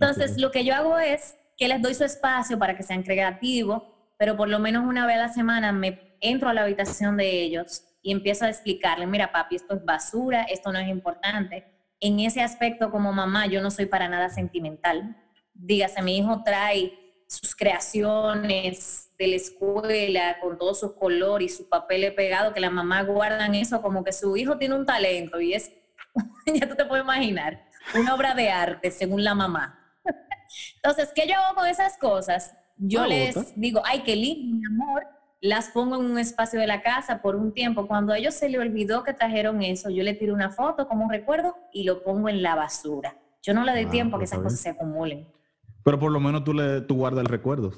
Entonces, 0.00 0.38
lo 0.38 0.50
que 0.52 0.64
yo 0.64 0.74
hago 0.74 0.98
es 0.98 1.36
que 1.56 1.66
les 1.66 1.82
doy 1.82 1.94
su 1.94 2.04
espacio 2.04 2.58
para 2.58 2.76
que 2.76 2.84
sean 2.84 3.02
creativos, 3.02 3.82
pero 4.16 4.36
por 4.36 4.48
lo 4.48 4.58
menos 4.58 4.86
una 4.86 5.06
vez 5.06 5.16
a 5.16 5.22
la 5.22 5.28
semana 5.32 5.72
me 5.72 6.16
entro 6.20 6.48
a 6.48 6.54
la 6.54 6.62
habitación 6.62 7.16
de 7.16 7.42
ellos 7.42 7.82
y 8.02 8.12
empiezo 8.12 8.44
a 8.44 8.48
explicarles, 8.48 9.08
mira 9.08 9.32
papi, 9.32 9.56
esto 9.56 9.74
es 9.74 9.84
basura, 9.84 10.44
esto 10.44 10.72
no 10.72 10.78
es 10.78 10.88
importante. 10.88 11.64
En 11.98 12.20
ese 12.20 12.40
aspecto 12.40 12.90
como 12.90 13.12
mamá, 13.12 13.46
yo 13.46 13.60
no 13.60 13.70
soy 13.70 13.86
para 13.86 14.08
nada 14.08 14.28
sentimental. 14.28 15.16
Dígase, 15.52 16.00
mi 16.00 16.16
hijo 16.16 16.42
trae 16.44 16.92
sus 17.30 17.54
creaciones 17.54 19.12
de 19.16 19.28
la 19.28 19.36
escuela 19.36 20.38
con 20.40 20.58
todo 20.58 20.74
su 20.74 20.96
color 20.96 21.42
y 21.42 21.48
su 21.48 21.68
papel 21.68 22.12
pegado, 22.14 22.52
que 22.52 22.58
la 22.58 22.70
mamá 22.70 23.02
guardan 23.02 23.54
eso 23.54 23.80
como 23.80 24.02
que 24.02 24.12
su 24.12 24.36
hijo 24.36 24.58
tiene 24.58 24.74
un 24.74 24.84
talento 24.84 25.40
y 25.40 25.54
es, 25.54 25.70
ya 26.46 26.68
tú 26.68 26.74
te 26.74 26.84
puedes 26.86 27.04
imaginar, 27.04 27.64
una 27.94 28.16
obra 28.16 28.34
de 28.34 28.50
arte 28.50 28.90
según 28.90 29.22
la 29.22 29.36
mamá. 29.36 29.78
Entonces, 30.74 31.12
¿qué 31.14 31.28
yo 31.28 31.36
hago 31.36 31.54
con 31.54 31.68
esas 31.68 31.96
cosas? 31.98 32.52
Yo 32.76 33.02
ah, 33.02 33.06
les 33.06 33.54
digo, 33.54 33.80
ay, 33.84 34.00
qué 34.00 34.16
lindo, 34.16 34.56
mi 34.56 34.66
amor, 34.66 35.06
las 35.40 35.68
pongo 35.68 35.96
en 35.96 36.10
un 36.10 36.18
espacio 36.18 36.58
de 36.58 36.66
la 36.66 36.82
casa 36.82 37.22
por 37.22 37.36
un 37.36 37.54
tiempo. 37.54 37.86
Cuando 37.86 38.12
a 38.12 38.18
ellos 38.18 38.34
se 38.34 38.48
le 38.48 38.58
olvidó 38.58 39.04
que 39.04 39.14
trajeron 39.14 39.62
eso, 39.62 39.88
yo 39.90 40.02
le 40.02 40.14
tiro 40.14 40.34
una 40.34 40.50
foto 40.50 40.88
como 40.88 41.04
un 41.04 41.10
recuerdo 41.10 41.56
y 41.72 41.84
lo 41.84 42.02
pongo 42.02 42.28
en 42.28 42.42
la 42.42 42.56
basura. 42.56 43.16
Yo 43.40 43.54
no 43.54 43.62
le 43.62 43.72
doy 43.72 43.84
ah, 43.84 43.90
tiempo 43.90 44.16
a 44.16 44.18
que 44.18 44.22
pues 44.22 44.32
esas 44.32 44.42
cosas 44.42 44.60
se 44.60 44.70
acumulen. 44.70 45.28
Pero 45.84 45.98
por 45.98 46.12
lo 46.12 46.20
menos 46.20 46.44
tú, 46.44 46.52
le, 46.52 46.80
tú 46.82 46.96
guardas 46.96 47.22
el 47.22 47.28
recuerdo. 47.28 47.72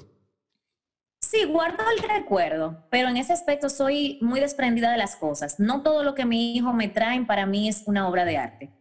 Sí, 1.19 1.45
guardo 1.45 1.83
el 1.97 2.03
recuerdo, 2.07 2.85
pero 2.91 3.09
en 3.09 3.17
ese 3.17 3.33
aspecto 3.33 3.69
soy 3.69 4.19
muy 4.21 4.39
desprendida 4.39 4.91
de 4.91 4.97
las 4.97 5.15
cosas. 5.15 5.59
No 5.59 5.81
todo 5.81 6.03
lo 6.03 6.13
que 6.13 6.25
mi 6.25 6.55
hijo 6.55 6.73
me 6.73 6.89
trae 6.89 7.23
para 7.25 7.45
mí 7.45 7.69
es 7.69 7.83
una 7.87 8.07
obra 8.07 8.25
de 8.25 8.37
arte. 8.37 8.73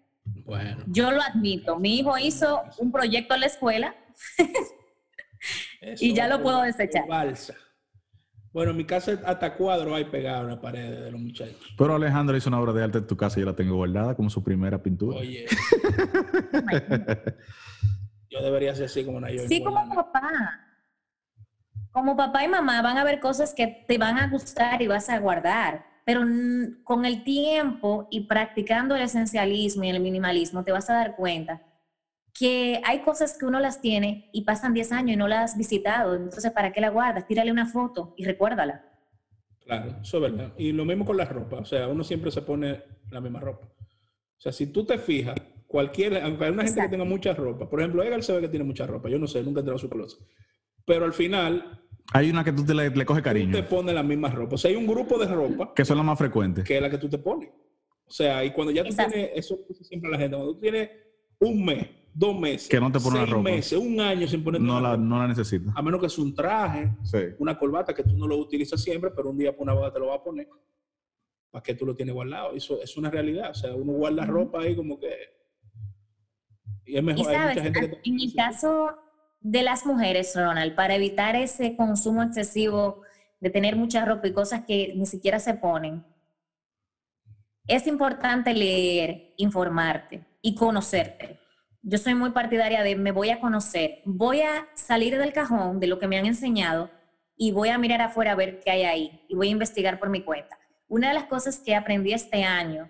Bueno. 0.45 0.83
Yo 0.87 1.13
lo 1.13 1.23
admito. 1.23 1.79
Mi 1.79 1.99
hijo 1.99 2.19
hizo 2.19 2.63
un 2.79 2.93
proyecto 2.93 3.35
en 3.35 3.41
la 3.41 3.47
escuela 3.47 3.95
y 5.99 6.15
ya 6.15 6.29
lo 6.29 6.43
puedo 6.43 6.63
desechar. 6.63 7.05
Bueno, 8.53 8.73
en 8.73 8.77
mi 8.77 8.85
casa 8.85 9.19
hasta 9.25 9.55
cuadro 9.55 9.95
hay 9.95 10.05
pegado 10.05 10.43
en 10.43 10.49
la 10.49 10.61
pared 10.61 11.05
de 11.05 11.11
los 11.11 11.21
muchachos. 11.21 11.57
Pero 11.79 11.95
Alejandro 11.95 12.37
hizo 12.37 12.51
una 12.51 12.61
obra 12.61 12.75
de 12.75 12.85
arte 12.85 12.99
en 12.99 13.07
tu 13.07 13.17
casa 13.17 13.39
y 13.39 13.43
yo 13.43 13.47
la 13.47 13.57
tengo 13.57 13.77
guardada 13.77 14.15
como 14.15 14.29
su 14.29 14.45
primera 14.45 14.83
pintura. 14.83 15.21
Oye. 15.21 15.47
Yo 18.33 18.43
debería 18.43 18.75
ser 18.75 18.87
así 18.87 19.05
como 19.05 19.19
una 19.19 19.29
Sí, 19.29 19.63
como 19.63 19.95
papá. 19.95 20.59
Como 21.91 22.17
papá 22.17 22.43
y 22.45 22.49
mamá 22.49 22.81
van 22.81 22.97
a 22.97 23.05
ver 23.05 23.21
cosas 23.21 23.53
que 23.55 23.85
te 23.87 23.99
van 23.99 24.19
a 24.19 24.29
gustar 24.29 24.81
y 24.81 24.87
vas 24.87 25.11
a 25.11 25.19
guardar. 25.19 25.85
Pero 26.07 26.23
con 26.83 27.05
el 27.05 27.25
tiempo 27.25 28.09
y 28.11 28.23
practicando 28.23 28.97
el 28.97 29.03
esencialismo 29.03 29.85
y 29.85 29.91
el 29.91 30.01
minimalismo, 30.01 30.65
te 30.65 30.73
vas 30.73 30.89
a 30.89 30.95
dar 30.95 31.15
cuenta 31.15 31.63
que 32.33 32.81
hay 32.85 33.01
cosas 33.03 33.37
que 33.37 33.45
uno 33.45 33.61
las 33.61 33.83
tiene 33.83 34.31
y 34.33 34.43
pasan 34.43 34.73
10 34.73 34.93
años 34.93 35.13
y 35.13 35.17
no 35.17 35.29
las 35.29 35.53
has 35.53 35.59
visitado. 35.59 36.15
Entonces, 36.15 36.51
¿para 36.53 36.73
qué 36.73 36.81
la 36.81 36.89
guardas? 36.89 37.27
Tírale 37.27 37.53
una 37.53 37.67
foto 37.67 38.15
y 38.17 38.25
recuérdala. 38.25 38.83
Claro, 39.61 39.99
eso 40.01 40.17
es 40.17 40.33
verdad. 40.33 40.55
Y 40.57 40.73
lo 40.73 40.87
mismo 40.87 41.05
con 41.05 41.19
la 41.19 41.27
ropa. 41.27 41.59
O 41.59 41.65
sea, 41.67 41.87
uno 41.87 42.03
siempre 42.03 42.31
se 42.31 42.41
pone 42.41 42.83
la 43.11 43.21
misma 43.21 43.41
ropa. 43.41 43.67
O 43.67 44.41
sea, 44.41 44.51
si 44.53 44.69
tú 44.69 44.85
te 44.87 44.97
fijas, 44.97 45.37
Cualquiera, 45.73 46.23
aunque 46.27 46.45
hay 46.45 46.53
una 46.53 46.65
gente 46.65 46.83
que 46.83 46.89
tenga 46.91 47.05
mucha 47.07 47.33
ropa. 47.33 47.67
Por 47.67 47.81
ejemplo, 47.81 48.03
Edgar 48.03 48.23
se 48.23 48.35
ve 48.35 48.43
que 48.43 48.49
tiene 48.49 48.63
mucha 48.63 48.87
ropa. 48.87 49.09
Yo 49.09 49.19
no 49.19 49.27
sé, 49.27 49.43
nunca 49.43 49.61
he 49.61 49.63
entrado 49.63 49.77
a 49.77 49.81
su 49.81 49.89
closet. 49.89 50.21
Pero 50.85 51.07
al 51.07 51.15
final. 51.15 51.81
Hay 52.13 52.29
una 52.29 52.45
que 52.45 52.53
tú 52.53 52.63
te 52.63 52.75
le, 52.75 52.91
le 52.91 53.07
coges 53.07 53.23
cariño. 53.23 53.53
Tú 53.53 53.57
te 53.57 53.63
pones 53.63 53.95
la 53.95 54.03
misma 54.03 54.29
ropa. 54.29 54.57
O 54.57 54.59
sea, 54.59 54.71
hay 54.71 54.77
un 54.77 54.87
grupo 54.87 55.19
de 55.19 55.27
ropa. 55.29 55.73
Que 55.75 55.87
son 55.87 55.97
las 55.97 56.05
más 56.05 56.19
frecuentes. 56.19 56.65
Que 56.65 56.77
es 56.77 56.83
la 56.83 56.91
que 56.91 56.99
tú 56.99 57.09
te 57.09 57.17
pones. 57.17 57.49
O 58.05 58.11
sea, 58.11 58.45
y 58.45 58.53
cuando 58.53 58.71
ya 58.71 58.85
tú 58.85 58.95
tienes. 58.95 59.31
Eso 59.35 59.61
siempre 59.81 60.11
la 60.11 60.19
gente. 60.19 60.37
Cuando 60.37 60.53
tú 60.53 60.61
tienes 60.61 60.91
un 61.39 61.65
mes, 61.65 61.89
dos 62.13 62.39
meses. 62.39 62.69
Que 62.69 62.79
no 62.79 62.93
te 62.93 63.01
pones 63.01 63.31
ropa. 63.31 63.43
meses, 63.43 63.79
un 63.79 63.99
año 63.99 64.29
sin 64.29 64.45
poner 64.45 64.61
no 64.61 64.79
la, 64.79 64.95
No 64.99 65.21
la 65.21 65.27
necesitas. 65.27 65.73
A 65.75 65.81
menos 65.81 66.01
que 66.01 66.07
es 66.07 66.19
un 66.19 66.35
traje, 66.35 66.91
una 67.39 67.59
corbata 67.59 67.95
que 67.95 68.03
tú 68.03 68.15
no 68.15 68.27
lo 68.27 68.37
utilizas 68.37 68.83
siempre, 68.83 69.11
pero 69.11 69.31
un 69.31 69.39
día 69.39 69.57
por 69.57 69.63
una 69.63 69.73
boda 69.73 69.91
te 69.91 70.01
lo 70.01 70.09
vas 70.09 70.21
a 70.21 70.23
poner. 70.23 70.49
¿Para 71.51 71.63
qué 71.63 71.75
tú 71.75 71.87
lo 71.87 71.95
tienes 71.95 72.15
guardado? 72.15 72.53
Eso 72.53 72.83
es 72.83 72.95
una 72.99 73.11
realidad. 73.11 73.53
O 73.53 73.55
sea, 73.55 73.75
uno 73.75 73.93
guarda 73.93 74.27
ropa 74.27 74.61
ahí 74.61 74.77
como 74.77 75.01
que 75.01 75.42
y 76.87 76.97
es 76.97 77.03
mejor. 77.03 77.25
sabes, 77.25 77.59
en 77.59 78.21
el 78.21 78.35
caso 78.35 78.97
de 79.41 79.63
las 79.63 79.85
mujeres, 79.87 80.33
Ronald, 80.37 80.75
para 80.75 80.95
evitar 80.95 81.37
ese 81.37 81.77
consumo 81.77 82.23
excesivo 82.23 83.03
de 83.41 83.51
tener 83.51 83.77
mucha 83.77 84.05
ropa 84.05 84.29
y 84.29 84.33
cosas 84.33 84.65
que 84.65 84.93
ni 84.95 85.07
siquiera 85.07 85.41
se 85.41 85.55
ponen, 85.55 86.05
es 87.67 87.87
importante 87.87 88.55
leer, 88.55 89.35
informarte 89.37 90.25
y 90.41 90.55
conocerte. 90.55 91.39
Yo 91.83 91.99
soy 91.99 92.15
muy 92.15 92.31
partidaria 92.31 92.83
de 92.83 92.95
me 92.95 93.11
voy 93.11 93.31
a 93.31 93.41
conocer, 93.41 94.03
voy 94.05 94.43
a 94.43 94.69
salir 94.75 95.19
del 95.19 95.33
cajón 95.33 95.81
de 95.81 95.89
lo 95.89 95.99
que 95.99 96.07
me 96.07 96.19
han 96.19 96.27
enseñado 96.27 96.91
y 97.37 97.51
voy 97.51 97.71
a 97.71 97.79
mirar 97.79 98.01
afuera 98.01 98.33
a 98.33 98.37
ver 98.37 98.61
qué 98.61 98.71
hay 98.71 98.83
ahí 98.85 99.25
y 99.29 99.35
voy 99.35 99.49
a 99.49 99.53
investigar 99.53 99.99
por 99.99 100.09
mi 100.09 100.23
cuenta. 100.23 100.59
Una 100.87 101.09
de 101.09 101.15
las 101.15 101.25
cosas 101.25 101.59
que 101.59 101.75
aprendí 101.75 102.13
este 102.13 102.45
año 102.45 102.89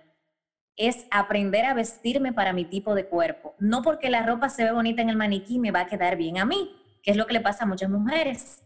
es 0.77 1.07
aprender 1.11 1.64
a 1.64 1.75
vestirme 1.75 2.33
para 2.33 2.53
mi 2.53 2.64
tipo 2.64 2.95
de 2.95 3.07
cuerpo. 3.07 3.55
No 3.59 3.83
porque 3.83 4.11
la 4.11 4.25
ropa 4.25 4.49
se 4.49 4.64
ve 4.64 4.73
bonita 4.73 5.03
en 5.03 5.11
el 5.11 5.16
maniquí 5.16 5.59
me 5.59 5.70
va 5.70 5.81
a 5.81 5.87
quedar 5.87 6.16
bien 6.16 6.39
a 6.39 6.45
mí, 6.45 6.75
que 7.03 7.11
es 7.11 7.16
lo 7.16 7.27
que 7.27 7.35
le 7.35 7.41
pasa 7.41 7.64
a 7.64 7.66
muchas 7.66 7.91
mujeres. 7.91 8.62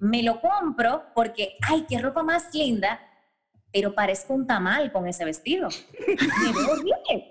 Me 0.00 0.22
lo 0.22 0.40
compro 0.40 1.04
porque, 1.14 1.56
ay, 1.62 1.84
qué 1.88 1.98
ropa 1.98 2.22
más 2.22 2.54
linda, 2.54 3.00
pero 3.72 3.94
parezco 3.94 4.34
un 4.34 4.46
tamal 4.46 4.92
con 4.92 5.06
ese 5.06 5.24
vestido. 5.24 5.68
Me 6.06 6.52
veo 6.52 6.82
bien. 6.82 7.24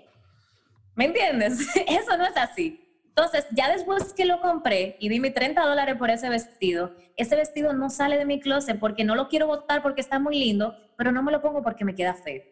¿Me 0.96 1.06
entiendes? 1.06 1.68
Eso 1.88 2.18
no 2.18 2.26
es 2.26 2.36
así. 2.36 2.84
Entonces, 3.08 3.48
ya 3.52 3.72
después 3.72 4.14
que 4.14 4.26
lo 4.26 4.42
compré 4.42 4.96
y 5.00 5.10
di 5.10 5.20
mis 5.20 5.34
30 5.34 5.66
dólares 5.66 5.96
por 5.96 6.12
ese 6.12 6.30
vestido, 6.30 6.96
ese 7.16 7.36
vestido 7.36 7.74
no 7.74 7.90
sale 7.90 8.18
de 8.18 8.26
mi 8.26 8.40
closet 8.40 8.80
porque 8.80 9.04
no 9.04 9.16
lo 9.16 9.28
quiero 9.28 9.48
botar 9.48 9.82
porque 9.82 10.02
está 10.02 10.20
muy 10.20 10.38
lindo, 10.38 10.76
pero 10.98 11.12
no 11.12 11.24
me 11.24 11.32
lo 11.32 11.42
pongo 11.42 11.64
porque 11.64 11.84
me 11.84 11.96
queda 11.96 12.14
feo. 12.14 12.44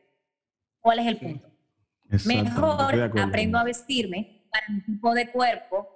¿Cuál 0.85 0.99
es 0.99 1.07
el 1.07 1.17
punto? 1.17 1.47
Mejor 2.27 2.93
aprendo 3.19 3.57
a 3.57 3.63
vestirme 3.63 4.45
para 4.51 4.67
mi 4.69 4.81
tipo 4.81 5.15
de 5.15 5.31
cuerpo, 5.31 5.87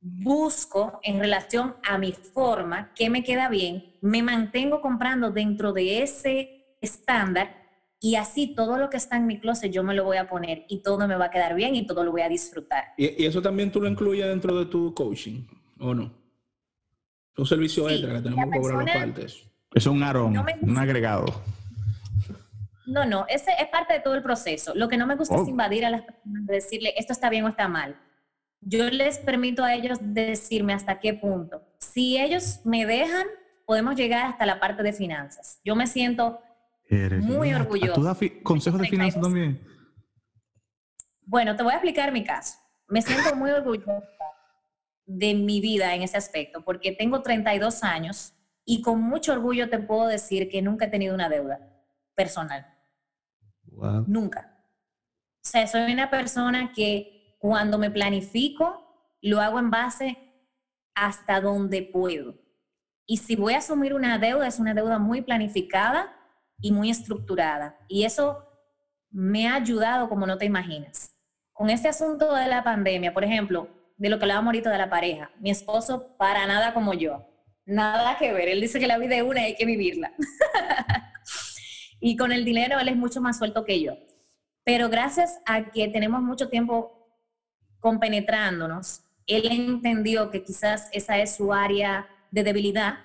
busco 0.00 1.00
en 1.02 1.18
relación 1.18 1.74
a 1.82 1.98
mi 1.98 2.12
forma, 2.12 2.92
qué 2.94 3.10
me 3.10 3.24
queda 3.24 3.48
bien, 3.48 3.96
me 4.00 4.22
mantengo 4.22 4.80
comprando 4.80 5.32
dentro 5.32 5.72
de 5.72 6.04
ese 6.04 6.76
estándar 6.80 7.56
y 7.98 8.14
así 8.14 8.54
todo 8.54 8.78
lo 8.78 8.88
que 8.88 8.98
está 8.98 9.16
en 9.16 9.26
mi 9.26 9.40
closet 9.40 9.72
yo 9.72 9.82
me 9.82 9.96
lo 9.96 10.04
voy 10.04 10.18
a 10.18 10.28
poner 10.28 10.64
y 10.68 10.80
todo 10.80 11.08
me 11.08 11.16
va 11.16 11.24
a 11.24 11.30
quedar 11.32 11.56
bien 11.56 11.74
y 11.74 11.84
todo 11.84 12.04
lo 12.04 12.12
voy 12.12 12.22
a 12.22 12.28
disfrutar. 12.28 12.84
¿Y, 12.96 13.26
eso 13.26 13.42
también 13.42 13.72
tú 13.72 13.80
lo 13.80 13.88
incluyes 13.88 14.28
dentro 14.28 14.56
de 14.56 14.66
tu 14.66 14.94
coaching 14.94 15.44
o 15.80 15.92
no? 15.92 16.14
Un 17.36 17.46
servicio 17.46 17.88
extra 17.90 18.14
que 18.14 18.22
tenemos 18.22 18.44
que 18.48 18.60
cobrar 18.60 18.84
los 18.84 18.94
partes. 18.94 19.44
Es 19.74 19.86
un 19.86 20.04
arón, 20.04 20.36
un 20.62 20.78
agregado. 20.78 21.42
No, 22.90 23.04
no, 23.04 23.24
ese 23.28 23.52
es 23.60 23.68
parte 23.68 23.94
de 23.94 24.00
todo 24.00 24.14
el 24.16 24.22
proceso. 24.22 24.74
Lo 24.74 24.88
que 24.88 24.96
no 24.96 25.06
me 25.06 25.14
gusta 25.14 25.36
es 25.36 25.42
oh. 25.42 25.48
invadir 25.48 25.86
a 25.86 25.90
las 25.90 26.02
personas, 26.02 26.46
decirle 26.46 26.92
esto 26.96 27.12
está 27.12 27.30
bien 27.30 27.44
o 27.44 27.48
está 27.48 27.68
mal. 27.68 27.96
yo 28.60 28.90
les 28.90 29.18
permito 29.18 29.64
a 29.64 29.74
ellos 29.74 29.98
decirme 30.02 30.72
hasta 30.72 30.98
qué 30.98 31.14
punto. 31.14 31.62
Si 31.78 32.18
ellos 32.18 32.60
me 32.64 32.84
dejan, 32.84 33.26
podemos 33.64 33.94
llegar 33.94 34.26
hasta 34.26 34.44
la 34.44 34.58
parte 34.58 34.82
de 34.82 34.92
finanzas. 34.92 35.60
Yo 35.64 35.76
me 35.76 35.86
siento 35.86 36.40
muy 37.20 37.54
orgullosa. 37.54 37.94
¿Tú 37.94 38.02
das 38.02 38.18
consejos 38.42 38.80
de 38.80 38.88
finanzas 38.88 39.22
también? 39.22 39.60
Bueno, 41.22 41.54
te 41.54 41.62
voy 41.62 41.72
a 41.72 41.76
explicar 41.76 42.10
mi 42.10 42.24
caso. 42.24 42.58
Me 42.88 43.02
siento 43.02 43.36
muy 43.36 43.52
orgullosa 43.52 44.02
de 45.06 45.34
mi 45.34 45.60
vida 45.60 45.94
en 45.94 46.02
ese 46.02 46.16
aspecto, 46.16 46.64
porque 46.64 46.90
tengo 46.90 47.22
32 47.22 47.84
años 47.84 48.34
y 48.64 48.82
con 48.82 49.00
mucho 49.00 49.32
orgullo 49.32 49.70
te 49.70 49.78
puedo 49.78 50.08
decir 50.08 50.48
que 50.48 50.60
nunca 50.60 50.86
he 50.86 50.88
tenido 50.88 51.14
una 51.14 51.28
deuda 51.28 51.60
personal. 52.16 52.66
Nunca. 54.06 54.64
O 55.42 55.48
sea, 55.48 55.66
soy 55.66 55.92
una 55.92 56.10
persona 56.10 56.72
que 56.72 57.36
cuando 57.38 57.78
me 57.78 57.90
planifico, 57.90 59.16
lo 59.22 59.40
hago 59.40 59.58
en 59.58 59.70
base 59.70 60.18
hasta 60.94 61.40
donde 61.40 61.82
puedo. 61.82 62.34
Y 63.06 63.16
si 63.16 63.36
voy 63.36 63.54
a 63.54 63.58
asumir 63.58 63.94
una 63.94 64.18
deuda, 64.18 64.46
es 64.46 64.58
una 64.58 64.74
deuda 64.74 64.98
muy 64.98 65.22
planificada 65.22 66.14
y 66.60 66.72
muy 66.72 66.90
estructurada. 66.90 67.78
Y 67.88 68.04
eso 68.04 68.46
me 69.10 69.48
ha 69.48 69.56
ayudado 69.56 70.08
como 70.08 70.26
no 70.26 70.38
te 70.38 70.44
imaginas. 70.44 71.14
Con 71.52 71.70
este 71.70 71.88
asunto 71.88 72.34
de 72.34 72.46
la 72.46 72.62
pandemia, 72.62 73.12
por 73.12 73.24
ejemplo, 73.24 73.68
de 73.96 74.08
lo 74.08 74.18
que 74.18 74.24
hablábamos 74.24 74.48
ahorita 74.48 74.70
de 74.70 74.78
la 74.78 74.90
pareja, 74.90 75.30
mi 75.40 75.50
esposo 75.50 76.16
para 76.16 76.46
nada 76.46 76.72
como 76.72 76.94
yo, 76.94 77.26
nada 77.66 78.16
que 78.18 78.32
ver. 78.32 78.48
Él 78.48 78.60
dice 78.60 78.78
que 78.78 78.86
la 78.86 78.98
vida 78.98 79.16
es 79.16 79.22
una 79.22 79.40
y 79.40 79.44
hay 79.44 79.56
que 79.56 79.66
vivirla. 79.66 80.12
y 82.00 82.16
con 82.16 82.32
el 82.32 82.44
dinero 82.44 82.78
él 82.78 82.88
es 82.88 82.96
mucho 82.96 83.20
más 83.20 83.38
suelto 83.38 83.64
que 83.64 83.80
yo. 83.80 83.96
Pero 84.64 84.88
gracias 84.88 85.40
a 85.46 85.70
que 85.70 85.88
tenemos 85.88 86.22
mucho 86.22 86.48
tiempo 86.48 87.08
compenetrándonos, 87.78 89.02
él 89.26 89.46
entendió 89.50 90.30
que 90.30 90.42
quizás 90.42 90.88
esa 90.92 91.18
es 91.18 91.36
su 91.36 91.52
área 91.52 92.08
de 92.30 92.42
debilidad, 92.42 92.98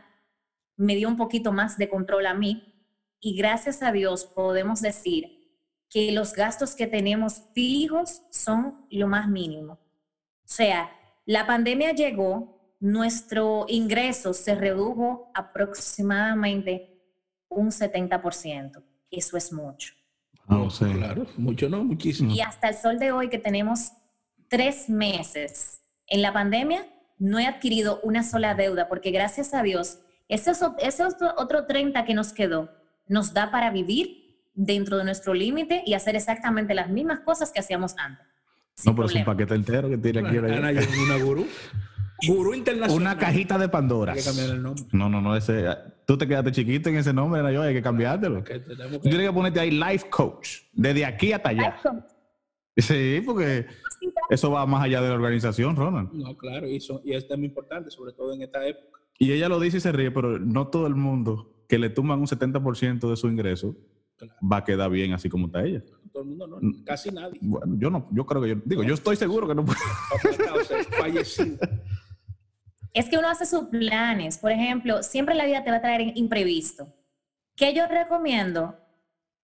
me 0.77 0.95
dio 0.95 1.07
un 1.07 1.17
poquito 1.17 1.51
más 1.51 1.77
de 1.77 1.89
control 1.89 2.25
a 2.25 2.33
mí 2.33 2.73
y 3.19 3.35
gracias 3.35 3.81
a 3.81 3.91
Dios 3.91 4.25
podemos 4.25 4.81
decir 4.81 5.35
que 5.89 6.11
los 6.11 6.33
gastos 6.33 6.75
que 6.75 6.87
tenemos 6.87 7.43
fijos 7.53 8.21
son 8.31 8.85
lo 8.89 9.07
más 9.07 9.27
mínimo. 9.27 9.73
O 9.73 10.47
sea, 10.47 10.91
la 11.25 11.47
pandemia 11.47 11.93
llegó, 11.93 12.75
nuestro 12.79 13.65
ingreso 13.67 14.33
se 14.33 14.55
redujo 14.55 15.31
aproximadamente 15.33 16.94
un 17.55 17.71
70%. 17.71 18.83
Eso 19.11 19.37
es 19.37 19.51
mucho. 19.51 19.93
No, 20.47 20.69
sé. 20.69 20.91
Claro, 20.91 21.25
mucho 21.37 21.69
no, 21.69 21.83
muchísimo. 21.83 22.31
Y 22.31 22.41
hasta 22.41 22.69
el 22.69 22.75
sol 22.75 22.99
de 22.99 23.11
hoy 23.11 23.29
que 23.29 23.39
tenemos 23.39 23.91
tres 24.47 24.89
meses 24.89 25.81
en 26.07 26.21
la 26.21 26.31
pandemia, 26.33 26.85
no 27.17 27.39
he 27.39 27.47
adquirido 27.47 27.99
una 28.03 28.23
sola 28.23 28.53
deuda 28.53 28.87
porque 28.87 29.11
gracias 29.11 29.53
a 29.53 29.63
Dios, 29.63 29.99
ese, 30.27 30.51
ese 30.79 31.03
otro 31.37 31.65
30 31.65 32.05
que 32.05 32.13
nos 32.13 32.33
quedó 32.33 32.69
nos 33.07 33.33
da 33.33 33.51
para 33.51 33.71
vivir 33.71 34.25
dentro 34.53 34.97
de 34.97 35.03
nuestro 35.03 35.33
límite 35.33 35.83
y 35.85 35.93
hacer 35.93 36.15
exactamente 36.15 36.73
las 36.73 36.89
mismas 36.89 37.19
cosas 37.21 37.51
que 37.51 37.59
hacíamos 37.59 37.95
antes. 37.97 38.25
No, 38.85 38.93
pero 38.95 39.07
es 39.07 39.15
un 39.15 39.25
paquete 39.25 39.55
entero 39.55 39.89
que 39.89 39.97
tiene 39.97 40.19
aquí. 40.19 40.37
una 40.37 41.17
gurú. 41.17 41.47
Gurú 42.27 42.53
internacional. 42.53 43.01
Una 43.01 43.17
cajita 43.17 43.57
de 43.57 43.69
Pandora. 43.69 44.13
Hay 44.13 44.19
que 44.19 44.25
cambiar 44.25 44.49
el 44.49 44.63
nombre. 44.63 44.83
No, 44.91 45.09
no, 45.09 45.21
no. 45.21 45.35
Ese, 45.35 45.65
tú 46.05 46.17
te 46.17 46.27
quedaste 46.27 46.51
chiquito 46.51 46.89
en 46.89 46.97
ese 46.97 47.13
nombre, 47.13 47.53
yo, 47.53 47.61
hay 47.61 47.73
que 47.73 47.81
cambiártelo. 47.81 48.43
que... 48.43 48.59
Tú 48.59 48.99
tienes 49.01 49.27
que 49.27 49.33
ponerte 49.33 49.59
ahí 49.59 49.71
Life 49.71 50.09
Coach. 50.09 50.61
Desde 50.73 51.05
aquí 51.05 51.33
hasta 51.33 51.49
allá. 51.49 51.79
Sí, 52.77 53.21
porque 53.25 53.67
eso 54.29 54.51
va 54.51 54.65
más 54.65 54.83
allá 54.83 55.01
de 55.01 55.09
la 55.09 55.15
organización, 55.15 55.75
Ronald. 55.75 56.11
No, 56.11 56.35
claro, 56.35 56.67
y, 56.67 56.79
y 57.03 57.13
es 57.13 57.25
muy 57.37 57.45
importante, 57.45 57.89
sobre 57.89 58.11
todo 58.11 58.33
en 58.33 58.41
esta 58.41 58.65
época. 58.67 58.99
Y 59.17 59.31
ella 59.31 59.47
lo 59.47 59.59
dice 59.59 59.77
y 59.77 59.79
se 59.79 59.91
ríe, 59.91 60.11
pero 60.11 60.39
no 60.39 60.67
todo 60.67 60.87
el 60.87 60.95
mundo 60.95 61.55
que 61.69 61.79
le 61.79 61.89
tumban 61.89 62.19
un 62.19 62.27
70% 62.27 63.09
de 63.09 63.15
su 63.15 63.27
ingreso 63.27 63.75
va 64.41 64.57
a 64.57 64.63
quedar 64.63 64.89
bien 64.89 65.13
así 65.13 65.29
como 65.29 65.47
está 65.47 65.63
ella. 65.63 65.81
Todo 66.11 66.23
el 66.23 66.29
mundo 66.29 66.47
no, 66.47 66.57
mm. 66.61 66.83
casi 66.83 67.11
nadie. 67.11 67.39
Bueno, 67.41 67.75
yo 67.77 67.89
no, 67.89 68.07
yo 68.11 68.25
creo 68.25 68.41
que 68.41 68.49
yo, 68.49 68.55
digo, 68.65 68.83
yo 68.83 68.93
estoy 68.93 69.15
seguro 69.15 69.47
que 69.47 69.55
no 69.55 69.65
puede. 69.65 69.79
Es 72.95 73.09
que 73.09 73.17
uno 73.17 73.27
hace 73.27 73.45
sus 73.45 73.65
planes. 73.65 74.37
Por 74.37 74.53
ejemplo, 74.53 75.03
siempre 75.03 75.35
la 75.35 75.45
vida 75.45 75.65
te 75.65 75.69
va 75.69 75.77
a 75.77 75.81
traer 75.81 76.17
imprevisto. 76.17 76.95
¿Qué 77.57 77.73
yo 77.73 77.87
recomiendo? 77.87 78.79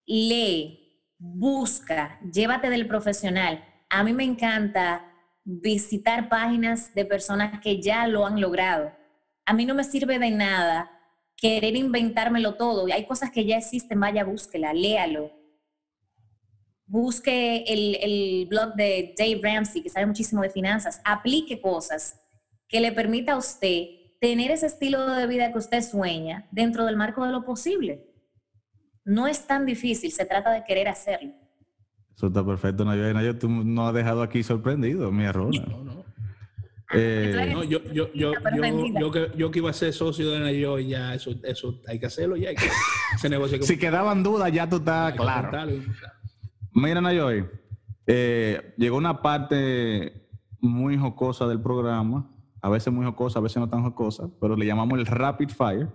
Lee, 0.05 1.05
busca, 1.17 2.17
llévate 2.31 2.69
del 2.69 2.87
profesional. 2.87 3.61
A 3.89 4.05
mí 4.05 4.13
me 4.13 4.23
encanta 4.23 5.05
visitar 5.43 6.29
páginas 6.29 6.95
de 6.95 7.03
personas 7.03 7.59
que 7.59 7.81
ya 7.81 8.07
lo 8.07 8.25
han 8.25 8.39
logrado. 8.39 8.93
A 9.45 9.51
mí 9.51 9.65
no 9.65 9.75
me 9.75 9.83
sirve 9.83 10.17
de 10.17 10.31
nada 10.31 10.89
querer 11.35 11.75
inventármelo 11.75 12.55
todo. 12.55 12.85
Hay 12.85 13.05
cosas 13.05 13.31
que 13.31 13.43
ya 13.45 13.57
existen, 13.57 13.99
vaya, 13.99 14.23
búsquela, 14.23 14.71
léalo. 14.71 15.29
Busque 16.85 17.65
el, 17.67 17.97
el 18.01 18.47
blog 18.47 18.75
de 18.75 19.13
Dave 19.17 19.41
Ramsey, 19.43 19.83
que 19.83 19.89
sabe 19.89 20.05
muchísimo 20.05 20.41
de 20.41 20.49
finanzas. 20.49 21.01
Aplique 21.03 21.59
cosas 21.59 22.20
que 22.71 22.79
le 22.79 22.93
permita 22.93 23.33
a 23.33 23.37
usted 23.37 23.87
tener 24.21 24.49
ese 24.49 24.67
estilo 24.67 25.05
de 25.11 25.27
vida 25.27 25.51
que 25.51 25.57
usted 25.57 25.81
sueña 25.81 26.47
dentro 26.51 26.85
del 26.85 26.95
marco 26.95 27.25
de 27.25 27.31
lo 27.31 27.43
posible. 27.43 28.07
No 29.03 29.27
es 29.27 29.45
tan 29.45 29.65
difícil, 29.65 30.11
se 30.11 30.25
trata 30.25 30.51
de 30.51 30.63
querer 30.63 30.87
hacerlo. 30.87 31.33
Eso 32.15 32.27
está 32.27 32.45
perfecto, 32.45 32.85
Nayo. 32.85 33.13
Nayo, 33.13 33.37
tú 33.37 33.49
nos 33.49 33.89
has 33.89 33.93
dejado 33.93 34.21
aquí 34.21 34.41
sorprendido, 34.41 35.11
mi 35.11 35.25
error. 35.25 35.53
No, 35.67 35.83
no. 35.83 36.05
Eh, 36.93 37.49
no, 37.53 37.63
yo, 37.63 37.81
yo, 37.91 38.11
yo, 38.13 38.33
yo, 38.33 39.11
que, 39.11 39.31
yo 39.35 39.49
que 39.49 39.59
iba 39.59 39.69
a 39.69 39.73
ser 39.73 39.93
socio 39.93 40.29
de 40.31 40.39
Nayo, 40.39 40.77
ya 40.79 41.13
eso, 41.13 41.31
eso 41.43 41.79
hay 41.87 41.99
que 41.99 42.05
hacerlo 42.05 42.35
ya. 42.37 42.51
si 43.61 43.77
quedaban 43.77 44.23
dudas, 44.23 44.51
ya 44.51 44.69
tú 44.69 44.77
estás 44.77 45.13
claro. 45.13 45.67
Mira, 46.73 47.01
Nayoy, 47.01 47.45
eh, 48.07 48.73
llegó 48.77 48.97
una 48.97 49.21
parte 49.21 50.29
muy 50.59 50.97
jocosa 50.97 51.47
del 51.47 51.61
programa, 51.61 52.30
a 52.61 52.69
veces 52.69 52.93
muy 52.93 53.05
jocosa, 53.05 53.39
a 53.39 53.41
veces 53.41 53.57
no 53.57 53.69
tan 53.69 53.83
jocosa, 53.83 54.29
pero 54.39 54.55
le 54.55 54.65
llamamos 54.65 54.99
el 54.99 55.05
Rapid 55.05 55.49
Fire. 55.49 55.87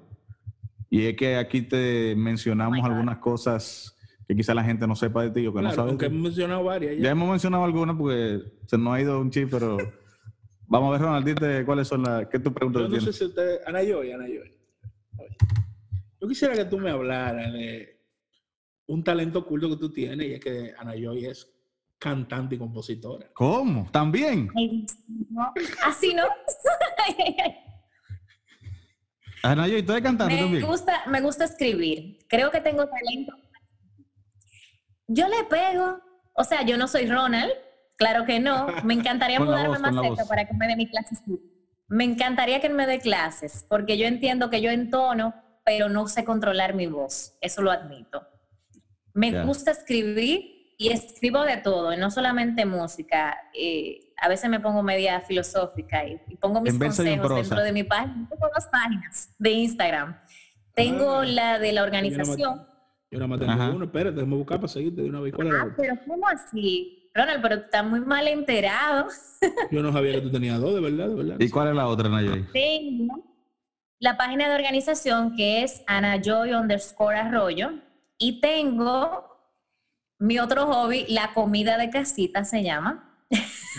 Y 0.91 1.07
es 1.07 1.17
que 1.17 1.37
aquí 1.37 1.63
te 1.63 2.15
mencionamos 2.17 2.85
algunas 2.85 3.19
cosas 3.19 3.97
que 4.27 4.35
quizá 4.35 4.55
la 4.55 4.65
gente 4.65 4.87
no 4.87 4.97
sepa 4.97 5.23
de 5.23 5.31
ti 5.31 5.47
o 5.47 5.55
que 5.55 5.63
no 5.63 5.71
sabe. 5.73 5.91
Aunque 5.91 6.07
hemos 6.07 6.23
mencionado 6.23 6.65
varias. 6.65 6.97
Ya. 6.99 7.11
hemos 7.11 7.29
mencionado 7.29 7.65
algunas 7.65 7.97
porque 7.97 8.41
se 8.67 8.79
nos 8.79 8.95
ha 8.95 9.01
ido 9.01 9.21
un 9.21 9.31
chip, 9.31 9.49
pero 9.51 9.77
Vamos 10.69 10.89
a 10.89 10.93
ver, 10.93 11.01
Ronald, 11.01 11.27
dite 11.27 11.65
cuáles 11.65 11.87
son 11.87 12.03
las. 12.03 12.27
¿Qué 12.29 12.39
tú 12.39 12.53
preguntas 12.53 12.83
Yo 12.83 12.89
no 12.89 13.01
sé 13.01 13.13
si 13.13 13.25
usted. 13.25 13.61
Ana 13.67 13.83
Joy, 13.83 14.13
Ana 14.13 14.27
Joy. 14.27 14.53
Yo 16.21 16.29
quisiera 16.29 16.55
que 16.55 16.65
tú 16.65 16.79
me 16.79 16.91
hablaras 16.91 17.53
de 17.53 18.01
un 18.87 19.05
talento 19.05 19.41
oculto 19.41 19.69
que 19.71 19.77
tú 19.77 19.93
tienes 19.93 20.27
y 20.27 20.33
es 20.35 20.41
que 20.41 20.73
Ana 20.77 20.95
Joy 20.95 21.27
es 21.27 21.56
cantante 21.99 22.55
y 22.55 22.59
compositora. 22.59 23.31
¿Cómo? 23.35 23.91
¿También? 23.91 24.49
Así 25.85 26.15
no. 26.15 26.25
Ana 29.43 29.69
Joy, 29.69 29.83
¿tú 29.83 29.93
eres 29.93 30.05
cantante 30.05 30.35
me 30.35 30.41
también? 30.41 30.67
Gusta, 30.67 31.05
me 31.07 31.21
gusta 31.21 31.45
escribir. 31.45 32.19
Creo 32.29 32.51
que 32.51 32.61
tengo 32.61 32.87
talento. 32.89 33.33
Yo 35.09 35.29
le 35.29 35.45
pego. 35.45 36.01
O 36.35 36.45
sea, 36.45 36.63
yo 36.63 36.77
no 36.77 36.87
soy 36.89 37.07
Ronald, 37.07 37.53
Claro 37.97 38.25
que 38.25 38.39
no. 38.41 38.67
Me 38.85 38.95
encantaría 38.95 39.41
mudarme 39.41 39.79
más 39.79 39.95
cerca 39.95 40.25
para 40.27 40.47
que 40.47 40.55
me 40.55 40.69
dé 40.69 40.77
mis 40.77 40.91
clases. 40.91 41.23
Me 41.89 42.05
encantaría 42.05 42.61
que 42.61 42.69
me 42.69 42.87
dé 42.87 43.01
clases, 43.01 43.65
porque 43.69 43.97
yo 43.97 44.07
entiendo 44.07 44.51
que 44.51 44.61
yo 44.61 44.71
entono, 44.71 45.35
pero 45.65 45.89
no 45.89 46.07
sé 46.09 46.25
controlar 46.25 46.75
mi 46.75 46.87
voz. 46.87 47.37
Eso 47.41 47.63
lo 47.63 47.71
admito. 47.71 48.27
Me 49.15 49.45
gusta 49.45 49.71
escribir 49.71 50.56
y 50.79 50.91
escribo 50.91 51.43
de 51.43 51.57
todo, 51.57 51.93
y 51.93 51.97
no 51.97 52.11
solamente 52.11 52.67
música. 52.67 53.37
Eh, 53.55 54.13
a 54.19 54.29
veces 54.29 54.51
me 54.51 54.61
pongo 54.61 54.83
media 54.83 55.21
filosófica 55.21 56.07
y, 56.07 56.19
pongo 56.37 56.61
mis 56.61 56.79
consejos 56.79 57.35
dentro 57.35 57.63
de 57.63 57.73
mi 57.73 57.83
página. 57.83 58.27
Tengo 58.29 58.49
dos 58.55 58.67
páginas 58.71 59.35
de 59.39 59.51
Instagram. 59.51 60.17
Tengo 60.75 61.21
ah. 61.21 61.27
la 61.27 61.59
de 61.59 61.73
la 61.73 61.83
organización. 61.83 62.67
Yo 63.11 63.19
nada 63.19 63.29
más 63.29 63.41
tengo 63.41 63.77
uno, 63.77 63.85
espérate, 63.85 64.17
déjame 64.17 64.37
buscar 64.37 64.59
para 64.59 64.69
seguirte 64.69 65.03
de 65.03 65.09
una 65.09 65.21
vez. 65.21 65.33
ah, 65.35 65.69
pero 65.77 65.95
¿cómo 66.07 66.29
así? 66.29 67.11
Ronald, 67.15 67.41
pero 67.41 67.55
está 67.55 67.83
muy 67.83 68.01
mal 68.01 68.29
enterado. 68.29 69.07
Yo 69.71 69.83
no 69.83 69.93
sabía 69.93 70.13
que 70.13 70.21
tú 70.21 70.31
tenías 70.31 70.61
dos, 70.61 70.75
de 70.75 70.81
verdad, 70.81 71.09
de 71.09 71.15
verdad. 71.15 71.37
¿Y 71.39 71.49
cuál 71.49 71.69
es 71.69 71.75
la 71.75 71.87
otra, 71.87 72.11
Nayay? 72.11 72.45
Tengo 72.53 73.25
la 73.99 74.19
página 74.19 74.51
de 74.51 74.55
organización 74.55 75.35
que 75.35 75.63
es 75.63 75.83
Anajoy 75.87 76.53
underscore 76.53 77.17
arroyo. 77.17 77.71
Y 78.19 78.41
tengo 78.41 79.36
mi 80.19 80.39
otro 80.39 80.67
hobby, 80.67 81.05
la 81.09 81.33
comida 81.35 81.77
de 81.79 81.91
casita 81.91 82.45
se 82.45 82.63
llama. 82.63 83.03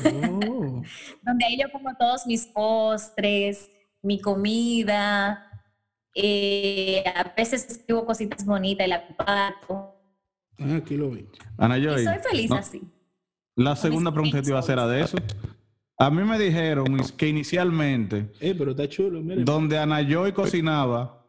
Oh. 0.05 0.81
Donde 1.23 1.45
ahí 1.45 1.57
yo 1.59 1.69
pongo 1.71 1.89
todos 1.97 2.25
mis 2.27 2.45
postres, 2.47 3.69
mi 4.01 4.19
comida. 4.21 5.43
Eh, 6.13 7.03
a 7.15 7.33
veces 7.35 7.65
escribo 7.69 8.05
cositas 8.05 8.45
bonitas 8.45 8.85
y 8.88 8.89
la 8.89 9.05
comparto. 9.05 9.93
Ah, 10.59 10.75
aquí 10.77 10.97
lo 10.97 11.09
vi. 11.11 11.27
Ana 11.57 11.75
Joy. 11.77 12.01
Y 12.01 12.05
soy 12.05 12.17
feliz 12.29 12.51
así. 12.51 12.81
La 13.55 13.75
segunda 13.75 14.11
pregunta 14.11 14.38
que 14.38 14.43
te 14.43 14.49
iba 14.49 14.57
a 14.57 14.61
hacer 14.61 14.73
era 14.73 14.88
de 14.88 15.01
eso. 15.01 15.17
A 15.99 16.11
mí 16.11 16.23
me 16.23 16.38
dijeron 16.38 16.85
que 17.17 17.27
inicialmente, 17.27 18.31
Eh, 18.39 18.53
pero 18.55 18.71
está 18.71 18.88
chulo, 18.88 19.19
mire. 19.21 19.43
donde 19.43 19.79
Ana 19.79 20.01
Joy 20.07 20.31
cocinaba, 20.31 21.25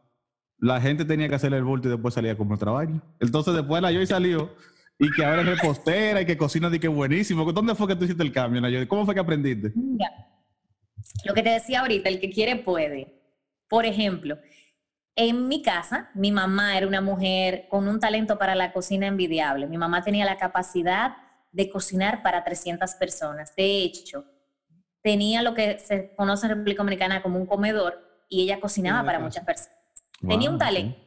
la 0.58 0.78
gente 0.80 1.04
tenía 1.06 1.28
que 1.28 1.36
hacerle 1.36 1.56
el 1.58 1.64
bulto 1.64 1.88
y 1.88 1.90
después 1.92 2.12
salía 2.14 2.36
como 2.36 2.54
otra 2.54 2.72
vaina. 2.72 3.02
Entonces 3.20 3.54
después 3.54 3.78
Ana 3.78 3.92
Joy 3.92 4.06
salió 4.06 4.50
y 4.98 5.10
que 5.12 5.24
ahora 5.24 5.42
es 5.42 5.46
repostera 5.46 6.20
y 6.20 6.26
que 6.26 6.36
cocina 6.36 6.68
de 6.68 6.80
que 6.80 6.88
buenísimo. 6.88 7.50
¿Dónde 7.52 7.74
fue 7.74 7.86
que 7.86 7.96
tú 7.96 8.04
hiciste 8.04 8.22
el 8.22 8.32
cambio, 8.32 8.60
Joy? 8.60 8.86
¿Cómo 8.86 9.04
fue 9.04 9.14
que 9.14 9.20
aprendiste? 9.20 9.72
Mira, 9.74 10.10
lo 11.24 11.34
que 11.34 11.42
te 11.42 11.50
decía 11.50 11.80
ahorita, 11.80 12.08
el 12.08 12.20
que 12.20 12.30
quiere 12.30 12.56
puede. 12.56 13.14
Por 13.68 13.86
ejemplo, 13.86 14.38
en 15.14 15.48
mi 15.48 15.62
casa, 15.62 16.10
mi 16.14 16.32
mamá 16.32 16.76
era 16.76 16.86
una 16.86 17.00
mujer 17.00 17.66
con 17.68 17.86
un 17.86 18.00
talento 18.00 18.38
para 18.38 18.54
la 18.54 18.72
cocina 18.72 19.06
envidiable. 19.06 19.66
Mi 19.66 19.78
mamá 19.78 20.02
tenía 20.02 20.24
la 20.24 20.36
capacidad 20.36 21.16
de 21.52 21.70
cocinar 21.70 22.22
para 22.22 22.44
300 22.44 22.94
personas. 22.94 23.54
De 23.54 23.82
hecho, 23.82 24.24
tenía 25.02 25.42
lo 25.42 25.54
que 25.54 25.78
se 25.78 26.14
conoce 26.16 26.46
en 26.46 26.50
República 26.50 26.82
Dominicana 26.82 27.22
como 27.22 27.38
un 27.38 27.46
comedor 27.46 28.26
y 28.28 28.42
ella 28.42 28.60
cocinaba 28.60 29.04
para 29.04 29.18
muchas 29.18 29.44
personas. 29.44 29.76
Tenía 30.26 30.50
un 30.50 30.58
talento. 30.58 30.98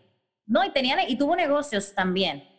No, 0.45 0.63
y, 0.63 0.71
tenía, 0.71 1.09
y 1.09 1.17
tuvo 1.17 1.35
negocios 1.35 1.93
también. 1.93 2.50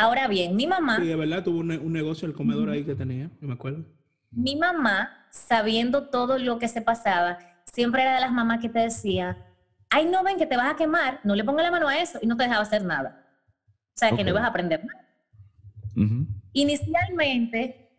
Ahora 0.00 0.28
bien, 0.28 0.56
mi 0.56 0.66
mamá... 0.66 0.96
Sí, 0.98 1.06
de 1.06 1.16
verdad, 1.16 1.44
tuvo 1.44 1.58
un, 1.60 1.68
ne- 1.68 1.78
un 1.78 1.92
negocio 1.92 2.26
el 2.26 2.34
comedor 2.34 2.70
ahí 2.70 2.84
que 2.84 2.94
tenía, 2.94 3.30
no 3.40 3.48
me 3.48 3.54
acuerdo. 3.54 3.84
Mi 4.30 4.56
mamá, 4.56 5.26
sabiendo 5.30 6.08
todo 6.08 6.38
lo 6.38 6.58
que 6.58 6.68
se 6.68 6.80
pasaba, 6.80 7.38
siempre 7.72 8.02
era 8.02 8.14
de 8.14 8.20
las 8.20 8.32
mamás 8.32 8.60
que 8.60 8.68
te 8.68 8.78
decía, 8.78 9.36
ay, 9.90 10.06
no 10.06 10.22
ven 10.24 10.38
que 10.38 10.46
te 10.46 10.56
vas 10.56 10.72
a 10.72 10.76
quemar, 10.76 11.20
no 11.24 11.34
le 11.34 11.44
pongas 11.44 11.64
la 11.64 11.70
mano 11.70 11.86
a 11.88 11.98
eso 11.98 12.18
y 12.22 12.26
no 12.26 12.36
te 12.36 12.44
dejaba 12.44 12.62
hacer 12.62 12.84
nada. 12.84 13.26
O 13.94 13.98
sea, 14.00 14.10
que 14.16 14.24
no 14.24 14.30
ibas 14.30 14.44
a 14.44 14.46
aprender 14.48 14.82
nada. 14.84 15.06
Inicialmente, 16.52 17.90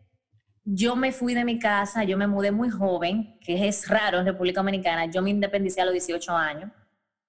yo 0.64 0.96
me 0.96 1.12
fui 1.12 1.34
de 1.34 1.44
mi 1.44 1.58
casa, 1.58 2.02
yo 2.04 2.16
me 2.18 2.26
mudé 2.26 2.50
muy 2.50 2.70
joven, 2.70 3.38
que 3.40 3.68
es 3.68 3.88
raro 3.88 4.18
en 4.18 4.26
República 4.26 4.60
Dominicana. 4.60 5.06
Yo 5.06 5.22
me 5.22 5.30
independicé 5.30 5.80
a 5.80 5.84
los 5.84 5.92
18 5.94 6.36
años. 6.36 6.70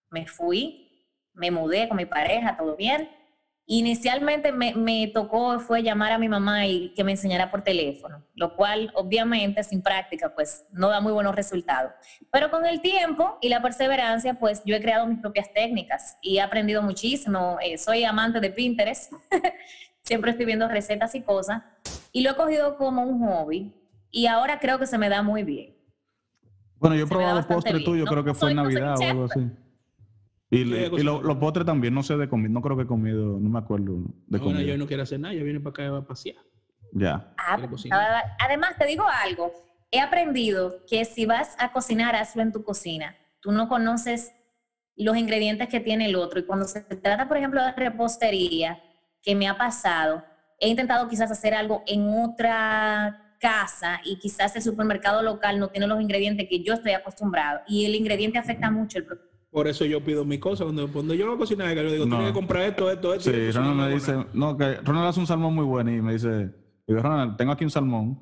Me 0.09 0.25
fui, 0.25 0.89
me 1.33 1.51
mudé 1.51 1.87
con 1.87 1.97
mi 1.97 2.05
pareja, 2.05 2.57
todo 2.57 2.75
bien. 2.75 3.09
Inicialmente 3.65 4.51
me, 4.51 4.73
me 4.75 5.07
tocó, 5.07 5.57
fue 5.59 5.83
llamar 5.83 6.11
a 6.11 6.17
mi 6.17 6.27
mamá 6.27 6.67
y 6.67 6.93
que 6.95 7.03
me 7.05 7.11
enseñara 7.11 7.49
por 7.49 7.61
teléfono, 7.63 8.25
lo 8.35 8.55
cual 8.57 8.91
obviamente 8.93 9.63
sin 9.63 9.81
práctica 9.81 10.35
pues 10.35 10.65
no 10.71 10.89
da 10.89 10.99
muy 10.99 11.13
buenos 11.13 11.33
resultados. 11.33 11.93
Pero 12.29 12.51
con 12.51 12.65
el 12.65 12.81
tiempo 12.81 13.37
y 13.41 13.47
la 13.47 13.61
perseverancia 13.61 14.33
pues 14.33 14.61
yo 14.65 14.75
he 14.75 14.81
creado 14.81 15.07
mis 15.07 15.19
propias 15.19 15.53
técnicas 15.53 16.17
y 16.21 16.37
he 16.37 16.41
aprendido 16.41 16.81
muchísimo. 16.81 17.57
Eh, 17.63 17.77
soy 17.77 18.03
amante 18.03 18.41
de 18.41 18.49
Pinterest, 18.49 19.13
siempre 20.01 20.31
estoy 20.31 20.45
viendo 20.45 20.67
recetas 20.67 21.15
y 21.15 21.21
cosas 21.21 21.63
y 22.11 22.21
lo 22.21 22.31
he 22.31 22.35
cogido 22.35 22.75
como 22.77 23.03
un 23.03 23.25
hobby 23.25 23.73
y 24.11 24.27
ahora 24.27 24.59
creo 24.59 24.77
que 24.77 24.85
se 24.87 24.97
me 24.97 25.07
da 25.07 25.23
muy 25.23 25.43
bien. 25.43 25.73
Bueno, 26.79 26.97
yo 26.97 27.05
he 27.05 27.07
probado 27.07 27.47
postre 27.47 27.71
bien. 27.77 27.85
tuyo, 27.85 28.03
No- 28.03 28.11
creo 28.11 28.23
que 28.25 28.33
fue 28.33 28.49
en 28.51 28.57
no 28.57 28.63
Navidad 28.63 28.99
o 28.99 29.03
algo 29.03 29.23
así. 29.23 29.39
Y, 30.53 30.65
le- 30.65 30.89
lo- 31.03 31.21
los 31.21 31.37
postres 31.37 31.65
también, 31.65 31.93
no 31.93 32.03
sé 32.03 32.15
de 32.17 32.27
comida, 32.29 32.49
no 32.49 32.61
creo 32.61 32.75
que 32.77 32.83
he 32.83 32.87
comido, 32.87 33.39
no 33.39 33.49
me 33.49 33.59
acuerdo 33.59 33.97
de 34.27 34.37
Ahora 34.37 34.51
comida. 34.51 34.61
yo 34.63 34.77
no 34.77 34.87
quiero 34.87 35.03
hacer 35.03 35.19
nada, 35.19 35.33
ya 35.33 35.43
viene 35.43 35.59
para 35.59 35.87
acá 35.87 35.97
a 35.97 36.05
pasear. 36.07 36.37
Ya. 36.91 37.33
Ah, 37.37 37.57
Además, 38.39 38.75
te 38.77 38.85
digo 38.85 39.03
algo. 39.25 39.51
He 39.91 39.99
aprendido 39.99 40.75
que 40.87 41.05
si 41.05 41.25
vas 41.25 41.55
a 41.59 41.71
cocinar, 41.71 42.15
hazlo 42.15 42.41
en 42.41 42.51
tu 42.51 42.63
cocina. 42.63 43.15
Tú 43.41 43.51
no 43.51 43.67
conoces 43.67 44.31
los 44.95 45.17
ingredientes 45.17 45.67
que 45.69 45.79
tiene 45.79 46.05
el 46.05 46.15
otro. 46.15 46.39
Y 46.39 46.43
cuando 46.45 46.65
se 46.65 46.81
trata, 46.81 47.27
por 47.27 47.37
ejemplo, 47.37 47.63
de 47.63 47.71
repostería, 47.73 48.79
que 49.21 49.35
me 49.35 49.47
ha 49.47 49.57
pasado, 49.57 50.23
he 50.59 50.67
intentado 50.69 51.07
quizás 51.07 51.31
hacer 51.31 51.53
algo 51.53 51.81
en 51.87 52.07
otra 52.09 53.35
casa 53.39 53.99
y 54.05 54.17
quizás 54.19 54.55
el 54.55 54.61
supermercado 54.61 55.21
local 55.21 55.59
no 55.59 55.69
tiene 55.69 55.87
los 55.87 55.99
ingredientes 56.01 56.47
que 56.49 56.63
yo 56.63 56.73
estoy 56.73 56.91
acostumbrado. 56.93 57.61
Y 57.67 57.85
el 57.85 57.95
ingrediente 57.95 58.37
afecta 58.37 58.69
mucho 58.69 58.99
el 58.99 59.05
producto. 59.05 59.32
Por 59.53 59.67
eso 59.67 59.85
yo 59.85 60.03
pido 60.03 60.25
mi 60.25 60.39
cosa. 60.39 60.63
Cuando, 60.63 60.91
cuando 60.91 61.13
yo 61.13 61.27
voy 61.27 61.35
a 61.35 61.37
cocinar, 61.37 61.73
yo 61.75 61.83
digo, 61.91 62.05
No. 62.05 62.15
tienes 62.17 62.27
que 62.29 62.33
comprar 62.33 62.63
esto, 62.63 62.89
esto, 62.91 63.13
esto. 63.13 63.31
Sí, 63.31 63.51
Ronald 63.51 63.75
me 63.79 63.89
dice, 63.93 64.25
no, 64.33 64.57
que 64.57 64.77
Ronald 64.77 65.07
hace 65.07 65.19
un 65.19 65.27
salmón 65.27 65.53
muy 65.53 65.63
bueno 65.65 65.91
y 65.91 66.01
me 66.01 66.13
dice, 66.13 66.51
digo, 66.87 67.01
Ronald, 67.01 67.37
tengo 67.37 67.51
aquí 67.51 67.63
un 67.63 67.69
salmón, 67.69 68.19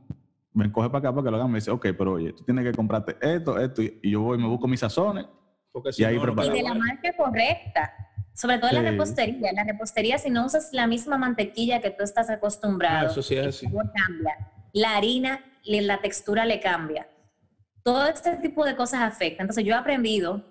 me 0.54 0.70
coge 0.72 0.90
para 0.90 1.00
acá 1.00 1.12
para 1.16 1.24
que 1.26 1.32
lo 1.32 1.38
hagan. 1.38 1.50
Me 1.50 1.60
dice, 1.60 1.72
ok, 1.72 1.88
pero 1.98 2.12
oye, 2.14 2.34
tú 2.34 2.44
tienes 2.44 2.66
que 2.66 2.74
comprarte 2.74 3.16
esto, 3.22 3.58
esto, 3.58 3.82
y 3.82 4.00
y 4.04 4.12
yo 4.12 4.22
voy 4.22 4.38
y 4.38 4.42
me 4.42 4.48
busco 4.50 4.68
mis 4.68 4.82
sazones. 4.82 5.26
Porque 5.72 5.94
si 5.94 6.02
y 6.02 6.06
ahí 6.06 6.18
no, 6.18 6.24
prepara. 6.24 6.48
Y 6.50 6.52
de 6.52 6.64
la 6.64 6.74
marca 6.74 7.14
correcta. 7.16 7.94
Sobre 8.34 8.58
todo 8.58 8.72
en 8.72 8.84
la 8.84 8.92
repostería. 8.92 9.50
En 9.52 9.56
la 9.56 9.64
repostería, 9.64 10.18
si 10.18 10.30
no 10.30 10.46
usas 10.46 10.70
la 10.74 10.86
misma 10.88 11.18
mantequilla 11.18 11.80
que 11.80 11.92
tú 11.92 12.04
estás 12.04 12.30
acostumbrado, 12.30 13.08
Ah, 13.08 13.12
eso 13.12 13.22
sí 13.22 13.36
es 13.36 13.48
así. 13.48 13.68
cambia. 13.68 14.52
La 14.74 14.98
harina, 14.98 15.40
le- 15.64 15.82
la 15.82 16.02
textura 16.02 16.46
le 16.46 16.60
cambia. 16.60 17.08
Todo 17.84 18.06
este 18.08 18.36
tipo 18.38 18.66
de 18.66 18.76
cosas 18.76 19.02
afectan. 19.02 19.46
Entonces, 19.46 19.64
yo 19.64 19.74
he 19.74 19.78
aprendido 19.78 20.44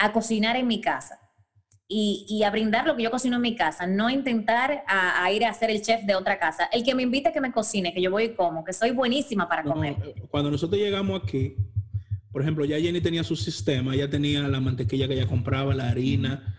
a 0.00 0.12
cocinar 0.12 0.56
en 0.56 0.66
mi 0.66 0.80
casa 0.80 1.18
y, 1.86 2.24
y 2.28 2.42
a 2.44 2.50
brindar 2.50 2.86
lo 2.86 2.96
que 2.96 3.02
yo 3.02 3.10
cocino 3.10 3.36
en 3.36 3.42
mi 3.42 3.54
casa, 3.56 3.86
no 3.86 4.10
intentar 4.10 4.84
a, 4.86 5.22
a 5.24 5.32
ir 5.32 5.44
a 5.44 5.52
ser 5.54 5.70
el 5.70 5.82
chef 5.82 6.04
de 6.04 6.14
otra 6.14 6.38
casa. 6.38 6.64
El 6.72 6.82
que 6.84 6.94
me 6.94 7.02
invite 7.02 7.32
que 7.32 7.40
me 7.40 7.52
cocine, 7.52 7.92
que 7.92 8.00
yo 8.00 8.10
voy 8.10 8.24
y 8.24 8.34
como, 8.34 8.64
que 8.64 8.72
soy 8.72 8.92
buenísima 8.92 9.48
para 9.48 9.62
No, 9.62 9.72
comer. 9.74 9.96
cuando 10.30 10.50
nosotros 10.50 10.80
llegamos 10.80 11.20
aquí, 11.22 11.56
por 12.32 12.42
ejemplo, 12.42 12.64
ya 12.64 12.78
Jenny 12.78 13.00
tenía 13.00 13.24
su 13.24 13.34
sistema, 13.36 13.94
ya 13.96 14.08
tenía 14.08 14.42
la 14.48 14.60
mantequilla 14.60 15.08
que 15.08 15.14
ella 15.14 15.26
compraba, 15.26 15.74
la 15.74 15.88
harina, 15.90 16.56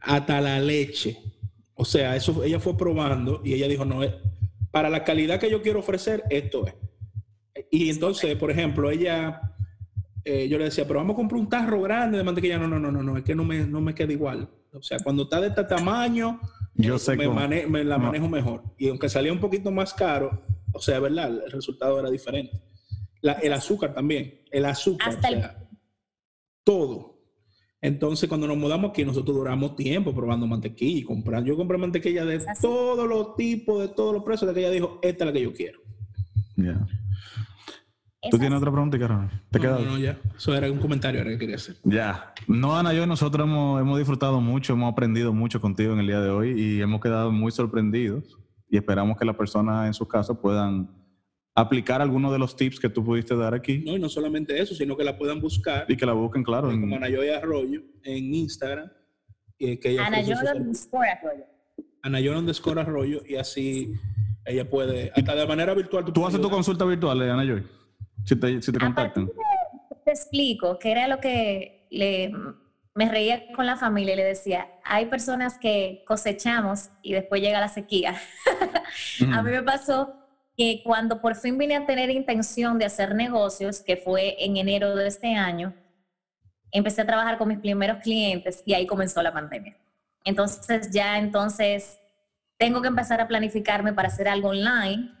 hasta 0.00 0.40
la 0.40 0.60
leche. 0.60 1.18
O 1.74 1.84
sea, 1.84 2.14
eso 2.16 2.42
ella 2.44 2.60
fue 2.60 2.76
probando 2.76 3.42
y 3.44 3.54
ella 3.54 3.66
dijo, 3.68 3.84
no, 3.84 4.02
eh, 4.04 4.14
para 4.70 4.88
la 4.90 5.02
calidad 5.04 5.40
que 5.40 5.50
yo 5.50 5.60
quiero 5.60 5.80
ofrecer, 5.80 6.22
esto 6.30 6.66
es. 6.68 6.74
Y 7.72 7.90
entonces, 7.90 8.36
por 8.36 8.52
ejemplo, 8.52 8.90
ella, 8.92 9.42
eh, 10.28 10.48
yo 10.48 10.58
le 10.58 10.64
decía, 10.64 10.86
pero 10.86 11.00
vamos 11.00 11.14
a 11.14 11.16
comprar 11.16 11.40
un 11.40 11.48
tarro 11.48 11.80
grande 11.82 12.18
de 12.18 12.24
mantequilla. 12.24 12.58
No, 12.58 12.68
no, 12.68 12.78
no, 12.78 12.90
no, 12.92 13.02
no, 13.02 13.16
es 13.16 13.24
que 13.24 13.34
no 13.34 13.44
me, 13.44 13.66
no 13.66 13.80
me 13.80 13.94
queda 13.94 14.12
igual. 14.12 14.48
O 14.72 14.82
sea, 14.82 14.98
cuando 15.02 15.22
está 15.24 15.40
de 15.40 15.48
este 15.48 15.64
tamaño, 15.64 16.40
Yo 16.74 16.96
eh, 16.96 16.98
sé 16.98 17.16
me, 17.16 17.24
cómo. 17.26 17.40
mane- 17.40 17.66
me 17.66 17.82
la 17.84 17.96
No. 17.98 18.04
manejo 18.04 18.28
mejor. 18.28 18.62
Y 18.78 18.88
aunque 18.88 19.08
salía 19.08 19.32
un 19.32 19.40
poquito 19.40 19.70
más 19.70 19.94
caro, 19.94 20.42
o 20.72 20.80
sea, 20.80 21.00
¿verdad? 21.00 21.28
El 21.46 21.50
resultado 21.50 21.98
era 21.98 22.10
diferente. 22.10 22.60
La- 23.22 23.32
el 23.32 23.52
azúcar 23.52 23.94
también, 23.94 24.42
el 24.50 24.64
azúcar, 24.66 25.08
Hasta 25.08 25.28
o 25.28 25.32
el- 25.32 25.42
todo. 26.64 27.18
Entonces, 27.80 28.28
cuando 28.28 28.46
nos 28.48 28.56
mudamos 28.56 28.90
aquí, 28.90 29.04
nosotros 29.04 29.36
duramos 29.36 29.76
tiempo 29.76 30.12
probando 30.12 30.46
mantequilla 30.46 30.98
y 30.98 31.04
comprando. 31.04 31.46
Yo 31.48 31.56
compré 31.56 31.78
mantequilla 31.78 32.24
de 32.24 32.42
todos 32.60 33.08
los 33.08 33.36
tipos, 33.36 33.80
de 33.80 33.88
todos 33.94 34.12
los 34.12 34.24
precios, 34.24 34.48
de 34.48 34.54
que 34.54 34.60
ella 34.60 34.70
dijo, 34.70 34.98
esta 35.02 35.24
es 35.24 35.26
la 35.26 35.32
que 35.32 35.42
yo 35.42 35.52
quiero. 35.52 35.80
¿Tú 38.30 38.38
tienes 38.38 38.58
otra 38.58 38.70
pregunta, 38.70 38.96
Ronald? 38.98 39.30
¿Te 39.50 39.58
No, 39.58 39.78
no, 39.78 39.84
no, 39.92 39.98
ya. 39.98 40.18
Eso 40.36 40.54
era 40.54 40.70
un 40.70 40.78
comentario 40.78 41.20
ahora 41.20 41.30
que 41.32 41.38
quería 41.38 41.56
hacer. 41.56 41.76
Ya. 41.84 42.32
No, 42.46 42.76
Ana, 42.76 42.92
yo 42.92 43.04
y 43.04 43.06
nosotros 43.06 43.46
hemos, 43.46 43.80
hemos 43.80 43.98
disfrutado 43.98 44.40
mucho, 44.40 44.72
hemos 44.74 44.92
aprendido 44.92 45.32
mucho 45.32 45.60
contigo 45.60 45.92
en 45.92 46.00
el 46.00 46.06
día 46.06 46.20
de 46.20 46.30
hoy 46.30 46.50
y 46.60 46.80
hemos 46.80 47.00
quedado 47.00 47.30
muy 47.32 47.50
sorprendidos 47.52 48.38
y 48.70 48.76
esperamos 48.76 49.16
que 49.18 49.24
las 49.24 49.36
personas 49.36 49.86
en 49.86 49.94
sus 49.94 50.06
casas 50.08 50.36
puedan 50.40 50.90
aplicar 51.54 52.00
algunos 52.00 52.30
de 52.32 52.38
los 52.38 52.54
tips 52.54 52.78
que 52.78 52.88
tú 52.88 53.04
pudiste 53.04 53.34
dar 53.36 53.52
aquí 53.52 53.78
No, 53.84 53.96
y 53.96 53.98
no 53.98 54.08
solamente 54.08 54.60
eso, 54.60 54.74
sino 54.74 54.96
que 54.96 55.02
la 55.02 55.18
puedan 55.18 55.40
buscar 55.40 55.86
y 55.88 55.96
que 55.96 56.06
la 56.06 56.12
busquen, 56.12 56.44
claro. 56.44 56.70
en- 56.70 56.80
como 56.82 56.96
Anayoy 56.96 57.30
Arroyo 57.30 57.80
en 58.04 58.34
Instagram. 58.34 58.88
Y 59.58 59.76
que 59.78 59.90
ella 59.90 60.06
Ana 60.06 60.18
ofrece 60.18 60.36
sus 60.36 60.48
Jordan 60.48 60.70
Sport 60.70 61.08
Arroyo. 61.20 61.44
Anayoy 62.02 62.36
underscore 62.36 62.80
Arroyo 62.80 63.22
y 63.26 63.34
así 63.34 63.92
ella 64.44 64.70
puede, 64.70 65.10
hasta 65.14 65.34
de 65.34 65.46
manera 65.48 65.74
virtual. 65.74 66.04
Tú 66.04 66.24
haces 66.24 66.40
tu 66.40 66.48
consulta 66.48 66.84
virtual, 66.84 67.20
eh, 67.22 67.30
Ana 67.30 67.44
Joy. 67.44 67.64
Si 68.28 68.36
te, 68.36 68.60
si 68.60 68.70
te 68.72 68.78
contactan. 68.78 69.26
de- 69.26 69.32
te 70.04 70.10
explico 70.10 70.78
que 70.78 70.90
era 70.90 71.08
lo 71.08 71.18
que 71.20 71.86
le, 71.90 72.30
me 72.94 73.08
reía 73.08 73.50
con 73.54 73.64
la 73.66 73.76
familia 73.76 74.12
y 74.12 74.16
le 74.16 74.24
decía, 74.24 74.68
hay 74.84 75.06
personas 75.06 75.58
que 75.58 76.04
cosechamos 76.06 76.90
y 77.02 77.12
después 77.14 77.40
llega 77.40 77.58
la 77.60 77.68
sequía. 77.68 78.14
A 79.32 79.42
mí 79.42 79.50
me 79.50 79.62
pasó 79.62 80.14
que 80.56 80.82
cuando 80.84 81.20
por 81.20 81.36
fin 81.36 81.56
vine 81.56 81.76
a 81.76 81.86
tener 81.86 82.10
intención 82.10 82.78
de 82.78 82.84
hacer 82.84 83.14
negocios, 83.14 83.80
que 83.80 83.96
fue 83.96 84.36
en 84.44 84.56
enero 84.56 84.94
de 84.94 85.06
este 85.06 85.34
año, 85.34 85.74
empecé 86.70 87.02
a 87.02 87.06
trabajar 87.06 87.38
con 87.38 87.48
mis 87.48 87.58
primeros 87.58 87.98
clientes 88.02 88.62
y 88.66 88.74
ahí 88.74 88.86
comenzó 88.86 89.22
la 89.22 89.32
pandemia. 89.32 89.76
Entonces 90.24 90.90
ya 90.90 91.18
entonces 91.18 91.98
tengo 92.58 92.82
que 92.82 92.88
empezar 92.88 93.20
a 93.20 93.28
planificarme 93.28 93.92
para 93.92 94.08
hacer 94.08 94.28
algo 94.28 94.48
online 94.48 95.12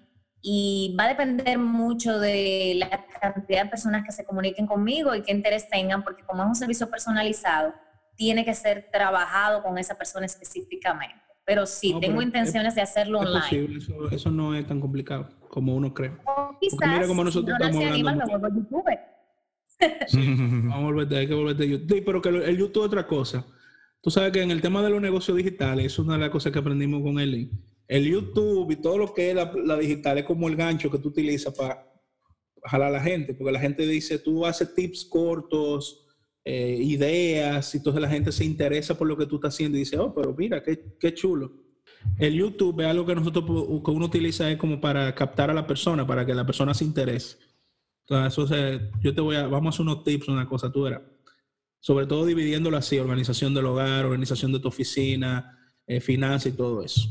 y 0.42 0.94
va 0.98 1.04
a 1.04 1.08
depender 1.08 1.58
mucho 1.58 2.18
de 2.18 2.74
la 2.76 3.04
cantidad 3.20 3.64
de 3.64 3.70
personas 3.70 4.04
que 4.04 4.12
se 4.12 4.24
comuniquen 4.24 4.66
conmigo 4.66 5.14
y 5.14 5.22
qué 5.22 5.32
interés 5.32 5.68
tengan, 5.68 6.02
porque 6.04 6.22
como 6.24 6.42
es 6.42 6.48
un 6.48 6.54
servicio 6.54 6.88
personalizado, 6.90 7.74
tiene 8.16 8.44
que 8.44 8.54
ser 8.54 8.88
trabajado 8.92 9.62
con 9.62 9.78
esa 9.78 9.96
persona 9.96 10.26
específicamente. 10.26 11.16
Pero 11.44 11.64
sí, 11.66 11.92
No, 11.94 12.00
tengo 12.00 12.12
pero 12.18 12.20
es- 12.20 12.26
intenciones 12.26 12.74
de 12.74 12.82
hacerlo 12.82 13.20
Es 13.22 13.26
online. 13.26 13.40
posible, 13.42 13.78
eso, 13.78 14.10
eso 14.10 14.30
no 14.30 14.54
es 14.54 14.66
tan 14.66 14.80
complicado 14.80 15.28
como 15.48 15.74
uno 15.74 15.92
cree. 15.94 16.12
O 16.26 16.56
quizás, 16.60 16.78
mira 16.92 17.06
cómo 17.06 17.24
nosotros 17.24 17.56
si 17.56 17.62
no 17.62 17.68
estamos 17.68 17.84
se 17.84 17.90
anima, 17.90 18.10
hablando 18.10 18.32
me 18.34 18.38
vuelvo 18.38 18.56
youtuber. 18.58 18.98
Vamos 20.68 20.74
a 20.74 20.78
volver, 20.80 21.18
hay 21.18 21.26
que 21.28 21.34
volver 21.34 21.56
de 21.56 21.68
YouTube. 21.68 21.94
Sí, 21.96 22.00
pero 22.04 22.20
que 22.22 22.28
el 22.28 22.56
YouTube 22.58 22.82
es 22.82 22.86
otra 22.88 23.06
cosa. 23.06 23.46
Tú 24.00 24.10
sabes 24.10 24.32
que 24.32 24.42
en 24.42 24.50
el 24.50 24.60
tema 24.60 24.82
de 24.82 24.90
los 24.90 25.00
negocios 25.00 25.36
digitales, 25.36 25.86
eso 25.86 26.02
es 26.02 26.06
una 26.08 26.16
de 26.16 26.20
las 26.22 26.30
cosas 26.30 26.52
que 26.52 26.58
aprendimos 26.58 27.02
con 27.02 27.18
Eli. 27.18 27.50
El 27.88 28.04
YouTube 28.04 28.70
y 28.70 28.76
todo 28.76 28.98
lo 28.98 29.14
que 29.14 29.30
es 29.30 29.34
la, 29.34 29.78
digital 29.78 30.18
es 30.18 30.24
como 30.24 30.46
el 30.46 30.56
gancho 30.56 30.90
que 30.90 30.98
tú 30.98 31.08
utilizas 31.08 31.54
para 31.54 31.90
jalar 32.62 32.88
a 32.88 32.98
la 32.98 33.00
gente, 33.00 33.32
porque 33.34 33.50
la 33.50 33.60
gente 33.60 33.86
dice, 33.86 34.18
tú 34.18 34.44
haces 34.44 34.74
tips 34.74 35.06
cortos, 35.06 36.04
eh, 36.44 36.78
ideas, 36.80 37.74
y 37.74 37.78
entonces 37.78 38.02
la 38.02 38.10
gente 38.10 38.30
se 38.30 38.44
interesa 38.44 38.96
por 38.96 39.08
lo 39.08 39.16
que 39.16 39.26
tú 39.26 39.36
estás 39.36 39.54
haciendo 39.54 39.78
y 39.78 39.80
dice, 39.80 39.98
oh, 39.98 40.14
pero 40.14 40.34
mira, 40.36 40.62
qué, 40.62 40.96
qué 41.00 41.14
chulo. 41.14 41.50
El 42.18 42.34
YouTube 42.34 42.80
es 42.80 42.86
algo 42.86 43.06
que 43.06 43.14
nosotros 43.14 43.44
que 43.44 43.90
uno 43.90 44.06
utiliza 44.06 44.50
es 44.50 44.58
como 44.58 44.80
para 44.80 45.14
captar 45.14 45.50
a 45.50 45.54
la 45.54 45.66
persona, 45.66 46.06
para 46.06 46.26
que 46.26 46.34
la 46.34 46.44
persona 46.44 46.74
se 46.74 46.84
interese. 46.84 47.38
Entonces, 48.06 48.80
yo 49.00 49.14
te 49.14 49.20
voy 49.20 49.36
a, 49.36 49.46
vamos 49.46 49.66
a 49.66 49.76
hacer 49.76 49.86
unos 49.86 50.04
tips, 50.04 50.28
una 50.28 50.48
cosa, 50.48 50.72
tú 50.72 50.82
verás. 50.82 51.02
Sobre 51.80 52.06
todo 52.06 52.24
dividiéndolo 52.26 52.76
así, 52.76 52.98
organización 52.98 53.54
del 53.54 53.66
hogar, 53.66 54.04
organización 54.04 54.52
de 54.52 54.60
tu 54.60 54.68
oficina, 54.68 55.56
eh, 55.86 56.00
finanzas 56.00 56.52
y 56.52 56.56
todo 56.56 56.82
eso. 56.82 57.08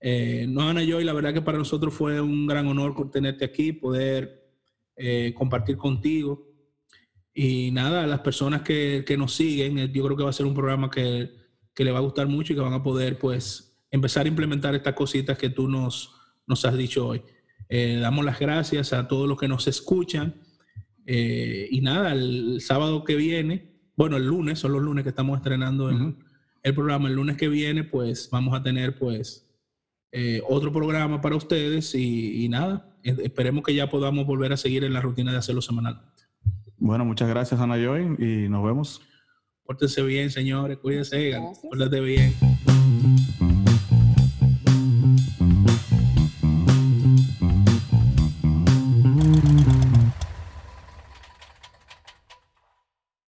Eh, 0.00 0.46
no, 0.48 0.68
Ana 0.68 0.82
y 0.82 1.04
la 1.04 1.12
verdad 1.12 1.34
que 1.34 1.42
para 1.42 1.58
nosotros 1.58 1.92
fue 1.92 2.20
un 2.20 2.46
gran 2.46 2.66
honor 2.66 3.10
tenerte 3.10 3.44
aquí, 3.44 3.72
poder 3.72 4.48
eh, 4.96 5.32
compartir 5.36 5.76
contigo. 5.76 6.46
Y 7.34 7.70
nada, 7.70 8.06
las 8.06 8.20
personas 8.20 8.62
que, 8.62 9.04
que, 9.06 9.16
nos 9.16 9.34
siguen, 9.34 9.78
eh, 9.78 9.90
yo 9.92 10.04
creo 10.04 10.16
que 10.16 10.24
va 10.24 10.30
a 10.30 10.34
ser 10.34 10.46
un 10.46 10.54
programa 10.54 10.90
que, 10.90 11.30
que 11.74 11.84
le 11.84 11.92
va 11.92 11.98
a 11.98 12.02
gustar 12.02 12.26
mucho 12.26 12.52
y 12.52 12.56
que 12.56 12.62
van 12.62 12.72
a 12.72 12.82
poder 12.82 13.18
pues 13.18 13.80
empezar 13.90 14.26
a 14.26 14.28
implementar 14.28 14.74
estas 14.74 14.94
cositas 14.94 15.38
que 15.38 15.50
tú 15.50 15.68
nos, 15.68 16.12
nos 16.46 16.64
has 16.64 16.76
dicho 16.76 17.06
hoy. 17.06 17.22
Eh, 17.68 17.98
damos 18.00 18.24
las 18.24 18.38
gracias 18.38 18.92
a 18.92 19.06
todos 19.06 19.28
los 19.28 19.38
que 19.38 19.48
nos 19.48 19.66
escuchan. 19.68 20.42
y 21.06 21.80
nada, 21.80 22.12
el, 22.12 22.60
sábado 22.60 23.04
que 23.04 23.14
viene, 23.16 23.72
bueno, 23.96 24.16
el 24.16 24.26
lunes, 24.26 24.58
son 24.58 24.72
los 24.72 24.82
lunes 24.82 25.04
que 25.04 25.10
estamos 25.10 25.38
estrenando 25.38 25.90
el 25.90 26.74
programa, 26.74 27.08
el 27.08 27.14
lunes 27.14 27.36
que 27.36 27.48
viene, 27.48 27.84
pues 27.84 28.28
vamos 28.30 28.54
a 28.54 28.62
tener 28.62 28.98
pues 28.98 29.47
eh, 30.12 30.42
otro 30.48 30.72
programa 30.72 31.20
para 31.20 31.36
ustedes 31.36 31.94
y, 31.94 32.48
nada, 32.48 32.96
esperemos 33.02 33.64
que 33.64 33.74
ya 33.74 33.88
podamos 33.88 34.26
volver 34.26 34.52
a 34.52 34.56
seguir 34.56 34.84
en 34.84 34.92
la 34.92 35.00
rutina 35.00 35.32
de 35.32 35.38
hacerlo 35.38 35.60
semanalmente. 35.60 36.24
Bueno, 36.76 37.04
muchas 37.04 37.28
gracias 37.28 37.60
Ana 37.60 37.76
Joy 37.76 38.16
y 38.18 38.48
nos 38.48 38.64
vemos. 38.64 39.02
Pórtense 39.64 40.02
bien, 40.02 40.30
señores, 40.30 40.78
cuídense, 40.78 41.36
cuídense 41.70 42.00
bien. 42.00 42.47